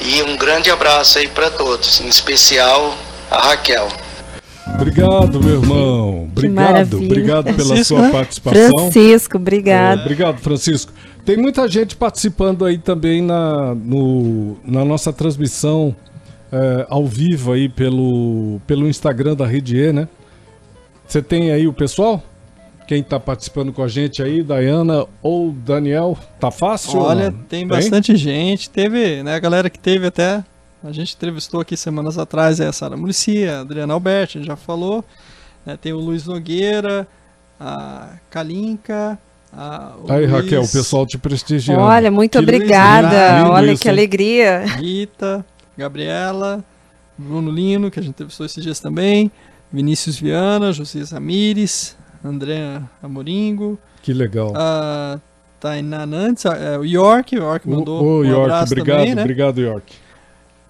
E 0.00 0.22
um 0.22 0.36
grande 0.36 0.70
abraço 0.70 1.18
aí 1.18 1.28
para 1.28 1.50
todos, 1.50 2.00
em 2.00 2.08
especial 2.08 2.96
a 3.30 3.40
Raquel. 3.40 3.88
Obrigado, 4.74 5.40
meu 5.40 5.60
irmão. 5.60 5.91
Obrigado, 6.10 6.96
obrigado 6.98 7.44
pela 7.44 7.56
Francisco, 7.56 7.84
sua 7.96 8.08
participação. 8.12 8.70
Francisco, 8.90 9.36
É, 9.36 9.40
obrigado. 9.40 10.00
obrigado, 10.00 10.38
Francisco. 10.38 10.92
Tem 11.24 11.36
muita 11.36 11.68
gente 11.68 11.94
participando 11.96 12.64
aí 12.64 12.78
também 12.78 13.22
na, 13.22 13.74
no- 13.74 14.56
na 14.64 14.84
nossa 14.84 15.12
transmissão 15.12 15.94
é, 16.50 16.86
ao 16.90 17.06
vivo 17.06 17.52
aí 17.52 17.68
pelo, 17.68 18.60
pelo 18.66 18.88
Instagram 18.88 19.34
da 19.36 19.46
Rede 19.46 19.76
E, 19.76 19.92
né? 19.92 20.08
Você 21.06 21.22
tem 21.22 21.50
aí 21.52 21.66
o 21.68 21.72
pessoal? 21.72 22.22
Quem 22.88 23.02
tá 23.02 23.18
participando 23.20 23.72
com 23.72 23.82
a 23.82 23.88
gente 23.88 24.22
aí, 24.22 24.42
Dayana 24.42 25.06
ou 25.22 25.52
Daniel? 25.52 26.18
Tá 26.40 26.50
fácil? 26.50 26.98
Olha, 26.98 27.30
não? 27.30 27.38
tem 27.44 27.66
bastante 27.66 28.16
gente. 28.16 28.68
Teve, 28.68 29.22
né, 29.22 29.34
a 29.34 29.38
galera 29.38 29.70
que 29.70 29.78
teve 29.78 30.06
até. 30.08 30.44
A 30.84 30.90
gente 30.90 31.14
entrevistou 31.14 31.60
aqui 31.60 31.76
semanas 31.76 32.18
atrás 32.18 32.58
é 32.58 32.66
a 32.66 32.72
Sara 32.72 32.96
Murici, 32.96 33.46
a 33.46 33.60
Adriana 33.60 33.94
Alberti, 33.94 34.36
a 34.36 34.40
gente 34.40 34.48
já 34.48 34.56
falou. 34.56 35.04
Né, 35.66 35.76
tem 35.80 35.92
o 35.92 35.98
Luiz 35.98 36.26
Nogueira, 36.26 37.06
a 37.58 38.08
Kalinka. 38.30 39.18
A, 39.54 39.92
o 40.02 40.10
Aí, 40.10 40.20
Luiz, 40.26 40.30
Raquel, 40.32 40.62
o 40.62 40.68
pessoal 40.68 41.06
te 41.06 41.18
prestigiando. 41.18 41.80
Olha, 41.82 42.10
muito 42.10 42.32
Que 42.32 42.38
obrigada. 42.38 43.38
lindo 43.38 43.50
Olha 43.52 43.72
isso, 43.72 43.82
que 43.82 43.88
hein? 43.88 43.92
alegria. 43.92 44.64
Rita, 44.64 45.44
Gabriela, 45.76 46.64
Bruno 47.18 47.50
Lino, 47.50 47.90
que 47.90 47.98
a 48.00 48.02
gente 48.02 48.12
entrevistou 48.12 48.46
esses 48.46 48.62
dias 48.62 48.80
também. 48.80 49.30
Vinícius 49.72 50.18
Viana, 50.18 50.72
José 50.72 51.02
Ramires, 51.12 51.96
André 52.24 52.80
Amoringo, 53.02 53.78
Que 54.02 54.12
legal. 54.12 54.52
a 54.54 55.18
Tainá 55.60 56.04
Nantes, 56.06 56.44
é, 56.44 56.76
o 56.78 56.84
York, 56.84 57.36
o 57.36 57.42
York 57.42 57.66
O, 57.68 57.70
mandou 57.70 58.02
o 58.02 58.20
um 58.20 58.24
York, 58.24 58.42
abraço 58.50 58.72
obrigado, 58.72 58.98
também, 58.98 59.14
né? 59.14 59.22
obrigado, 59.22 59.60
York. 59.60 59.94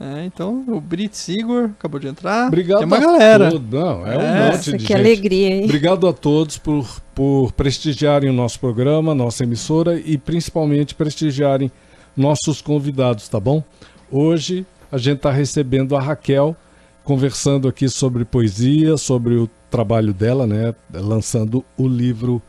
É, 0.05 0.25
então, 0.25 0.65
o 0.67 0.81
Brit 0.81 1.17
Sigor 1.17 1.71
acabou 1.79 2.01
de 2.01 2.09
entrar. 2.09 2.49
Obrigado 2.49 2.79
Tem 2.79 2.87
uma 2.89 2.97
a 2.97 3.01
galera. 3.01 3.51
todos. 3.53 3.71
Não, 3.71 4.05
é 4.05 4.19
um 4.19 4.21
É, 4.21 4.45
monte 4.47 4.53
Nossa, 4.57 4.71
de 4.73 4.79
que 4.79 4.83
gente. 4.83 4.95
alegria, 4.95 5.49
hein? 5.55 5.65
Obrigado 5.65 6.09
a 6.09 6.13
todos 6.13 6.59
por, 6.59 7.01
por 7.15 7.53
prestigiarem 7.53 8.29
o 8.29 8.33
nosso 8.33 8.59
programa, 8.59 9.15
nossa 9.15 9.45
emissora 9.45 10.01
e 10.05 10.19
principalmente 10.19 10.93
prestigiarem 10.97 11.71
nossos 12.17 12.61
convidados, 12.61 13.29
tá 13.29 13.39
bom? 13.39 13.63
Hoje 14.11 14.67
a 14.91 14.99
gente 14.99 15.19
está 15.19 15.31
recebendo 15.31 15.95
a 15.95 16.01
Raquel, 16.01 16.57
conversando 17.05 17.69
aqui 17.69 17.89
sobre 17.89 18.25
poesia, 18.25 18.97
sobre 18.97 19.35
o 19.37 19.49
trabalho 19.71 20.13
dela, 20.13 20.49
né? 20.49 20.75
Lançando 20.93 21.65
o 21.79 21.87
livro 21.87 22.43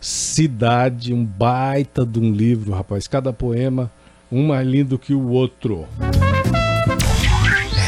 Cidade, 0.00 1.12
um 1.12 1.24
baita 1.24 2.06
de 2.06 2.20
um 2.20 2.30
livro, 2.32 2.72
rapaz. 2.72 3.08
Cada 3.08 3.32
poema, 3.32 3.90
um 4.30 4.46
mais 4.46 4.66
lindo 4.66 4.96
que 4.96 5.12
o 5.12 5.28
outro. 5.30 5.86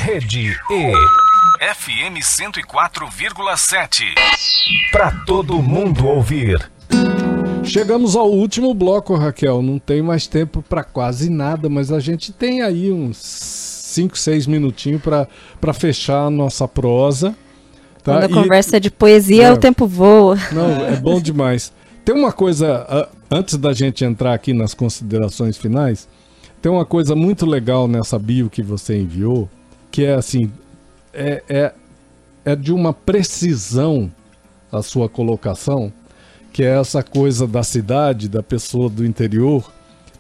Rede 0.05 0.57
E. 0.71 0.93
FM 1.75 2.19
104,7. 2.21 4.05
Para 4.91 5.13
todo 5.25 5.63
mundo 5.63 6.07
ouvir. 6.07 6.71
Chegamos 7.63 8.17
ao 8.17 8.29
último 8.31 8.75
bloco, 8.75 9.15
Raquel. 9.15 9.63
Não 9.63 9.79
tem 9.79 10.03
mais 10.03 10.27
tempo 10.27 10.61
para 10.63 10.83
quase 10.83 11.31
nada, 11.31 11.69
mas 11.69 11.93
a 11.93 12.01
gente 12.01 12.33
tem 12.33 12.63
aí 12.63 12.91
uns 12.91 13.17
5, 13.19 14.19
6 14.19 14.47
minutinhos 14.47 15.01
para 15.03 15.73
fechar 15.73 16.25
a 16.27 16.31
nossa 16.31 16.67
prosa. 16.67 17.37
Tá? 18.03 18.15
Quando 18.15 18.25
a 18.25 18.27
E- 18.27 18.43
conversa 18.43 18.79
é 18.79 18.81
de 18.81 18.91
poesia, 18.91 19.45
É. 19.47 19.53
o 19.53 19.57
tempo 19.59 19.87
voa. 19.87 20.37
Não, 20.51 20.85
é 20.87 20.97
bom 20.97 21.21
demais. 21.21 21.73
Tem 22.05 22.15
uma 22.15 22.33
coisa, 22.33 23.09
antes 23.31 23.57
da 23.57 23.73
gente 23.73 24.05
entrar 24.05 24.35
aqui 24.35 24.53
nas 24.53 24.75
considerações 24.75 25.57
finais, 25.57 26.09
tem 26.61 26.73
uma 26.73 26.85
coisa 26.85 27.15
muito 27.15 27.47
legal 27.47 27.87
nessa 27.87 28.19
bio 28.19 28.51
que 28.51 28.63
você 28.63 28.99
enviou, 28.99 29.49
que 29.93 30.05
é 30.05 30.15
assim, 30.15 30.51
é, 31.13 31.43
é, 31.49 31.73
é 32.45 32.57
de 32.57 32.73
uma 32.73 32.93
precisão 32.95 34.11
a 34.73 34.83
sua 34.83 35.07
colocação, 35.07 35.93
que 36.51 36.65
é 36.65 36.81
essa 36.81 37.03
coisa 37.03 37.47
da 37.47 37.63
cidade, 37.63 38.27
da 38.29 38.43
pessoa 38.43 38.89
do 38.89 39.05
interior, 39.05 39.71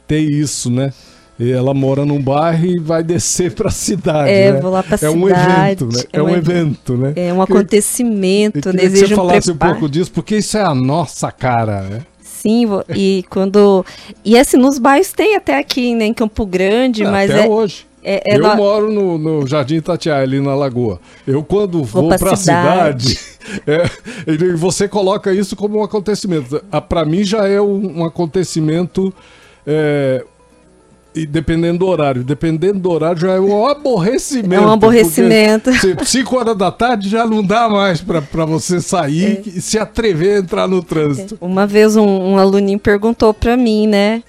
ter 0.07 0.21
isso, 0.21 0.71
né? 0.71 0.93
E 1.41 1.51
ela 1.51 1.73
mora 1.73 2.05
num 2.05 2.23
bairro 2.23 2.67
e 2.67 2.79
vai 2.79 3.03
descer 3.03 3.53
para 3.55 3.69
a 3.69 3.73
cidade, 3.73 4.31
É, 4.31 4.53
né? 4.53 4.61
vou 4.61 4.71
lá 4.71 4.83
pra 4.83 4.99
é 5.01 5.11
um 5.11 5.27
cidade. 5.27 5.73
evento, 5.83 5.87
né? 5.87 6.03
É, 6.13 6.23
um 6.23 6.29
evento, 6.29 6.97
né? 6.99 7.13
É 7.17 7.33
um 7.33 7.41
acontecimento, 7.41 8.69
eu 8.69 8.73
queria 8.75 8.91
que 8.91 8.97
você 8.99 9.15
um 9.15 9.17
falasse 9.17 9.51
um 9.51 9.55
preparo. 9.57 9.73
pouco 9.81 9.89
disso, 9.89 10.13
porque 10.13 10.37
isso 10.37 10.59
é 10.59 10.63
a 10.63 10.75
nossa 10.75 11.33
cara, 11.33 11.81
né? 11.83 12.03
Sim, 12.23 12.67
e 12.95 13.25
quando. 13.31 13.87
E 14.25 14.37
assim, 14.37 14.57
nos 14.57 14.79
bairros 14.79 15.13
tem 15.13 15.37
até 15.37 15.59
aqui, 15.59 15.95
né, 15.95 16.07
em 16.07 16.15
Campo 16.15 16.45
Grande, 16.45 17.05
mas 17.05 17.31
Até 17.31 17.47
é. 17.47 17.49
hoje. 17.49 17.87
É, 18.05 18.33
é 18.35 18.37
eu 18.37 18.43
no- 18.43 18.57
moro 18.57 18.91
no, 18.93 19.19
no 19.19 19.47
Jardim 19.47 19.77
Itatiaia, 19.77 20.23
ali 20.23 20.41
na 20.41 20.55
Lagoa. 20.55 21.01
Eu, 21.27 21.43
quando 21.45 21.83
vou, 21.85 22.09
pra 22.09 22.19
pra 22.19 22.37
cidade. 22.37 23.11
cidade, 23.11 23.63
é, 23.67 24.53
você 24.57 24.89
coloca 24.89 25.33
isso 25.33 25.55
como 25.57 25.79
um 25.79 25.83
acontecimento. 25.85 26.63
Ah, 26.71 26.81
Pra 26.81 27.05
mim 27.05 27.23
já 27.25 27.47
é 27.47 27.61
um, 27.61 28.01
um 28.01 28.05
acontecimento. 28.05 29.13
é, 29.67 30.25
e 31.15 31.27
dependendo 31.27 31.81
do 31.81 31.87
horário. 31.89 32.25
Dependendo 32.25 32.79
do 32.79 32.91
horário 32.91 33.21
já 33.21 33.33
é 33.33 33.39
um 33.41 33.67
aborrecimento. 33.67 34.55
É 34.55 34.67
um 34.67 34.71
aborrecimento. 34.73 35.71
5 36.07 36.35
horas 36.39 36.57
da 36.57 36.73
tarde 36.73 37.11
já 37.11 37.27
não 37.27 37.45
dá 37.45 37.69
mais 37.69 38.01
pra 38.01 38.47
você 38.47 38.81
sair 38.81 39.43
e 39.45 39.61
se 39.61 39.79
atrever 39.79 40.37
a 40.37 40.39
entrar 40.41 40.67
no 40.67 40.83
trânsito. 40.83 41.37
Uma 41.39 41.67
vez 41.67 41.97
um, 41.97 42.03
um 42.07 42.39
aluninho 42.39 42.79
perguntou 42.79 43.35
pra 43.35 43.59
mim, 43.59 43.87
né? 43.87 44.23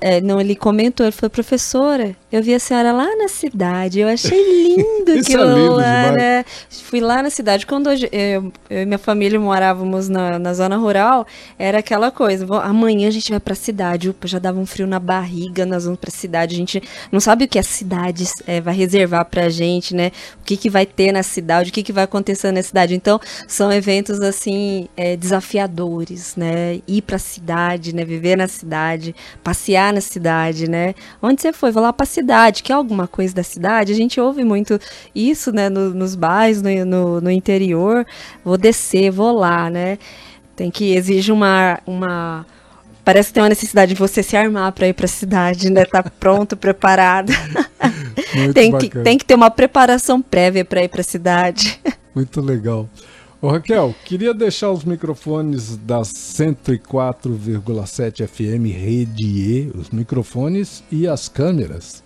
É, 0.00 0.20
não, 0.20 0.40
ele 0.40 0.56
comentou, 0.56 1.04
ele 1.04 1.12
falou, 1.12 1.30
professora, 1.30 2.16
eu 2.32 2.42
vi 2.42 2.54
a 2.54 2.58
senhora 2.58 2.92
lá 2.92 3.16
na 3.16 3.28
cidade, 3.28 4.00
eu 4.00 4.08
achei 4.08 4.40
lindo 4.40 5.12
aquilo 5.20 5.42
é 5.42 5.54
lindo 5.54 5.74
lá, 5.74 6.12
né? 6.12 6.44
Fui 6.70 7.00
lá 7.00 7.22
na 7.22 7.30
cidade, 7.30 7.66
quando 7.66 7.88
hoje, 7.88 8.08
eu, 8.10 8.52
eu 8.70 8.82
e 8.82 8.86
minha 8.86 8.98
família 8.98 9.38
morávamos 9.38 10.08
na, 10.08 10.38
na 10.38 10.54
zona 10.54 10.76
rural, 10.76 11.26
era 11.58 11.78
aquela 11.78 12.10
coisa, 12.10 12.46
"Vó, 12.46 12.60
amanhã 12.60 13.08
a 13.08 13.10
gente 13.10 13.30
vai 13.30 13.40
pra 13.40 13.54
cidade, 13.54 14.08
opa, 14.08 14.26
já 14.26 14.38
dava 14.38 14.58
um 14.58 14.66
frio 14.66 14.86
na 14.86 14.98
barriga, 14.98 15.66
nós 15.66 15.84
vamos 15.84 16.00
pra 16.00 16.10
cidade, 16.10 16.54
a 16.54 16.58
gente 16.58 16.82
não 17.12 17.20
sabe 17.20 17.44
o 17.44 17.48
que 17.48 17.58
a 17.58 17.62
cidade 17.62 18.24
é, 18.46 18.60
vai 18.60 18.74
reservar 18.74 19.24
pra 19.26 19.48
gente, 19.48 19.94
né? 19.94 20.12
O 20.40 20.44
que, 20.44 20.56
que 20.56 20.70
vai 20.70 20.86
ter 20.86 21.12
na 21.12 21.22
cidade, 21.22 21.70
o 21.70 21.72
que, 21.72 21.82
que 21.82 21.92
vai 21.92 22.04
acontecer 22.04 22.50
na 22.52 22.62
cidade. 22.62 22.94
Então, 22.94 23.20
são 23.46 23.72
eventos, 23.72 24.20
assim, 24.20 24.88
é, 24.96 25.16
desafiadores, 25.16 26.36
né? 26.36 26.80
Ir 26.88 27.02
pra 27.02 27.18
cidade, 27.18 27.94
né? 27.94 28.04
Viver 28.04 28.36
na 28.36 28.48
cidade, 28.48 29.14
passear 29.44 29.89
na 29.92 30.00
cidade, 30.00 30.68
né? 30.68 30.94
Onde 31.22 31.40
você 31.42 31.52
foi? 31.52 31.70
Vou 31.70 31.82
lá 31.82 31.92
pra 31.92 32.06
cidade. 32.06 32.62
Quer 32.62 32.74
alguma 32.74 33.06
coisa 33.06 33.34
da 33.34 33.42
cidade? 33.42 33.92
A 33.92 33.96
gente 33.96 34.20
ouve 34.20 34.44
muito 34.44 34.78
isso, 35.14 35.52
né? 35.52 35.68
no- 35.68 35.94
nos 35.94 36.14
bairros, 36.14 36.62
no, 36.62 36.84
no, 36.84 37.20
no 37.20 37.30
interior. 37.30 38.06
Vou 38.44 38.56
descer, 38.56 39.10
vou 39.10 39.32
lá, 39.32 39.68
né? 39.70 39.98
Tem 40.56 40.70
que 40.70 40.94
exige 40.94 41.32
uma... 41.32 41.78
uma 41.86 42.46
Parece 43.02 43.28
que 43.30 43.34
tem 43.34 43.42
uma 43.42 43.48
necessidade 43.48 43.94
de 43.94 43.98
você 43.98 44.22
se 44.22 44.36
armar 44.36 44.70
para 44.72 44.86
ir 44.86 44.92
para 44.92 45.06
a 45.06 45.08
cidade, 45.08 45.70
né? 45.70 45.84
Tá 45.86 46.02
pronto, 46.02 46.54
preparado. 46.58 47.32
Tem, 48.54 48.76
que, 48.76 48.90
tem 48.90 49.18
que 49.18 49.24
ter 49.24 49.34
uma 49.34 49.50
preparação 49.50 50.20
prévia 50.20 50.64
para 50.64 50.82
ir 50.84 50.88
para 50.88 51.00
a 51.00 51.04
cidade. 51.04 51.80
Muito 52.14 52.40
legal. 52.40 52.88
Ô 53.42 53.48
Raquel, 53.48 53.94
queria 54.04 54.34
deixar 54.34 54.70
os 54.70 54.84
microfones 54.84 55.78
da 55.78 56.02
104,7 56.02 58.26
FM 58.26 58.66
Rede 58.66 59.24
E, 59.24 59.72
os 59.74 59.88
microfones 59.88 60.84
e 60.92 61.08
as 61.08 61.26
câmeras, 61.26 62.04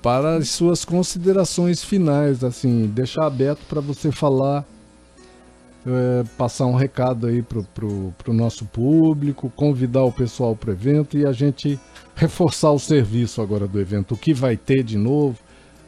para 0.00 0.36
as 0.36 0.48
suas 0.48 0.86
considerações 0.86 1.84
finais, 1.84 2.42
assim, 2.42 2.86
deixar 2.86 3.26
aberto 3.26 3.60
para 3.68 3.82
você 3.82 4.10
falar, 4.10 4.64
é, 5.86 6.24
passar 6.38 6.64
um 6.64 6.74
recado 6.74 7.26
aí 7.26 7.42
pro, 7.42 7.62
pro, 7.64 8.14
pro 8.16 8.32
nosso 8.32 8.64
público, 8.64 9.52
convidar 9.54 10.04
o 10.04 10.12
pessoal 10.12 10.56
para 10.56 10.70
o 10.70 10.72
evento 10.72 11.18
e 11.18 11.26
a 11.26 11.32
gente 11.32 11.78
reforçar 12.16 12.70
o 12.70 12.78
serviço 12.78 13.42
agora 13.42 13.68
do 13.68 13.78
evento, 13.78 14.14
o 14.14 14.16
que 14.16 14.32
vai 14.32 14.56
ter 14.56 14.82
de 14.82 14.96
novo, 14.96 15.36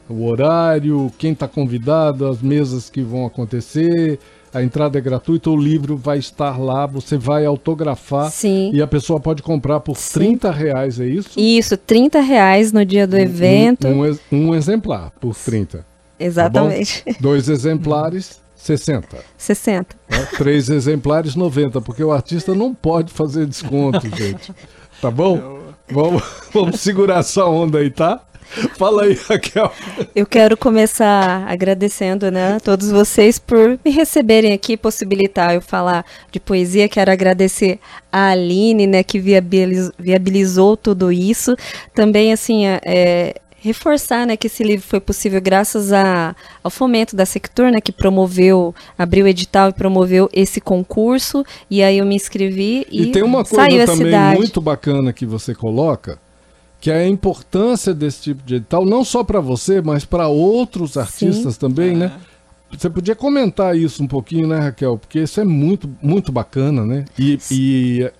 o 0.06 0.26
horário, 0.26 1.10
quem 1.16 1.32
está 1.32 1.48
convidado, 1.48 2.28
as 2.28 2.42
mesas 2.42 2.90
que 2.90 3.00
vão 3.00 3.24
acontecer, 3.24 4.18
a 4.52 4.62
entrada 4.62 4.98
é 4.98 5.00
gratuita, 5.00 5.48
o 5.50 5.56
livro 5.56 5.96
vai 5.96 6.18
estar 6.18 6.58
lá, 6.58 6.86
você 6.86 7.16
vai 7.16 7.44
autografar 7.46 8.30
Sim. 8.30 8.70
e 8.72 8.82
a 8.82 8.86
pessoa 8.86 9.20
pode 9.20 9.42
comprar 9.42 9.80
por 9.80 9.96
Sim. 9.96 10.20
30 10.38 10.50
reais, 10.50 10.98
é 11.00 11.06
isso? 11.06 11.38
Isso, 11.38 11.76
30 11.76 12.20
reais 12.20 12.72
no 12.72 12.84
dia 12.84 13.06
do 13.06 13.16
evento. 13.16 13.86
Um, 13.86 13.98
um 14.00 14.06
ex- 14.06 14.20
um 14.32 14.54
exemplar 14.54 15.10
por 15.20 15.34
30. 15.36 15.84
Exatamente. 16.18 17.04
Dois 17.20 17.48
exemplares, 17.48 18.40
60. 18.56 19.16
60. 19.38 19.96
Né? 20.10 20.28
Três 20.36 20.68
exemplares, 20.68 21.34
90, 21.34 21.80
porque 21.80 22.04
o 22.04 22.12
artista 22.12 22.54
não 22.54 22.74
pode 22.74 23.12
fazer 23.12 23.46
desconto, 23.46 24.06
gente. 24.16 24.52
Tá 25.00 25.10
bom? 25.10 25.60
Vamos, 25.92 26.22
vamos 26.54 26.78
segurar 26.80 27.18
essa 27.18 27.44
onda 27.46 27.78
aí, 27.78 27.90
tá? 27.90 28.20
Fala 28.76 29.04
aí, 29.04 29.14
Raquel. 29.14 29.72
Eu 30.14 30.26
quero 30.26 30.56
começar 30.56 31.44
agradecendo, 31.48 32.30
né, 32.30 32.56
a 32.56 32.60
todos 32.60 32.90
vocês 32.90 33.38
por 33.38 33.78
me 33.84 33.90
receberem 33.90 34.52
aqui, 34.52 34.76
possibilitar 34.76 35.54
eu 35.54 35.60
falar 35.60 36.04
de 36.30 36.40
poesia. 36.40 36.88
Quero 36.88 37.10
agradecer 37.10 37.78
a 38.10 38.30
Aline, 38.30 38.86
né, 38.86 39.02
que 39.02 39.18
viabilizou, 39.18 39.92
viabilizou 39.98 40.76
tudo 40.76 41.12
isso. 41.12 41.56
Também, 41.94 42.32
assim, 42.32 42.66
é, 42.66 43.34
reforçar, 43.60 44.26
né, 44.26 44.36
que 44.36 44.46
esse 44.46 44.64
livro 44.64 44.86
foi 44.86 45.00
possível 45.00 45.40
graças 45.40 45.92
a, 45.92 46.34
ao 46.62 46.70
fomento 46.70 47.14
da 47.14 47.26
Sector, 47.26 47.70
né, 47.70 47.80
que 47.80 47.92
promoveu, 47.92 48.74
abriu 48.98 49.26
o 49.26 49.28
edital 49.28 49.68
e 49.68 49.72
promoveu 49.72 50.28
esse 50.32 50.60
concurso. 50.60 51.44
E 51.70 51.82
aí 51.82 51.98
eu 51.98 52.06
me 52.06 52.16
inscrevi 52.16 52.86
e, 52.90 53.02
e 53.02 53.12
tem 53.12 53.22
uma 53.22 53.44
coisa 53.44 53.70
saiu 53.70 53.86
também 53.86 54.36
muito 54.36 54.60
bacana 54.60 55.12
que 55.12 55.24
você 55.24 55.54
coloca 55.54 56.18
que 56.80 56.90
é 56.90 57.00
a 57.00 57.08
importância 57.08 57.92
desse 57.92 58.22
tipo 58.22 58.42
de 58.42 58.56
edital, 58.56 58.86
não 58.86 59.04
só 59.04 59.22
para 59.22 59.40
você, 59.40 59.82
mas 59.82 60.04
para 60.04 60.28
outros 60.28 60.96
artistas 60.96 61.54
Sim. 61.54 61.60
também, 61.60 61.96
né? 61.96 62.12
Você 62.70 62.88
podia 62.88 63.14
comentar 63.14 63.76
isso 63.76 64.02
um 64.02 64.06
pouquinho, 64.06 64.46
né, 64.46 64.58
Raquel? 64.58 64.96
Porque 64.96 65.20
isso 65.20 65.40
é 65.40 65.44
muito, 65.44 65.90
muito 66.00 66.32
bacana, 66.32 66.86
né? 66.86 67.04
E, 67.18 67.38
e 67.50 68.10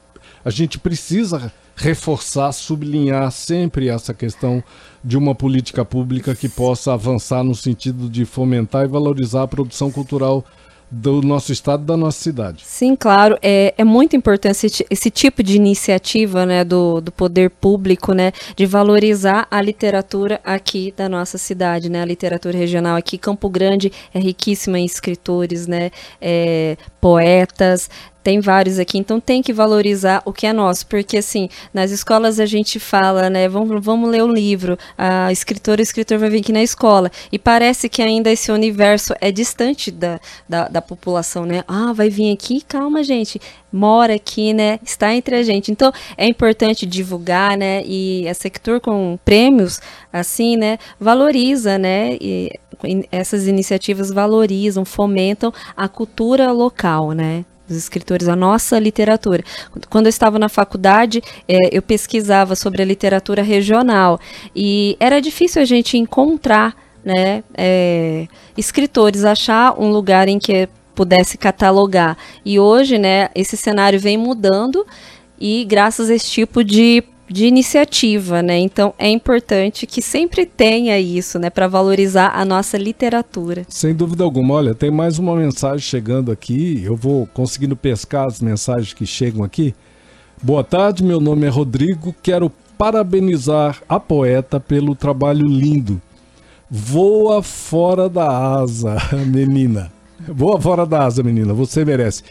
a 0.45 0.51
gente 0.51 0.79
precisa 0.79 1.53
reforçar, 1.77 2.53
sublinhar 2.53 3.31
sempre 3.31 3.89
essa 3.89 4.13
questão 4.13 4.63
de 5.03 5.17
uma 5.17 5.35
política 5.35 5.83
pública 5.83 6.35
que 6.35 6.49
possa 6.49 6.93
avançar 6.93 7.43
no 7.43 7.55
sentido 7.55 8.11
de 8.11 8.27
fomentar 8.27 8.85
e 8.85 8.89
valorizar 8.89 9.45
a 9.45 9.49
produção 9.49 9.91
cultural 9.91 10.45
do 10.91 11.23
nosso 11.23 11.53
estado, 11.53 11.85
da 11.85 11.97
nossa 11.97 12.21
cidade. 12.21 12.65
Sim, 12.67 12.97
claro, 12.97 13.39
é, 13.41 13.73
é 13.79 13.85
muito 13.85 14.17
importante 14.17 14.67
esse, 14.67 14.87
esse, 14.91 15.11
tipo 15.11 15.43
de 15.43 15.55
iniciativa, 15.55 16.45
né, 16.45 16.65
do, 16.65 17.01
do 17.01 17.13
poder 17.13 17.51
público, 17.51 18.13
né, 18.13 18.33
de 18.57 18.67
valorizar 18.67 19.47
a 19.51 19.63
literatura 19.63 20.41
aqui 20.45 20.93
da 20.97 21.09
nossa 21.09 21.39
cidade, 21.39 21.89
né, 21.89 22.03
a 22.03 22.05
literatura 22.05 22.59
regional 22.59 22.97
aqui, 22.97 23.17
Campo 23.17 23.49
Grande 23.49 23.93
é 24.13 24.19
riquíssima 24.19 24.79
em 24.79 24.85
escritores, 24.85 25.67
né, 25.69 25.91
é, 26.21 26.77
poetas, 27.01 27.89
tem 28.23 28.41
vários 28.41 28.79
aqui, 28.79 28.99
então 28.99 29.19
tem 29.19 29.43
que 29.43 29.53
valorizar 29.53 30.23
o 30.25 30.33
que 30.33 30.47
é 30.47 30.53
nosso, 30.53 30.87
porque 30.87 31.17
assim, 31.17 31.49
nas 31.73 31.91
escolas 31.91 32.39
a 32.39 32.47
gente 32.47 32.79
fala, 32.79 33.31
né, 33.31 33.49
vamos, 33.49 33.83
vamos 33.85 34.11
ler 34.11 34.23
o 34.23 34.29
livro, 34.29 34.79
a 34.97 35.33
escritora, 35.33 35.81
o 35.81 35.83
escritor 35.83 36.19
vai 36.19 36.29
vir 36.29 36.41
aqui 36.41 36.53
na 36.53 36.63
escola, 36.63 37.11
e 37.33 37.39
parece 37.39 37.89
que 37.89 38.03
ainda 38.03 38.31
esse 38.31 38.53
universo 38.53 39.15
é 39.21 39.33
distante 39.33 39.91
da, 39.91 40.21
da, 40.49 40.69
da 40.69 40.83
população, 40.83 41.47
né, 41.47 41.65
ah, 41.67 41.93
vai 41.93 42.11
vir 42.11 42.33
aqui, 42.33 42.61
calma 42.61 43.03
gente, 43.03 43.41
mora 43.73 44.15
aqui, 44.15 44.53
né, 44.53 44.79
está 44.85 45.15
entre 45.15 45.37
a 45.37 45.43
gente, 45.43 45.71
então 45.71 45.93
é 46.17 46.27
importante 46.27 46.85
divulgar, 46.85 47.57
né, 47.57 47.83
e 47.85 48.29
a 48.29 48.35
Sector 48.35 48.81
com 48.81 49.19
prêmios, 49.25 49.81
assim, 50.13 50.57
né, 50.57 50.79
valoriza, 50.99 51.79
né, 51.79 52.17
e 52.21 52.53
essas 53.11 53.47
iniciativas 53.47 54.11
valorizam, 54.11 54.85
fomentam 54.85 55.53
a 55.77 55.89
cultura 55.89 56.51
local, 56.53 57.13
né, 57.13 57.45
dos 57.71 57.79
escritores, 57.79 58.29
a 58.29 58.37
nossa 58.37 58.79
literatura. 58.79 59.43
Quando 59.89 60.07
eu 60.07 60.11
estava 60.11 60.39
na 60.39 60.49
faculdade, 60.49 61.23
é, 61.49 61.57
eu 61.71 61.81
pesquisava 61.81 62.55
sobre 62.57 62.83
a 62.83 62.85
literatura 62.85 63.43
regional 63.43 64.21
e 64.55 64.97
era 64.99 65.21
difícil 65.21 65.63
a 65.63 65.65
gente 65.65 65.97
encontrar 65.97 66.75
né, 67.05 67.43
é, 67.57 68.27
escritores, 68.57 69.25
achar 69.25 69.81
um 69.81 69.91
lugar 69.91 70.29
em 70.29 70.39
que 70.39 70.69
pudesse 70.95 71.39
catalogar. 71.39 72.17
E 72.45 72.59
hoje, 72.59 72.99
né, 72.99 73.31
esse 73.35 73.57
cenário 73.57 73.99
vem 73.99 74.19
mudando 74.19 74.87
e 75.41 75.65
graças 75.65 76.11
a 76.11 76.15
esse 76.15 76.31
tipo 76.31 76.63
de 76.63 77.03
de 77.31 77.47
iniciativa, 77.47 78.43
né? 78.43 78.59
Então 78.59 78.93
é 78.99 79.09
importante 79.09 79.87
que 79.87 80.03
sempre 80.03 80.45
tenha 80.45 80.99
isso, 80.99 81.39
né, 81.39 81.49
para 81.49 81.69
valorizar 81.69 82.33
a 82.35 82.45
nossa 82.45 82.77
literatura. 82.77 83.65
Sem 83.69 83.95
dúvida 83.95 84.25
alguma. 84.25 84.55
Olha, 84.55 84.75
tem 84.75 84.91
mais 84.91 85.19
uma 85.19 85.37
mensagem 85.37 85.79
chegando 85.79 86.33
aqui. 86.33 86.83
Eu 86.85 86.97
vou 86.97 87.29
conseguindo 87.29 87.77
pescar 87.77 88.27
as 88.27 88.41
mensagens 88.41 88.93
que 88.93 89.07
chegam 89.07 89.45
aqui. 89.45 89.75
Boa 90.43 90.65
tarde, 90.65 91.05
meu 91.05 91.21
nome 91.21 91.47
é 91.47 91.49
Rodrigo. 91.49 92.15
Quero 92.21 92.51
parabenizar 92.77 93.81
a 93.89 94.01
poeta 94.01 94.59
pelo 94.59 94.97
trabalho 94.97 95.47
lindo. 95.47 96.01
Voa 96.69 97.43
fora 97.43 98.09
da 98.09 98.27
asa, 98.29 98.97
menina. 99.27 99.93
Voa 100.27 100.61
fora 100.61 100.85
da 100.85 101.05
asa, 101.05 101.23
menina. 101.23 101.55
Você 101.55 101.85
merece. 101.85 102.25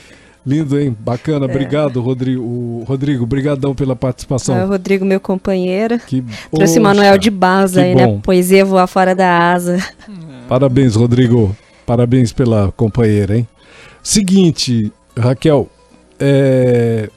Lindo, 0.45 0.79
hein? 0.79 0.95
Bacana. 0.99 1.45
É. 1.45 1.49
Obrigado, 1.49 2.01
Rodrigo. 2.01 2.83
Rodrigo, 2.87 3.25
brigadão 3.25 3.75
pela 3.75 3.95
participação. 3.95 4.55
É, 4.55 4.65
o 4.65 4.67
Rodrigo, 4.67 5.05
meu 5.05 5.19
companheiro. 5.19 5.99
Que... 5.99 6.23
Trouxe 6.51 6.73
Oxa, 6.73 6.81
Manuel 6.81 7.17
de 7.17 7.29
Baza 7.29 7.81
aí, 7.81 7.93
né? 7.93 8.05
bom. 8.05 8.15
né? 8.15 8.21
Poesia 8.23 8.65
voar 8.65 8.87
fora 8.87 9.13
da 9.13 9.51
asa. 9.51 9.77
Parabéns, 10.47 10.95
Rodrigo. 10.95 11.55
Parabéns 11.85 12.31
pela 12.31 12.71
companheira, 12.75 13.37
hein? 13.37 13.47
Seguinte, 14.01 14.91
Raquel, 15.17 15.67
é... 16.19 17.09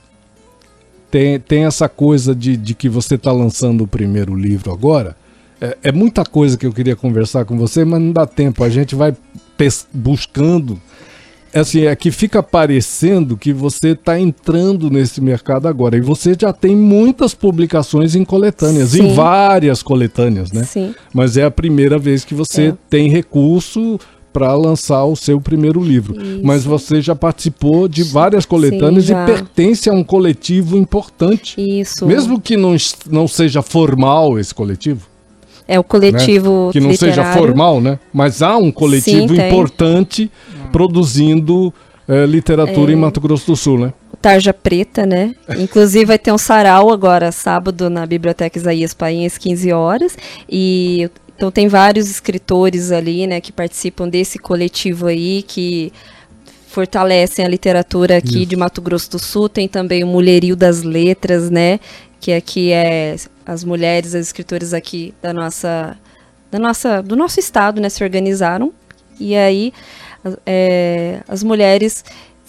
tem, 1.11 1.39
tem 1.39 1.65
essa 1.65 1.89
coisa 1.89 2.35
de, 2.35 2.57
de 2.57 2.75
que 2.75 2.89
você 2.89 3.15
está 3.15 3.31
lançando 3.31 3.85
o 3.85 3.87
primeiro 3.87 4.35
livro 4.35 4.73
agora. 4.73 5.17
É, 5.61 5.79
é, 5.85 5.93
muita 5.93 6.25
coisa 6.25 6.59
que 6.59 6.67
eu 6.67 6.73
queria 6.73 6.97
conversar 6.97 7.45
com 7.45 7.57
você, 7.57 7.85
mas 7.85 8.01
não 8.01 8.13
dá 8.13 8.27
tempo. 8.27 8.65
A 8.65 8.69
gente 8.69 8.97
vai 8.97 9.15
buscando 9.95 10.75
é 10.75 10.92
assim, 11.61 11.87
é 11.87 11.95
que 11.95 12.11
fica 12.11 12.43
parecendo 12.43 13.37
que 13.37 13.53
você 13.53 13.89
está 13.89 14.19
entrando 14.19 14.91
nesse 14.91 15.21
mercado 15.21 15.69
agora. 15.69 15.97
E 15.97 16.01
você 16.01 16.35
já 16.39 16.53
tem 16.53 16.75
muitas 16.75 17.35
publicações 17.35 18.15
em 18.15 18.25
coletâneas, 18.25 18.91
Sim. 18.91 19.09
em 19.09 19.15
várias 19.15 19.83
coletâneas, 19.83 20.53
né? 20.53 20.65
Sim. 20.65 20.95
Mas 21.13 21.37
é 21.37 21.45
a 21.45 21.51
primeira 21.51 21.99
vez 21.99 22.25
que 22.25 22.35
você 22.35 22.69
é. 22.69 22.75
tem 22.89 23.09
recurso 23.09 23.99
para 24.33 24.55
lançar 24.55 25.05
o 25.05 25.15
seu 25.15 25.41
primeiro 25.41 25.83
livro. 25.83 26.17
Isso. 26.17 26.41
Mas 26.43 26.65
você 26.65 27.03
já 27.03 27.15
participou 27.15 27.87
de 27.87 28.03
várias 28.03 28.47
coletâneas 28.47 29.05
Sim, 29.05 29.13
e 29.13 29.27
pertence 29.27 29.91
a 29.91 29.93
um 29.93 30.03
coletivo 30.03 30.77
importante. 30.77 31.61
Isso. 31.61 32.07
Mesmo 32.07 32.41
que 32.41 32.57
não, 32.57 32.75
não 33.11 33.29
seja 33.29 33.61
formal 33.61 34.39
esse 34.39 34.55
coletivo. 34.55 35.07
É 35.69 35.79
o 35.79 35.85
coletivo 35.85 36.67
né? 36.67 36.73
Que 36.73 36.81
não 36.81 36.91
literário. 36.91 37.23
seja 37.23 37.33
formal, 37.33 37.81
né? 37.81 37.99
Mas 38.13 38.43
há 38.43 38.57
um 38.57 38.73
coletivo 38.73 39.35
Sim, 39.35 39.47
importante 39.47 40.31
produzindo 40.73 41.73
é, 42.09 42.27
literatura 42.27 42.91
é... 42.91 42.95
em 42.95 42.99
Mato 42.99 43.21
Grosso 43.21 43.47
do 43.47 43.57
Sul, 43.57 43.79
né? 43.79 43.93
Tarja 44.21 44.53
Preta, 44.55 45.05
né? 45.05 45.35
Inclusive 45.59 46.05
vai 46.05 46.19
ter 46.19 46.33
um 46.33 46.39
sarau 46.39 46.91
agora, 46.91 47.31
sábado, 47.33 47.91
na 47.91 48.07
Biblioteca 48.07 48.59
Isaías 48.59 48.95
Paim, 48.95 49.27
às 49.27 49.39
15 49.39 49.73
horas. 49.73 50.17
E 50.49 51.11
então 51.37 51.51
tem 51.51 51.67
vários 51.67 52.09
escritores 52.09 52.93
ali, 52.93 53.27
né, 53.27 53.41
que 53.41 53.51
participam 53.51 54.09
desse 54.09 54.39
coletivo 54.39 55.09
aí, 55.09 55.43
que 55.43 55.93
fortalecem 56.69 57.45
a 57.45 57.49
literatura 57.49 58.19
aqui 58.19 58.43
Isso. 58.43 58.47
de 58.47 58.57
Mato 58.57 58.81
Grosso 58.81 59.11
do 59.11 59.19
Sul. 59.19 59.49
Tem 59.49 59.67
também 59.67 60.05
o 60.05 60.07
Mulherio 60.07 60.55
das 60.55 60.83
Letras, 60.83 61.51
né? 61.51 61.81
Que 62.21 62.33
aqui 62.33 62.71
é 62.71 63.17
as 63.45 63.65
mulheres, 63.65 64.15
as 64.15 64.27
escritoras 64.27 64.73
aqui 64.73 65.13
da 65.21 65.33
nossa, 65.33 65.99
da 66.51 66.59
nossa, 66.59 67.03
do 67.03 67.17
nosso 67.17 67.41
estado, 67.41 67.81
né, 67.81 67.89
se 67.89 68.05
organizaram. 68.05 68.73
E 69.19 69.35
aí 69.35 69.73
é, 70.47 71.21
as 71.29 71.43
mulheres 71.43 72.05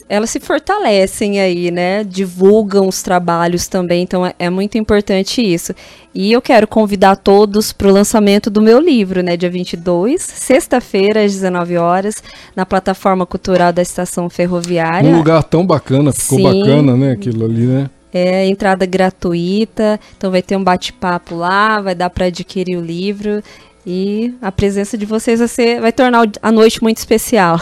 elas 0.09 0.29
se 0.29 0.39
fortalecem 0.39 1.39
aí, 1.39 1.71
né? 1.71 2.03
Divulgam 2.03 2.87
os 2.87 3.01
trabalhos 3.01 3.67
também, 3.67 4.03
então 4.03 4.25
é, 4.25 4.33
é 4.37 4.49
muito 4.49 4.77
importante 4.77 5.41
isso. 5.41 5.73
E 6.13 6.31
eu 6.31 6.41
quero 6.41 6.67
convidar 6.67 7.15
todos 7.15 7.73
para 7.73 7.87
o 7.87 7.91
lançamento 7.91 8.49
do 8.49 8.61
meu 8.61 8.79
livro, 8.79 9.23
né? 9.23 9.35
Dia 9.35 9.49
22, 9.49 10.21
sexta-feira, 10.21 11.23
às 11.23 11.33
19 11.33 11.77
horas, 11.77 12.21
na 12.55 12.65
plataforma 12.65 13.25
cultural 13.25 13.73
da 13.73 13.81
Estação 13.81 14.29
Ferroviária. 14.29 15.09
Um 15.09 15.17
lugar 15.17 15.43
tão 15.43 15.65
bacana, 15.65 16.11
ficou 16.11 16.37
Sim. 16.37 16.43
bacana, 16.43 16.95
né? 16.95 17.11
Aquilo 17.13 17.45
ali, 17.45 17.65
né? 17.65 17.89
É 18.13 18.45
entrada 18.45 18.85
gratuita, 18.85 19.99
então 20.15 20.29
vai 20.29 20.43
ter 20.43 20.55
um 20.55 20.63
bate-papo 20.63 21.33
lá, 21.33 21.81
vai 21.81 21.95
dar 21.95 22.11
para 22.11 22.25
adquirir 22.25 22.77
o 22.77 22.81
livro. 22.81 23.41
E 23.85 24.33
a 24.41 24.51
presença 24.51 24.97
de 24.97 25.05
vocês 25.05 25.39
vai, 25.39 25.47
ser, 25.47 25.81
vai 25.81 25.91
tornar 25.91 26.27
a 26.41 26.51
noite 26.51 26.81
muito 26.81 26.97
especial. 26.97 27.59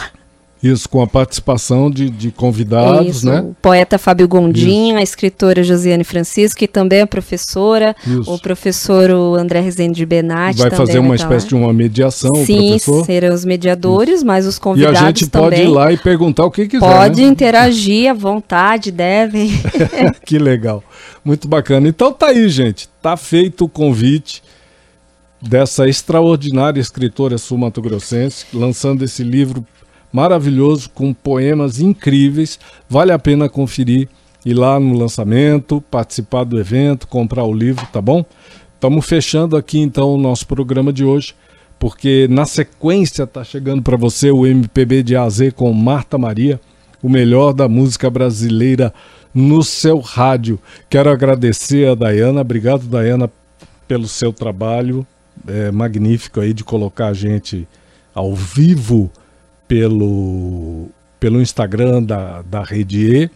Isso, 0.62 0.88
com 0.88 1.02
a 1.02 1.08
participação 1.08 1.90
de, 1.90 2.08
de 2.08 2.30
convidados, 2.30 3.16
Isso, 3.16 3.26
né? 3.26 3.40
O 3.40 3.56
poeta 3.60 3.98
Fábio 3.98 4.28
Gondim, 4.28 4.90
Isso. 4.90 4.98
a 4.98 5.02
escritora 5.02 5.60
Josiane 5.64 6.04
Francisco, 6.04 6.60
que 6.60 6.68
também 6.68 7.00
é 7.00 7.06
professora, 7.06 7.96
Isso. 8.06 8.32
o 8.32 8.38
professor 8.38 9.10
André 9.36 9.58
Rezende 9.58 9.96
de 9.96 10.06
Benatti. 10.06 10.60
Vai 10.60 10.70
fazer 10.70 11.00
uma 11.00 11.16
espécie 11.16 11.46
lá. 11.46 11.48
de 11.48 11.54
uma 11.56 11.72
mediação, 11.72 12.32
Sim, 12.46 12.76
serão 13.04 13.34
os 13.34 13.44
mediadores, 13.44 14.22
mas 14.22 14.46
os 14.46 14.56
convidados 14.56 15.00
também. 15.00 15.02
E 15.02 15.04
a 15.04 15.08
gente 15.08 15.28
também. 15.28 15.50
pode 15.50 15.62
ir 15.62 15.68
lá 15.68 15.92
e 15.92 15.96
perguntar 15.96 16.44
o 16.44 16.50
que 16.50 16.68
quiser. 16.68 16.86
Pode 16.86 17.22
né? 17.22 17.26
interagir 17.26 18.08
à 18.08 18.14
vontade, 18.14 18.92
devem. 18.92 19.50
que 20.24 20.38
legal. 20.38 20.84
Muito 21.24 21.48
bacana. 21.48 21.88
Então 21.88 22.12
tá 22.12 22.28
aí, 22.28 22.48
gente. 22.48 22.88
Tá 23.02 23.16
feito 23.16 23.64
o 23.64 23.68
convite 23.68 24.44
dessa 25.42 25.88
extraordinária 25.88 26.80
escritora 26.80 27.36
sul-mato-grossense, 27.36 28.46
lançando 28.54 29.02
esse 29.02 29.24
livro 29.24 29.66
maravilhoso 30.12 30.88
com 30.90 31.12
poemas 31.12 31.80
incríveis. 31.80 32.60
Vale 32.88 33.12
a 33.12 33.18
pena 33.18 33.48
conferir, 33.48 34.08
ir 34.46 34.54
lá 34.54 34.78
no 34.78 34.96
lançamento, 34.96 35.82
participar 35.90 36.44
do 36.44 36.60
evento, 36.60 37.08
comprar 37.08 37.44
o 37.44 37.52
livro, 37.52 37.84
tá 37.92 38.00
bom? 38.00 38.24
Estamos 38.74 39.04
fechando 39.04 39.56
aqui 39.56 39.78
então 39.78 40.14
o 40.14 40.18
nosso 40.18 40.46
programa 40.46 40.92
de 40.92 41.04
hoje, 41.04 41.34
porque 41.78 42.28
na 42.30 42.46
sequência 42.46 43.26
tá 43.26 43.42
chegando 43.42 43.82
para 43.82 43.96
você 43.96 44.30
o 44.30 44.46
MPB 44.46 45.02
de 45.02 45.16
AZ 45.16 45.40
com 45.56 45.72
Marta 45.72 46.16
Maria, 46.18 46.60
o 47.02 47.08
melhor 47.08 47.52
da 47.52 47.68
música 47.68 48.08
brasileira 48.08 48.94
no 49.34 49.62
seu 49.62 49.98
rádio. 49.98 50.58
Quero 50.88 51.10
agradecer 51.10 51.88
a 51.88 51.94
Dayana, 51.94 52.42
obrigado 52.42 52.86
Dayana 52.86 53.30
pelo 53.88 54.06
seu 54.06 54.32
trabalho 54.32 55.06
é, 55.46 55.70
magnífico 55.70 56.40
aí 56.40 56.52
de 56.52 56.64
colocar 56.64 57.08
a 57.08 57.14
gente 57.14 57.66
ao 58.14 58.34
vivo 58.34 59.10
pelo, 59.66 60.88
pelo 61.18 61.40
Instagram 61.40 62.02
da, 62.02 62.42
da 62.42 62.62
Rede 62.62 63.22
E. 63.22 63.30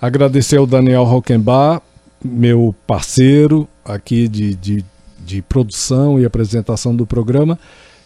Agradecer 0.00 0.56
ao 0.56 0.66
Daniel 0.66 1.04
Rockenbach, 1.04 1.82
meu 2.24 2.74
parceiro 2.86 3.68
aqui 3.84 4.28
de, 4.28 4.54
de, 4.54 4.84
de 5.18 5.42
produção 5.42 6.20
e 6.20 6.24
apresentação 6.24 6.94
do 6.94 7.06
programa. 7.06 7.58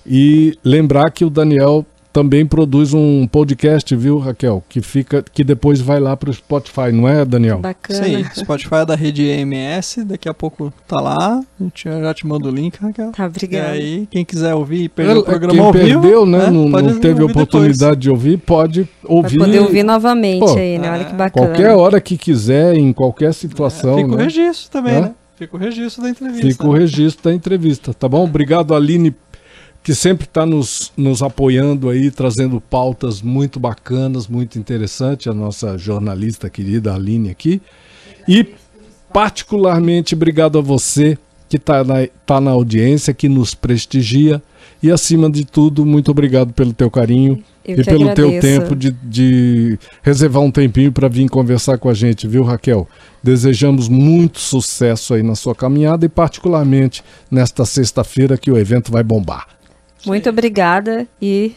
E 0.06 0.58
lembrar 0.64 1.10
que 1.10 1.24
o 1.24 1.30
Daniel 1.30 1.84
também 2.12 2.44
produz 2.44 2.92
um 2.92 3.26
podcast, 3.26 3.94
viu, 3.94 4.18
Raquel? 4.18 4.62
Que 4.68 4.80
fica, 4.80 5.22
que 5.32 5.44
depois 5.44 5.80
vai 5.80 6.00
lá 6.00 6.16
para 6.16 6.30
o 6.30 6.32
Spotify, 6.32 6.90
não 6.92 7.08
é, 7.08 7.24
Daniel? 7.24 7.58
Bacana. 7.58 8.04
Sim, 8.04 8.24
Spotify 8.34 8.74
é 8.76 8.86
da 8.86 8.94
rede 8.96 9.22
EMS, 9.22 10.04
daqui 10.04 10.28
a 10.28 10.34
pouco 10.34 10.72
tá 10.88 11.00
lá. 11.00 11.40
A 11.60 11.62
gente 11.62 11.84
já 11.84 12.12
te 12.14 12.26
manda 12.26 12.48
o 12.48 12.50
link, 12.50 12.76
Raquel. 12.80 13.12
Tá, 13.12 13.24
E 13.24 13.26
obrigada. 13.26 13.70
aí, 13.70 14.08
quem 14.10 14.24
quiser 14.24 14.54
ouvir 14.54 14.84
e 14.84 14.88
perder 14.88 15.16
o 15.16 15.20
É, 15.20 15.22
programa 15.24 15.54
Quem 15.54 15.62
ao 15.62 15.72
vivo, 15.72 16.00
perdeu, 16.00 16.26
né? 16.26 16.50
não, 16.50 16.70
pode 16.70 16.88
não 16.88 16.98
teve 17.00 17.22
oportunidade 17.22 18.00
de 18.00 18.10
ouvir, 18.10 18.38
pode 18.38 18.82
Vai 18.82 18.90
ouvir. 19.16 19.38
poder 19.38 19.58
ouvir 19.60 19.82
novamente 19.82 20.40
Pô, 20.40 20.56
aí, 20.56 20.78
né? 20.78 20.90
Olha 20.90 21.04
que 21.04 21.14
bacana. 21.14 21.46
Qualquer 21.46 21.70
hora 21.74 22.00
que 22.00 22.16
quiser, 22.18 22.74
em 22.76 22.92
qualquer 22.92 23.32
situação. 23.32 23.96
Fica 23.96 24.12
o 24.12 24.16
né? 24.16 24.24
registro 24.24 24.70
também, 24.70 24.94
Hã? 24.96 25.00
né? 25.02 25.14
Fica 25.36 25.56
o 25.56 25.58
registro 25.58 26.02
da 26.02 26.10
entrevista. 26.10 26.46
Fica 26.46 26.66
o 26.66 26.72
registro 26.72 27.24
da 27.30 27.34
entrevista, 27.34 27.94
tá 27.94 28.06
bom? 28.06 28.24
Obrigado, 28.24 28.74
Aline, 28.74 29.14
que 29.82 29.94
sempre 29.94 30.26
está 30.26 30.44
nos, 30.44 30.92
nos 30.96 31.22
apoiando 31.22 31.88
aí, 31.88 32.10
trazendo 32.10 32.60
pautas 32.60 33.22
muito 33.22 33.58
bacanas, 33.58 34.26
muito 34.26 34.58
interessantes, 34.58 35.26
a 35.26 35.34
nossa 35.34 35.78
jornalista 35.78 36.50
querida 36.50 36.94
Aline 36.94 37.30
aqui. 37.30 37.62
E 38.28 38.46
particularmente 39.12 40.14
obrigado 40.14 40.58
a 40.58 40.62
você 40.62 41.16
que 41.48 41.56
está 41.56 41.82
na, 41.82 42.06
tá 42.24 42.40
na 42.40 42.52
audiência, 42.52 43.12
que 43.12 43.28
nos 43.28 43.54
prestigia. 43.54 44.40
E 44.82 44.90
acima 44.90 45.28
de 45.28 45.44
tudo, 45.44 45.84
muito 45.84 46.10
obrigado 46.10 46.52
pelo 46.52 46.72
teu 46.72 46.90
carinho 46.90 47.42
Eu 47.66 47.80
e 47.80 47.84
pelo 47.84 48.14
teu 48.14 48.28
agradeço. 48.28 48.60
tempo 48.60 48.76
de, 48.76 48.92
de 49.02 49.78
reservar 50.02 50.42
um 50.42 50.50
tempinho 50.50 50.92
para 50.92 51.08
vir 51.08 51.28
conversar 51.28 51.76
com 51.76 51.88
a 51.88 51.94
gente, 51.94 52.28
viu, 52.28 52.44
Raquel? 52.44 52.88
Desejamos 53.22 53.88
muito 53.88 54.38
sucesso 54.38 55.12
aí 55.12 55.22
na 55.22 55.34
sua 55.34 55.54
caminhada 55.54 56.06
e 56.06 56.08
particularmente 56.08 57.02
nesta 57.30 57.64
sexta-feira 57.64 58.38
que 58.38 58.50
o 58.50 58.56
evento 58.56 58.92
vai 58.92 59.02
bombar. 59.02 59.59
Muito 60.06 60.28
obrigada 60.28 61.06
e 61.20 61.54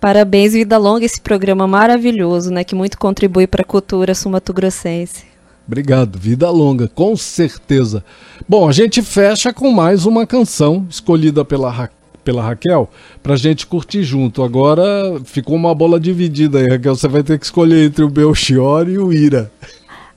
parabéns, 0.00 0.52
vida 0.52 0.78
longa, 0.78 1.04
esse 1.04 1.20
programa 1.20 1.66
maravilhoso, 1.66 2.50
né? 2.50 2.62
Que 2.62 2.74
muito 2.74 2.98
contribui 2.98 3.46
para 3.46 3.62
a 3.62 3.64
cultura 3.64 4.14
sumatogrossense. 4.14 5.24
Obrigado, 5.66 6.16
vida 6.16 6.48
longa, 6.48 6.86
com 6.86 7.16
certeza. 7.16 8.04
Bom, 8.48 8.68
a 8.68 8.72
gente 8.72 9.02
fecha 9.02 9.52
com 9.52 9.72
mais 9.72 10.06
uma 10.06 10.24
canção 10.24 10.86
escolhida 10.88 11.44
pela, 11.44 11.70
Ra 11.70 11.90
pela 12.22 12.42
Raquel 12.42 12.88
pra 13.20 13.34
gente 13.34 13.66
curtir 13.66 14.04
junto. 14.04 14.44
Agora 14.44 15.20
ficou 15.24 15.56
uma 15.56 15.74
bola 15.74 15.98
dividida 15.98 16.58
aí, 16.58 16.68
Raquel. 16.68 16.94
Você 16.94 17.08
vai 17.08 17.24
ter 17.24 17.36
que 17.38 17.44
escolher 17.44 17.86
entre 17.86 18.04
o 18.04 18.08
Belchior 18.08 18.88
e 18.88 18.98
o 18.98 19.12
Ira. 19.12 19.50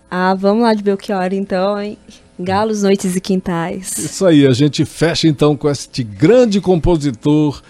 Ah, 0.09 0.35
vamos 0.35 0.63
lá 0.63 0.73
de 0.73 0.83
Belchior 0.83 1.33
então, 1.33 1.81
hein? 1.81 1.97
Galos, 2.41 2.83
noites 2.83 3.17
e 3.17 3.19
quintais. 3.19 3.97
Isso 3.97 4.25
aí, 4.25 4.47
a 4.47 4.53
gente 4.53 4.85
fecha 4.85 5.27
então 5.27 5.57
com 5.57 5.69
este 5.69 6.03
grande 6.03 6.61
compositor 6.61 7.61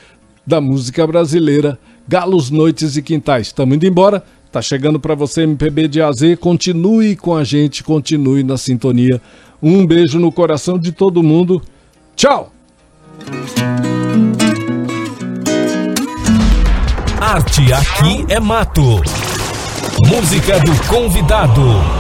da 0.45 0.61
música 0.61 1.07
brasileira, 1.07 1.79
Galos, 2.07 2.51
Noites 2.51 2.95
e 2.95 3.01
Quintais. 3.01 3.47
Estamos 3.47 3.75
indo 3.75 3.87
embora, 3.87 4.23
tá 4.51 4.61
chegando 4.61 4.99
para 4.99 5.15
você 5.15 5.41
MPB 5.41 5.87
de 5.87 6.01
AZ, 6.03 6.19
continue 6.39 7.15
com 7.15 7.35
a 7.35 7.43
gente, 7.43 7.83
continue 7.83 8.43
na 8.43 8.57
sintonia. 8.57 9.19
Um 9.61 9.87
beijo 9.87 10.19
no 10.19 10.31
coração 10.31 10.77
de 10.77 10.91
todo 10.91 11.23
mundo. 11.23 11.59
Tchau! 12.15 12.53
Arte 17.19 17.73
aqui 17.73 18.25
é 18.29 18.39
mato. 18.39 19.01
Música 20.07 20.59
do 20.59 20.87
convidado. 20.87 21.98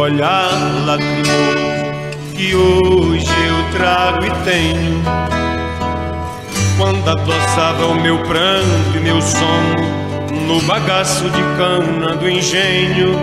Olhar 0.00 0.50
lacrimoso 0.86 1.60
que 2.34 2.54
hoje 2.54 3.26
eu 3.46 3.78
trago 3.78 4.24
e 4.24 4.30
tenho. 4.44 5.02
Quando 6.78 7.06
adoçava 7.06 7.86
o 7.86 8.00
meu 8.00 8.18
pranto 8.20 8.96
e 8.96 9.00
meu 9.00 9.20
sono 9.20 10.46
no 10.46 10.60
bagaço 10.62 11.24
de 11.24 11.42
cana 11.58 12.16
do 12.16 12.28
engenho. 12.28 13.14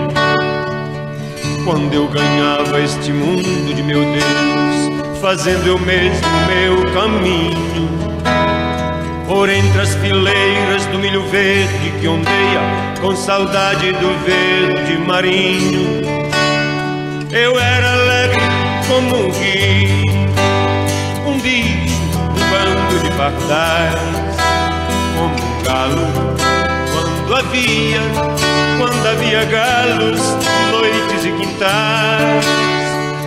Quando 1.65 1.93
eu 1.93 2.07
ganhava 2.07 2.79
este 2.79 3.11
mundo 3.11 3.73
de 3.73 3.81
meu 3.81 3.99
Deus, 3.99 5.19
fazendo 5.19 5.67
eu 5.67 5.79
mesmo 5.79 6.27
meu 6.47 6.93
caminho. 6.93 7.87
Por 9.27 9.49
entre 9.49 9.81
as 9.81 9.95
fileiras 9.95 10.85
do 10.85 10.99
milho 10.99 11.27
verde 11.29 11.91
que 11.99 12.07
ondeia 12.07 12.61
com 13.01 13.15
saudade 13.15 13.91
do 13.93 14.25
verde 14.25 14.97
marinho. 15.05 16.16
Eu 17.29 17.59
era 17.59 17.91
alegre 17.91 18.41
como 18.87 19.27
um 19.27 19.31
rio, 19.31 20.05
um 21.25 21.37
bicho, 21.41 22.01
um 22.15 22.49
bando 22.49 23.03
de 23.03 23.11
pardais, 23.17 23.99
como 25.17 25.35
um 25.35 25.63
galo. 25.63 26.07
Quando 26.93 27.35
havia, 27.35 27.99
quando 28.77 29.05
havia 29.05 29.43
galos, 29.43 30.21
noites 30.71 31.25
e 31.25 31.31
quintais. 31.33 32.45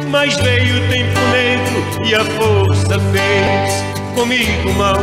Mas 0.09 0.35
veio 0.37 0.83
o 0.83 0.89
tempo 0.89 1.21
negro 1.31 2.07
e 2.07 2.15
a 2.15 2.25
força 2.25 2.99
fez 3.13 3.85
comigo 4.15 4.73
mal 4.79 4.97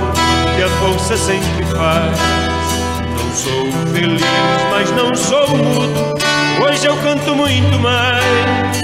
que 0.56 0.64
a 0.64 0.70
força 0.80 1.16
sempre 1.16 1.66
faz. 1.66 2.18
Não 3.16 3.32
sou 3.32 3.72
feliz, 3.94 4.22
mas 4.72 4.90
não 4.92 5.14
sou 5.14 5.48
mudo. 5.50 6.27
Hoje 6.60 6.88
eu 6.88 6.98
canto 6.98 7.36
muito 7.36 7.80
mais. 7.80 8.82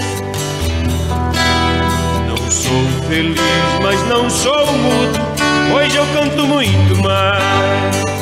Não 2.28 2.38
sou 2.51 2.86
feliz, 3.07 3.39
mas 3.82 4.01
não 4.07 4.30
sou 4.30 4.65
mudo. 4.67 5.19
Hoje 5.76 5.95
eu 5.95 6.05
canto 6.13 6.45
muito 6.45 6.95
mais. 7.01 8.12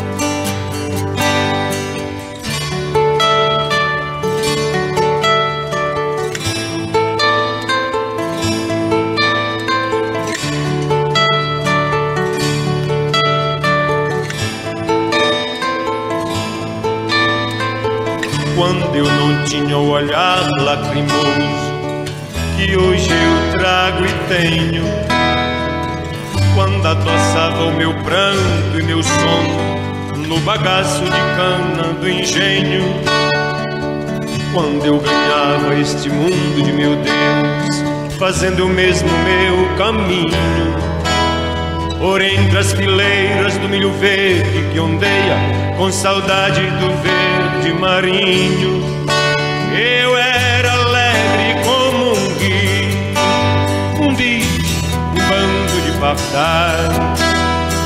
Tinha 19.51 19.77
o 19.77 19.89
olhar 19.89 20.49
lacrimoso 20.61 22.05
que 22.55 22.73
hoje 22.77 23.09
eu 23.09 23.59
trago 23.59 24.05
e 24.05 24.13
tenho. 24.29 24.85
Quando 26.55 26.87
adoçava 26.87 27.65
o 27.65 27.73
meu 27.73 27.93
pranto 27.95 28.79
e 28.79 28.83
meu 28.83 29.03
sono 29.03 30.25
no 30.25 30.39
bagaço 30.39 31.03
de 31.03 31.09
cana 31.35 31.93
do 31.99 32.09
engenho. 32.09 32.95
Quando 34.53 34.85
eu 34.85 34.99
ganhava 34.99 35.75
este 35.75 36.09
mundo 36.09 36.63
de 36.63 36.71
meu 36.71 36.95
Deus, 36.95 38.17
fazendo 38.17 38.67
o 38.67 38.69
mesmo 38.69 39.09
meu 39.09 39.77
caminho. 39.77 40.31
Por 41.99 42.21
entre 42.21 42.57
as 42.57 42.71
fileiras 42.71 43.57
do 43.57 43.67
milho 43.67 43.91
verde 43.99 44.65
que 44.71 44.79
ondeia 44.79 45.75
com 45.77 45.91
saudade 45.91 46.61
do 46.61 46.87
verde 47.03 47.77
marinho. 47.77 49.10
Eu 49.73 50.17
era 50.17 50.71
alegre 50.73 51.55
como 51.63 52.11
um 52.11 52.35
guio, 52.37 53.13
um 54.01 54.13
bicho, 54.13 54.81
um 55.11 55.29
bando 55.29 55.81
de 55.81 55.97
pardais, 55.97 57.19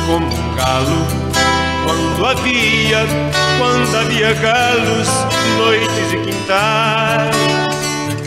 como 0.08 0.26
um 0.26 0.56
galo. 0.56 1.06
Quando 1.86 2.26
havia, 2.26 3.06
quando 3.60 3.98
havia 3.98 4.34
galos, 4.34 5.08
noites 5.58 6.14
e 6.14 6.18
quintais. 6.18 7.36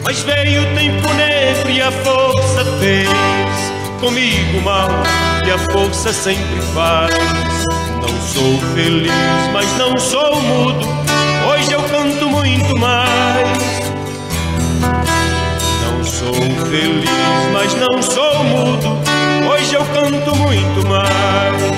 Mas 0.04 0.20
veio 0.20 0.62
o 0.62 0.74
tempo 0.76 1.12
negro 1.14 1.70
e 1.70 1.82
a 1.82 1.90
força 1.90 2.64
fez 2.78 3.08
comigo 4.00 4.60
mal, 4.62 4.88
e 5.44 5.50
a 5.50 5.58
força 5.72 6.12
sempre 6.12 6.62
faz. 6.72 7.12
Não 8.00 8.20
sou 8.20 8.58
feliz, 8.74 9.10
mas 9.52 9.66
não 9.76 9.98
sou 9.98 10.40
mudo. 10.40 10.97
Muito 12.38 12.78
mais. 12.78 13.48
Não 15.82 16.04
sou 16.04 16.32
feliz, 16.70 17.10
mas 17.52 17.74
não 17.74 18.00
sou 18.00 18.44
mudo. 18.44 18.96
Hoje 19.50 19.74
eu 19.74 19.84
canto 19.86 20.36
muito 20.36 20.86
mais. 20.86 21.77